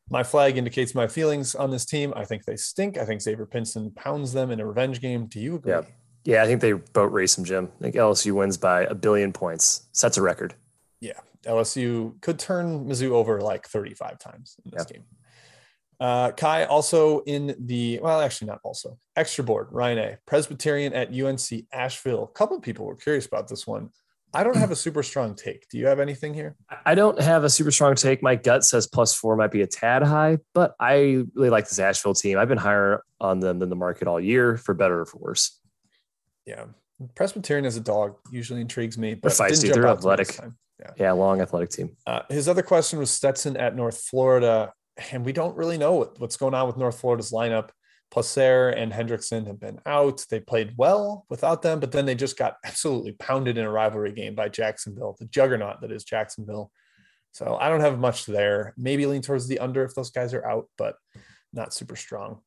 My 0.09 0.23
flag 0.23 0.57
indicates 0.57 0.95
my 0.95 1.09
feelings 1.09 1.55
on 1.55 1.71
this 1.71 1.85
team. 1.85 2.13
I 2.17 2.25
think 2.25 2.45
they 2.45 2.57
stink. 2.57 2.97
I 2.97 3.05
think 3.05 3.21
Xavier 3.21 3.47
Pinson 3.47 3.91
pounds 3.91 4.33
them 4.33 4.51
in 4.51 4.61
a 4.61 4.67
revenge 4.67 5.01
game. 5.01 5.27
Do 5.27 5.41
you 5.41 5.57
agree? 5.57 5.73
Yeah. 5.73 5.83
Yeah, 6.25 6.43
I 6.43 6.47
think 6.47 6.61
they 6.61 6.73
boat 6.73 7.13
race 7.13 7.39
him, 7.39 7.45
Jim. 7.45 7.71
I 7.79 7.83
think 7.85 7.95
LSU 7.95 8.33
wins 8.33 8.57
by 8.57 8.83
a 8.83 8.95
billion 8.95 9.33
points, 9.33 9.87
sets 9.93 10.17
a 10.17 10.23
record. 10.23 10.55
Yeah. 11.01 11.21
LSU 11.45 12.21
could 12.21 12.39
turn 12.39 12.87
Mizzou 12.87 13.11
over 13.11 13.41
like 13.41 13.69
35 13.69 14.19
times 14.19 14.57
in 14.65 14.73
this 14.73 14.87
game. 14.87 15.05
Uh, 16.01 16.33
Ky 16.33 16.65
also 16.65 17.21
in 17.21 17.55
the, 17.59 18.01
well, 18.03 18.21
actually 18.21 18.49
not 18.49 18.61
also, 18.65 18.99
extra 19.15 19.45
board, 19.45 19.69
Ryan 19.71 19.99
A. 19.99 20.19
Presbyterian 20.27 20.93
at 20.93 21.15
UNC 21.15 21.67
Asheville. 21.73 22.25
A 22.25 22.39
couple 22.39 22.61
people 22.61 22.85
were 22.87 22.97
curious 22.97 23.27
about 23.27 23.49
this 23.49 23.67
one. 23.67 23.91
I 24.35 24.45
don't 24.45 24.57
have 24.57 24.71
a 24.71 24.77
super 24.77 25.03
strong 25.03 25.35
take. 25.35 25.69
Do 25.69 25.79
you 25.79 25.87
have 25.87 26.01
anything 26.01 26.35
here? 26.35 26.57
I 26.85 26.95
don't 26.95 27.21
have 27.21 27.45
a 27.45 27.51
super 27.51 27.71
strong 27.71 27.95
take. 27.95 28.23
My 28.23 28.35
gut 28.35 28.65
says 28.65 28.87
plus 28.87 29.15
four 29.15 29.37
might 29.37 29.51
be 29.51 29.63
a 29.63 29.67
tad 29.67 30.03
high, 30.03 30.39
but 30.53 30.75
I 30.79 31.25
really 31.35 31.51
like 31.51 31.69
this 31.69 31.79
Asheville 31.79 32.15
team. 32.15 32.39
I've 32.39 32.49
been 32.49 32.59
higher 32.59 33.03
on 33.21 33.41
them 33.41 33.59
than 33.59 33.71
the 33.71 33.77
market 33.77 34.09
all 34.09 34.21
year, 34.21 34.57
for 34.59 34.75
better 34.75 35.01
or 35.01 35.07
for 35.07 35.19
worse. 35.19 35.59
Yeah. 36.45 36.67
Presbyterian 37.15 37.65
as 37.65 37.77
a 37.77 37.81
dog 37.81 38.17
usually 38.31 38.61
intrigues 38.61 38.99
me, 38.99 39.15
but 39.15 39.37
They're 39.37 39.49
feisty. 39.49 39.73
They're 39.73 39.87
out 39.87 40.03
to 40.03 40.09
me 40.09 40.17
this 40.17 40.31
athletic. 40.31 40.55
Yeah. 40.81 40.91
Yeah, 40.99 41.13
long 41.13 41.41
athletic 41.41 41.71
team. 41.71 41.97
Uh, 42.07 42.21
his 42.29 42.49
other 42.49 42.63
question 42.63 42.99
was 42.99 43.11
Stetson 43.11 43.57
at 43.57 43.75
North 43.75 43.99
Florida, 43.99 44.73
and 45.11 45.25
we 45.25 45.33
don't 45.33 45.57
really 45.57 45.79
know 45.79 45.95
what, 45.95 46.21
what's 46.21 46.37
going 46.37 46.55
on 46.55 46.67
with 46.67 46.77
North 46.77 47.01
Florida's 47.01 47.33
lineup. 47.33 47.71
Placer 48.11 48.69
and 48.71 48.93
Hendricksen 48.93 49.47
have 49.47 49.61
been 49.61 49.81
out. 49.85 50.25
They 50.31 50.41
played 50.41 50.75
well 50.77 51.27
without 51.29 51.63
them, 51.63 51.81
but 51.81 51.93
then 51.93 52.07
they 52.07 52.15
just 52.15 52.39
got 52.39 52.57
absolutely 52.65 53.13
pounded 53.13 53.59
in 53.59 53.65
a 53.65 53.71
rivalry 53.71 54.13
game 54.13 54.35
by 54.35 54.49
Jacksonville, 54.49 55.17
the 55.19 55.27
juggernaut 55.27 55.81
that 55.81 55.93
is 55.93 56.05
Jacksonville. 56.05 56.71
So 57.33 57.59
I 57.61 57.69
don't 57.69 57.81
have 57.81 57.99
much 57.99 58.25
there. 58.27 58.73
Maybe 58.79 59.05
lean 59.07 59.23
towards 59.23 59.49
the 59.49 59.59
under 59.59 59.85
if 59.85 59.95
those 59.95 60.11
guys 60.11 60.33
are 60.33 60.47
out, 60.47 60.69
but 60.79 60.97
not 61.53 61.75
super 61.75 61.97
strong. 61.97 62.41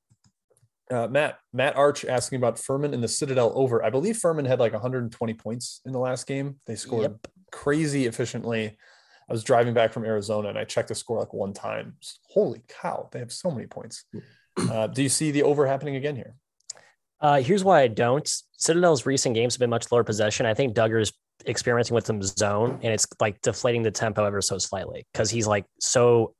Uh, 0.89 1.07
Matt 1.07 1.37
Matt 1.53 1.75
Arch 1.75 2.03
asking 2.03 2.37
about 2.37 2.57
Furman 2.57 2.95
and 2.95 3.03
the 3.03 3.07
Citadel 3.07 3.51
over. 3.53 3.83
I 3.83 3.91
believe 3.91 4.17
Furman 4.17 4.45
had 4.45 4.59
like 4.59 4.73
120 4.73 5.33
points 5.35 5.81
in 5.85 5.91
the 5.91 5.99
last 5.99 6.25
game. 6.25 6.59
They 6.65 6.75
scored 6.75 7.03
Yep. 7.03 7.27
crazy 7.51 8.07
efficiently. 8.07 8.75
I 9.29 9.31
was 9.31 9.43
driving 9.43 9.75
back 9.75 9.93
from 9.93 10.05
Arizona 10.05 10.49
and 10.49 10.57
I 10.57 10.63
checked 10.63 10.87
the 10.87 10.95
score 10.95 11.19
like 11.19 11.33
one 11.33 11.53
time. 11.53 11.97
Holy 12.31 12.63
cow, 12.67 13.09
they 13.11 13.19
have 13.19 13.31
so 13.31 13.51
many 13.51 13.67
points. 13.67 14.05
Uh, 14.59 14.87
do 14.87 15.03
you 15.03 15.09
see 15.09 15.31
the 15.31 15.43
over 15.43 15.65
happening 15.67 15.95
again 15.95 16.15
here? 16.15 16.35
Uh, 17.21 17.41
here's 17.41 17.63
why 17.63 17.81
I 17.81 17.87
don't. 17.87 18.27
Citadel's 18.57 19.05
recent 19.05 19.35
games 19.35 19.55
have 19.55 19.59
been 19.59 19.69
much 19.69 19.91
lower 19.91 20.03
possession. 20.03 20.45
I 20.45 20.53
think 20.53 20.73
Duggar's 20.73 21.11
experimenting 21.45 21.95
with 21.95 22.05
some 22.05 22.21
zone, 22.21 22.79
and 22.81 22.93
it's 22.93 23.07
like 23.19 23.41
deflating 23.41 23.83
the 23.83 23.91
tempo 23.91 24.25
ever 24.25 24.41
so 24.41 24.57
slightly 24.57 25.05
because 25.13 25.29
he's 25.29 25.47
like 25.47 25.65
so 25.79 26.33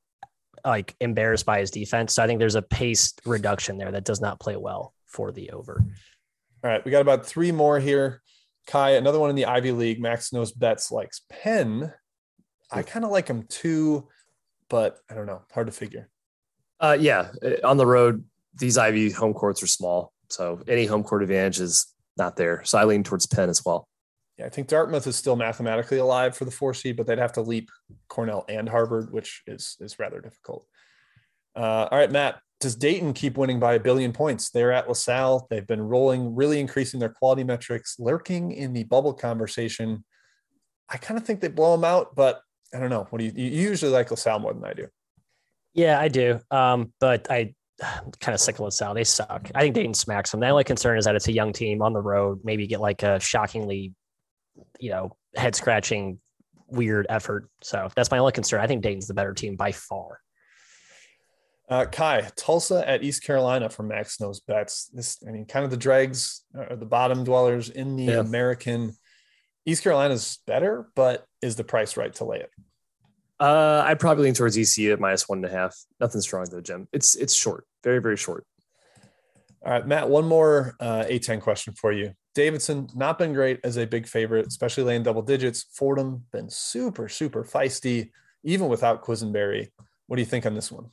like 0.65 0.95
embarrassed 0.99 1.45
by 1.45 1.59
his 1.59 1.72
defense. 1.72 2.13
So 2.13 2.24
I 2.24 2.28
think 2.28 2.39
there's 2.39 2.55
a 2.55 2.61
pace 2.61 3.13
reduction 3.26 3.78
there 3.78 3.91
that 3.91 4.05
does 4.05 4.22
not 4.22 4.39
play 4.39 4.55
well 4.55 4.93
for 5.05 5.32
the 5.32 5.51
over. 5.51 5.84
All 6.63 6.70
right, 6.70 6.84
we 6.84 6.91
got 6.91 7.01
about 7.01 7.26
three 7.26 7.51
more 7.51 7.80
here. 7.80 8.22
Ky, 8.67 8.95
another 8.95 9.20
one 9.20 9.30
in 9.30 9.36
the 9.36 9.45
Ivy 9.45 9.72
League. 9.72 10.01
Max 10.01 10.32
knows 10.34 10.51
bets 10.51 10.91
likes 10.91 11.22
Penn. 11.30 11.93
I 12.72 12.84
kind 12.84 13.03
of 13.03 13.11
like 13.11 13.28
him 13.28 13.43
too, 13.43 14.07
but 14.70 14.99
I 15.09 15.15
don't 15.15 15.26
know. 15.26 15.41
Hard 15.51 15.67
to 15.67 15.74
figure. 15.74 16.09
Uh, 16.80 16.98
yeah, 17.00 17.30
uh, 17.44 17.68
on 17.68 17.78
the 17.78 17.86
road, 17.86 18.24
these 18.56 18.78
Ivy 18.78 19.12
home 19.12 19.34
courts 19.34 19.62
are 19.62 19.68
small, 19.68 20.14
so 20.30 20.62
any 20.68 20.86
home 20.86 21.04
court 21.04 21.24
advantage 21.24 21.60
is 21.60 21.94
not 22.18 22.36
there. 22.36 22.64
So 22.64 22.78
I 22.78 22.86
lean 22.86 23.04
towards 23.04 23.26
Penn 23.26 23.50
as 23.50 23.64
well. 23.66 23.88
Yeah, 24.38 24.46
I 24.46 24.50
think 24.50 24.68
Dartmouth 24.68 25.06
is 25.06 25.18
still 25.18 25.36
mathematically 25.36 25.98
alive 25.98 26.36
for 26.36 26.46
the 26.46 26.52
four 26.52 26.74
seed, 26.74 26.96
but 26.96 27.08
they'd 27.08 27.18
have 27.18 27.34
to 27.34 27.42
leap 27.42 27.70
Cornell 28.08 28.46
and 28.48 28.70
Harvard, 28.70 29.12
which 29.12 29.44
is 29.48 29.76
is 29.82 30.00
rather 30.00 30.22
difficult. 30.22 30.66
Uh, 31.56 31.88
all 31.92 31.98
right, 31.98 32.12
Matt. 32.12 32.40
Does 32.62 32.76
Dayton 32.76 33.14
keep 33.14 33.38
winning 33.38 33.60
by 33.60 33.76
a 33.76 33.80
billion 33.80 34.12
points? 34.12 34.50
They're 34.50 34.74
at 34.74 34.90
LaSalle. 34.90 35.48
They've 35.50 35.66
been 35.66 35.82
rolling, 35.82 36.36
really 36.36 36.60
increasing 36.60 37.00
their 37.00 37.10
quality 37.10 37.46
metrics, 37.46 37.96
lurking 38.00 38.52
in 38.52 38.74
the 38.74 38.84
bubble 38.84 39.14
conversation. 39.14 40.04
I 40.90 40.98
kind 40.98 41.18
of 41.18 41.26
think 41.26 41.40
they 41.40 41.48
blow 41.48 41.72
them 41.72 41.86
out, 41.86 42.16
but 42.16 42.42
I 42.74 42.80
don't 42.80 42.90
know. 42.90 43.08
What 43.10 43.20
do 43.20 43.26
you, 43.26 43.32
you 43.34 43.50
usually 43.50 43.92
like 43.92 44.12
LaSalle 44.12 44.40
more 44.40 44.54
than 44.54 44.66
I 44.66 44.74
do? 44.74 44.88
Yeah, 45.74 45.99
I 45.99 46.07
do. 46.07 46.39
Um, 46.51 46.93
but 46.99 47.30
I 47.30 47.53
kind 48.20 48.34
of 48.34 48.39
sick 48.39 48.55
of 48.55 48.61
LaSalle. 48.61 48.93
They 48.93 49.03
suck. 49.03 49.49
I 49.55 49.61
think 49.61 49.76
Dayton 49.76 49.93
smacks 49.93 50.32
them. 50.32 50.39
The 50.39 50.49
only 50.49 50.63
concern 50.63 50.97
is 50.97 51.05
that 51.05 51.15
it's 51.15 51.28
a 51.28 51.32
young 51.34 51.53
team 51.53 51.82
on 51.82 51.93
the 51.93 52.01
road. 52.01 52.41
Maybe 52.43 52.67
get 52.67 52.82
like 52.82 53.03
a 53.03 53.20
shockingly, 53.20 53.93
you 54.80 54.89
know, 54.91 55.15
head 55.36 55.55
scratching, 55.55 56.20
weird 56.67 57.05
effort. 57.09 57.49
So 57.61 57.89
that's 57.95 58.11
my 58.11 58.17
only 58.17 58.32
concern. 58.34 58.61
I 58.61 58.67
think 58.67 58.84
Dayton's 58.84 59.07
the 59.07 59.13
better 59.13 59.34
team 59.34 59.55
by 59.55 59.72
far. 59.72 60.20
Uh, 61.70 61.86
Ky, 61.86 62.22
Tulsa 62.36 62.84
at 62.89 63.03
East 63.03 63.24
Carolina 63.24 63.70
for 63.70 63.84
Max 63.84 64.20
Knows 64.20 64.39
Bets. 64.39 64.86
This, 64.91 65.20
I 65.28 65.32
mean, 65.32 65.45
kind 65.45 65.63
of 65.63 65.70
the 65.70 65.78
dregs 65.78 66.43
or 66.55 66.76
the 66.76 66.86
bottom 66.86 67.24
dwellers 67.24 67.70
in 67.70 67.95
the 67.95 68.03
Yeah. 68.05 68.20
American. 68.20 68.93
East 69.67 69.84
Carolina's 69.84 70.39
better, 70.47 70.89
but 70.95 71.26
is 71.43 71.55
the 71.57 71.63
price 71.63 71.95
right 71.95 72.13
to 72.15 72.26
lay 72.26 72.39
it? 72.39 72.49
Uh, 73.40 73.84
I'd 73.86 74.00
probably 74.00 74.26
lean 74.26 74.34
towards 74.34 74.58
ECU 74.58 74.92
at 74.92 75.00
minus 75.00 75.30
one 75.30 75.38
and 75.40 75.46
a 75.46 75.50
half. 75.50 75.78
Nothing 76.00 76.22
strong 76.22 76.46
though, 76.52 76.62
Jim. 76.62 76.88
It's 76.92 77.16
it's 77.16 77.36
short, 77.36 77.66
very 77.84 78.00
very 78.00 78.18
short. 78.18 78.46
All 79.66 79.74
right, 79.74 79.86
Matt, 79.86 80.10
one 80.10 80.26
more 80.26 80.76
uh, 80.80 81.04
A10 81.04 81.42
question 81.42 81.74
for 81.74 81.92
you. 81.92 82.14
Davidson, 82.34 82.88
not 82.96 83.18
been 83.18 83.34
great 83.34 83.60
as 83.66 83.78
a 83.78 83.86
big 83.86 84.08
favorite, 84.08 84.48
especially 84.48 84.84
laying 84.84 85.04
double 85.04 85.22
digits. 85.22 85.66
Fordham, 85.74 86.24
been 86.32 86.50
super, 86.50 87.10
super 87.10 87.44
feisty, 87.44 88.12
even 88.44 88.70
without 88.70 89.04
Quisenberry. 89.04 89.70
What 90.08 90.16
do 90.16 90.22
you 90.22 90.26
think 90.26 90.46
on 90.46 90.56
this 90.56 90.72
one? 90.72 90.86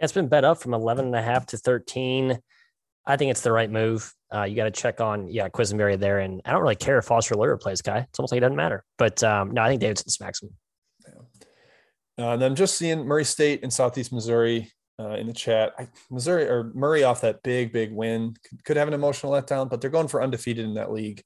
It's 0.00 0.12
been 0.12 0.28
bet 0.28 0.44
up 0.44 0.60
from 0.60 0.74
11 0.74 1.06
and 1.06 1.14
a 1.14 1.22
half 1.22 1.46
to 1.46 1.56
13. 1.56 2.38
I 3.06 3.16
think 3.16 3.30
it's 3.30 3.40
the 3.40 3.52
right 3.52 3.70
move. 3.70 4.12
Uh, 4.32 4.42
you 4.42 4.54
got 4.54 4.64
to 4.64 4.70
check 4.70 5.00
on, 5.00 5.28
yeah, 5.28 5.48
Quisenberry 5.48 5.98
there. 5.98 6.18
And 6.18 6.42
I 6.44 6.52
don't 6.52 6.60
really 6.60 6.76
care 6.76 6.98
if 6.98 7.06
Foster 7.06 7.34
Loyer 7.34 7.56
plays 7.56 7.80
guy. 7.80 8.00
It's 8.00 8.18
almost 8.18 8.32
like 8.32 8.38
it 8.38 8.42
doesn't 8.42 8.56
matter. 8.56 8.84
But 8.98 9.22
um, 9.24 9.52
no, 9.52 9.62
I 9.62 9.68
think 9.68 9.80
Davidson 9.80 10.10
smacks 10.10 10.42
him. 10.42 10.50
Uh, 12.18 12.30
and 12.32 12.42
then 12.42 12.54
just 12.56 12.76
seeing 12.76 13.06
Murray 13.06 13.24
State 13.24 13.62
and 13.62 13.72
Southeast 13.72 14.12
Missouri 14.12 14.72
uh, 14.98 15.10
in 15.10 15.26
the 15.26 15.32
chat. 15.32 15.72
I, 15.78 15.88
Missouri 16.10 16.48
or 16.48 16.72
Murray 16.74 17.04
off 17.04 17.20
that 17.20 17.42
big, 17.42 17.72
big 17.72 17.92
win 17.92 18.34
could, 18.48 18.64
could 18.64 18.76
have 18.76 18.88
an 18.88 18.94
emotional 18.94 19.32
letdown, 19.32 19.70
but 19.70 19.80
they're 19.80 19.90
going 19.90 20.08
for 20.08 20.22
undefeated 20.22 20.64
in 20.64 20.74
that 20.74 20.92
league. 20.92 21.22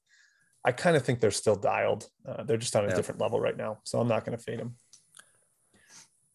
I 0.63 0.71
kind 0.71 0.95
of 0.95 1.03
think 1.03 1.19
they're 1.19 1.31
still 1.31 1.55
dialed. 1.55 2.07
Uh, 2.27 2.43
they're 2.43 2.57
just 2.57 2.75
on 2.75 2.85
a 2.85 2.89
Yeah. 2.89 2.95
different 2.95 3.19
level 3.19 3.39
right 3.39 3.57
now, 3.57 3.79
so 3.83 3.99
I'm 3.99 4.07
not 4.07 4.23
going 4.25 4.37
to 4.37 4.43
fade 4.43 4.59
them. 4.59 4.75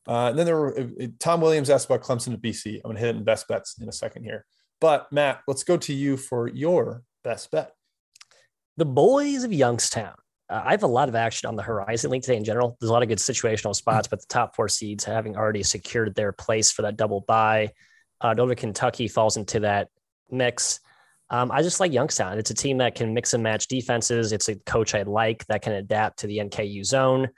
Uh, 0.07 0.31
and 0.31 0.39
then 0.39 0.47
there 0.47 0.57
were 0.57 0.79
uh, 0.79 1.07
Tom 1.19 1.41
Williams 1.41 1.71
asked 1.71 1.87
about 1.87 2.03
Clemson 2.03 2.33
to 2.33 2.39
BC. 2.39 2.77
I'm 2.77 2.83
going 2.83 2.97
to 2.97 3.01
hit 3.01 3.15
it 3.15 3.19
in 3.19 3.25
best 3.25 3.47
bets 3.47 3.79
in 3.81 3.89
a 3.89 3.93
second 3.93 4.25
here. 4.25 4.45
But 4.81 5.13
Matt, 5.13 5.43
let's 5.47 5.65
go 5.65 5.77
to 5.77 5.93
you 5.93 6.17
for 6.17 6.49
your 6.49 7.03
best 7.25 7.51
bet. 7.51 7.75
The 8.77 8.85
boys 8.87 9.45
of 9.45 9.53
Youngstown. 9.53 10.15
Uh, 10.51 10.63
I 10.65 10.71
have 10.71 10.83
a 10.83 10.89
lot 10.89 11.09
of 11.09 11.15
action 11.15 11.49
on 11.49 11.57
the 11.57 11.63
Horizon 11.63 12.11
League 12.11 12.23
today 12.23 12.37
in 12.37 12.45
general. 12.45 12.77
There's 12.81 12.91
a 12.91 12.93
lot 12.93 13.03
of 13.03 13.09
good 13.09 13.19
situational 13.19 13.75
spots, 13.75 14.09
but 14.09 14.21
the 14.21 14.27
top 14.29 14.57
four 14.57 14.69
seeds 14.69 15.05
having 15.05 15.37
already 15.37 15.63
secured 15.63 16.15
their 16.15 16.33
place 16.33 16.73
for 16.73 16.83
that 16.83 16.97
double 16.97 17.21
bye. 17.23 17.73
Uh, 18.21 18.35
Northern 18.35 18.57
Kentucky 18.57 19.09
falls 19.09 19.37
into 19.37 19.61
that 19.61 19.89
mix. 20.31 20.81
Um, 21.31 21.51
I 21.51 21.63
just 21.63 21.81
like 21.81 21.93
Youngstown. 21.93 22.39
It's 22.39 22.51
a 22.51 22.55
team 22.55 22.79
that 22.79 22.95
can 22.95 23.13
mix 23.13 23.35
and 23.35 23.43
match 23.43 23.69
defenses. 23.69 24.33
It's 24.33 24.49
a 24.49 24.57
coach 24.57 24.95
I 24.95 25.03
like 25.03 25.47
that 25.47 25.63
can 25.63 25.75
adapt 25.75 26.21
to 26.21 26.27
the 26.27 26.39
NKU 26.39 26.85
zone. 26.85 27.29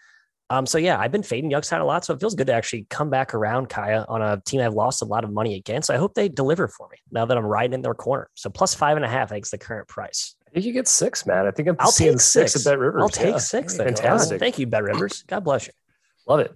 Um, 0.48 0.66
so 0.66 0.78
yeah, 0.78 0.98
I've 0.98 1.12
been 1.12 1.22
fading 1.22 1.50
Youngstown 1.50 1.80
a 1.80 1.84
lot, 1.84 2.04
so 2.04 2.12
it 2.12 2.20
feels 2.20 2.34
good 2.34 2.48
to 2.48 2.52
actually 2.52 2.86
come 2.90 3.08
back 3.08 3.34
around 3.34 3.68
Kaya 3.68 4.04
on 4.08 4.20
a 4.20 4.40
team 4.44 4.60
I've 4.60 4.74
lost 4.74 5.00
a 5.00 5.04
lot 5.04 5.22
of 5.22 5.32
money 5.32 5.54
against. 5.54 5.90
I 5.90 5.96
hope 5.96 6.14
they 6.14 6.28
deliver 6.28 6.66
for 6.66 6.88
me 6.90 6.98
now 7.10 7.24
that 7.24 7.36
I'm 7.36 7.46
riding 7.46 7.72
in 7.72 7.82
their 7.82 7.94
corner. 7.94 8.28
So 8.34 8.50
plus 8.50 8.74
five 8.74 8.96
and 8.96 9.04
a 9.04 9.08
half, 9.08 9.30
I 9.30 9.36
think 9.36 9.46
is 9.46 9.50
the 9.50 9.58
current 9.58 9.86
price. 9.86 10.34
I 10.50 10.54
think 10.54 10.66
you 10.66 10.72
get 10.72 10.88
six, 10.88 11.26
man. 11.26 11.46
I 11.46 11.52
think 11.52 11.68
I'm 11.68 11.76
I'll 11.78 11.92
seeing 11.92 12.12
take 12.14 12.20
six 12.20 12.52
six. 12.54 12.66
at 12.66 12.76
BetRivers. 12.78 13.00
I'll 13.00 13.08
take 13.08 13.32
Yeah. 13.34 13.38
six. 13.38 13.76
Then. 13.76 13.86
Fantastic. 13.86 14.40
Thank 14.40 14.58
you, 14.58 14.66
BetRivers. 14.66 15.24
God 15.28 15.44
bless 15.44 15.66
you. 15.68 15.72
Love 16.26 16.40
it. 16.40 16.52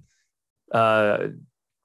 Uh, 0.73 1.29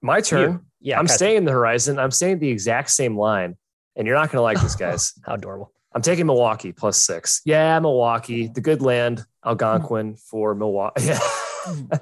my 0.01 0.22
turn. 0.22 0.66
Yeah, 0.82 0.97
I'm 0.97 1.07
Kyle, 1.07 1.16
staying 1.18 1.38
in 1.38 1.45
the 1.45 1.51
horizon. 1.51 1.99
I'm 1.99 2.10
staying 2.12 2.39
the 2.39 2.49
exact 2.49 2.89
same 2.89 3.18
line, 3.18 3.57
and 3.95 4.07
you're 4.07 4.16
not 4.16 4.32
going 4.32 4.38
to 4.38 4.41
like 4.41 4.60
this, 4.62 4.76
guys. 4.76 5.14
How 5.26 5.34
adorable. 5.36 5.72
I'm 5.93 6.01
taking 6.01 6.26
Milwaukee 6.26 6.72
plus 6.72 6.97
six. 6.97 7.41
Yeah, 7.45 7.78
Milwaukee, 7.80 8.47
the 8.47 8.62
good 8.62 8.82
land, 8.82 9.26
Algonquin 9.45 10.16
for 10.16 10.55
Milwaukee. 10.55 11.10
Yeah. 11.68 11.99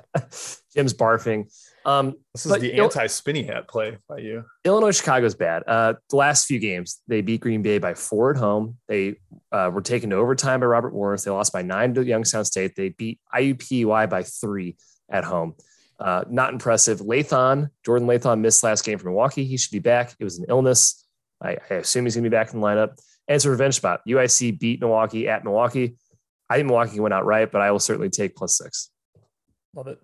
Jim's 0.74 0.94
barfing. 0.94 1.52
Um, 1.88 2.16
This 2.34 2.46
is 2.46 2.52
the 2.52 2.74
anti 2.74 3.08
spinny 3.08 3.44
hat 3.44 3.70
play 3.70 3.98
by 4.10 4.18
you. 4.18 4.44
Illinois 4.66 4.92
Chicago's 4.92 5.36
bad. 5.36 5.64
Uh, 5.66 5.94
the 6.10 6.18
last 6.18 6.46
few 6.46 6.60
games, 6.60 7.02
they 7.08 7.22
beat 7.22 7.40
Green 7.40 7.62
Bay 7.62 7.78
by 7.78 7.94
four 7.94 8.32
at 8.32 8.38
home. 8.38 8.78
They 8.90 9.16
uh, 9.54 9.72
were 9.74 9.82
taken 9.82 10.10
to 10.10 10.18
overtime 10.18 10.60
by 10.60 10.66
Robert 10.66 10.94
Morris. 10.94 11.24
They 11.24 11.32
lost 11.32 11.54
by 11.54 11.62
nine 11.62 11.94
to 11.94 12.06
Youngstown 12.06 12.44
State. 12.44 12.76
They 12.76 12.90
beat 12.90 13.22
IUPUI 13.34 14.10
by 14.10 14.24
three 14.24 14.76
at 15.10 15.24
home. 15.24 15.56
Uh, 15.98 16.26
not 16.30 16.52
impressive. 16.52 17.00
Lathon, 17.00 17.70
Jordan 17.86 18.08
Lathon 18.08 18.42
missed 18.42 18.64
last 18.64 18.84
game 18.84 19.00
for 19.00 19.06
Milwaukee. 19.06 19.46
He 19.46 19.56
should 19.56 19.72
be 19.72 19.80
back. 19.80 20.14
It 20.20 20.26
was 20.26 20.38
an 20.40 20.46
illness. 20.50 21.08
I, 21.42 21.58
I 21.70 21.76
assume 21.76 22.06
he's 22.06 22.16
going 22.16 22.26
to 22.26 22.30
be 22.30 22.36
back 22.36 22.54
in 22.54 22.60
the 22.60 22.68
lineup. 22.68 23.00
And 23.30 23.36
it's 23.36 23.46
a 23.46 23.50
revenge 23.50 23.76
spot. 23.76 24.02
UIC 24.06 24.60
beat 24.60 24.82
Milwaukee 24.82 25.30
at 25.30 25.46
Milwaukee. 25.46 25.96
I 26.50 26.56
think 26.58 26.68
Milwaukee 26.68 27.00
went 27.00 27.14
out 27.14 27.26
right, 27.26 27.50
but 27.50 27.62
I 27.62 27.72
will 27.72 27.80
certainly 27.80 28.10
take 28.10 28.36
plus 28.36 28.58
six. 28.58 28.90
Love 29.74 29.88
it. 29.88 30.00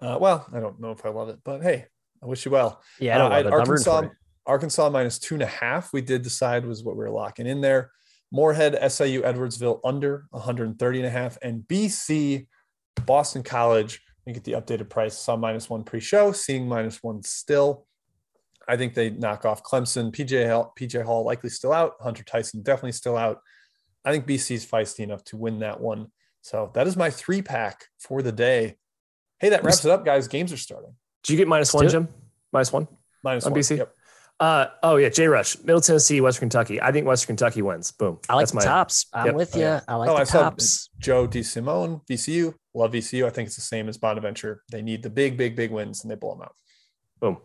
Uh, 0.00 0.18
well, 0.20 0.46
I 0.52 0.60
don't 0.60 0.80
know 0.80 0.90
if 0.90 1.04
I 1.06 1.08
love 1.10 1.28
it, 1.28 1.38
but 1.44 1.62
hey, 1.62 1.86
I 2.22 2.26
wish 2.26 2.44
you 2.44 2.50
well. 2.50 2.82
Yeah, 2.98 3.14
I 3.14 3.18
don't 3.18 3.32
Uh, 3.32 3.36
love 3.36 3.46
it. 3.46 3.50
but 3.50 3.60
I'm 3.60 3.70
rooting 3.70 3.92
Arkansas. 3.92 4.14
Arkansas 4.46 4.90
minus 4.90 5.18
two 5.18 5.34
and 5.34 5.42
a 5.42 5.46
half. 5.46 5.92
We 5.92 6.00
did 6.02 6.22
decide 6.22 6.66
was 6.66 6.82
what 6.84 6.96
we 6.96 7.04
were 7.04 7.10
locking 7.10 7.46
in 7.46 7.60
there. 7.60 7.90
Morehead, 8.30 8.74
SIU, 8.90 9.22
Edwardsville 9.22 9.80
under 9.84 10.26
130 10.30 10.98
and 10.98 11.06
a 11.06 11.10
half, 11.10 11.38
and 11.42 11.62
BC, 11.68 12.46
Boston 13.06 13.42
College. 13.42 14.00
You 14.26 14.32
get 14.32 14.44
the 14.44 14.52
updated 14.52 14.88
price. 14.90 15.16
Saw 15.18 15.36
minus 15.36 15.68
one 15.70 15.84
pre-show, 15.84 16.32
seeing 16.32 16.66
minus 16.66 17.02
one 17.02 17.22
still. 17.22 17.86
I 18.66 18.76
think 18.78 18.94
they 18.94 19.10
knock 19.10 19.44
off 19.44 19.62
Clemson. 19.62 20.10
PJ 20.10 20.48
Hall, 20.50 20.72
PJ 20.78 21.02
Hall 21.04 21.24
likely 21.24 21.50
still 21.50 21.72
out. 21.72 21.92
Hunter 22.00 22.24
Tyson 22.24 22.62
definitely 22.62 22.92
still 22.92 23.16
out. 23.16 23.40
I 24.04 24.10
think 24.12 24.26
BC's 24.26 24.64
feisty 24.66 25.00
enough 25.00 25.22
to 25.24 25.36
win 25.36 25.58
that 25.60 25.80
one. 25.80 26.08
So 26.40 26.70
that 26.74 26.86
is 26.86 26.96
my 26.96 27.10
three 27.10 27.42
pack 27.42 27.84
for 28.00 28.22
the 28.22 28.32
day. 28.32 28.76
Hey, 29.40 29.50
that 29.50 29.64
wraps 29.64 29.84
it 29.84 29.90
up, 29.90 30.04
guys. 30.04 30.28
Games 30.28 30.52
are 30.52 30.56
starting. 30.56 30.94
Did 31.22 31.32
you 31.32 31.36
get 31.38 31.48
one. 31.48 31.88
Jim? 31.88 32.08
Minus 32.52 32.72
one? 32.72 32.88
Minus 33.22 33.46
On 33.46 33.52
one. 33.52 33.60
BC? 33.60 33.78
Yep. 33.78 33.94
Uh, 34.40 34.66
oh, 34.82 34.96
yeah. 34.96 35.08
J 35.08 35.28
Rush, 35.28 35.58
Middle 35.60 35.80
Tennessee, 35.80 36.20
Western 36.20 36.48
Kentucky. 36.50 36.80
I 36.80 36.90
think 36.92 37.06
Western 37.06 37.36
Kentucky 37.36 37.62
wins. 37.62 37.92
Boom. 37.92 38.18
I 38.28 38.34
like 38.34 38.42
That's 38.42 38.50
the 38.52 38.56
my 38.56 38.64
tops. 38.64 39.06
I'm 39.12 39.26
Yep. 39.26 39.34
with 39.36 39.56
Oh, 39.56 39.58
you. 39.60 39.80
I 39.86 39.94
like 39.94 40.10
Oh, 40.10 40.14
the 40.16 40.20
I 40.20 40.24
tops. 40.24 40.90
Joe 40.98 41.26
DeSimone, 41.28 42.04
VCU. 42.06 42.54
Love 42.74 42.92
VCU. 42.92 43.26
I 43.26 43.30
think 43.30 43.46
it's 43.46 43.56
the 43.56 43.62
same 43.62 43.88
as 43.88 43.96
Bonaventure. 43.96 44.62
They 44.72 44.82
need 44.82 45.02
the 45.02 45.10
big, 45.10 45.36
big, 45.36 45.54
big 45.54 45.70
wins 45.70 46.02
and 46.02 46.10
they 46.10 46.16
blow 46.16 46.32
them 46.34 46.42
out. 46.42 46.54
boom. 47.20 47.38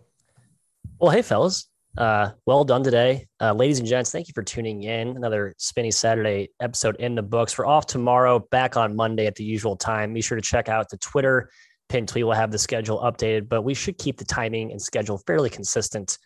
Well, 0.99 1.11
hey, 1.11 1.21
fellas. 1.21 1.67
Uh, 1.97 2.31
well 2.45 2.63
done 2.63 2.83
today. 2.83 3.27
Uh, 3.41 3.53
ladies 3.53 3.79
and 3.79 3.87
gents, 3.87 4.11
thank 4.11 4.27
you 4.27 4.33
for 4.33 4.43
tuning 4.43 4.83
in. 4.83 5.09
Another 5.15 5.53
Spinny 5.57 5.91
Saturday 5.91 6.49
episode 6.59 6.95
in 6.97 7.15
the 7.15 7.21
books. 7.23 7.57
We're 7.57 7.65
off 7.65 7.85
tomorrow, 7.87 8.39
back 8.51 8.77
on 8.77 8.95
Monday 8.95 9.25
at 9.27 9.35
the 9.35 9.43
usual 9.43 9.75
time. 9.75 10.13
Be 10.13 10.21
sure 10.21 10.35
to 10.35 10.41
check 10.41 10.69
out 10.69 10.89
the 10.89 10.97
Twitter 10.97 11.49
tweet. 11.89 12.25
We'll 12.25 12.35
have 12.35 12.51
the 12.51 12.57
schedule 12.57 12.99
updated, 12.99 13.49
but 13.49 13.63
we 13.63 13.73
should 13.73 13.97
keep 13.97 14.17
the 14.17 14.25
timing 14.25 14.71
and 14.71 14.81
schedule 14.81 15.17
fairly 15.25 15.49
consistent 15.49 16.17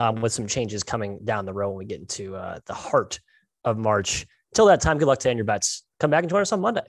um, 0.00 0.16
with 0.20 0.32
some 0.32 0.46
changes 0.46 0.82
coming 0.82 1.20
down 1.24 1.46
the 1.46 1.52
road 1.52 1.70
when 1.70 1.78
we 1.78 1.84
get 1.84 2.00
into 2.00 2.36
uh, 2.36 2.58
the 2.66 2.74
heart 2.74 3.20
of 3.64 3.78
March. 3.78 4.26
Till 4.54 4.66
that 4.66 4.80
time, 4.80 4.98
good 4.98 5.08
luck 5.08 5.20
to 5.20 5.30
end 5.30 5.38
your 5.38 5.44
bets. 5.44 5.84
Come 6.00 6.10
back 6.10 6.24
and 6.24 6.30
join 6.30 6.42
us 6.42 6.52
on 6.52 6.60
Monday. 6.60 6.82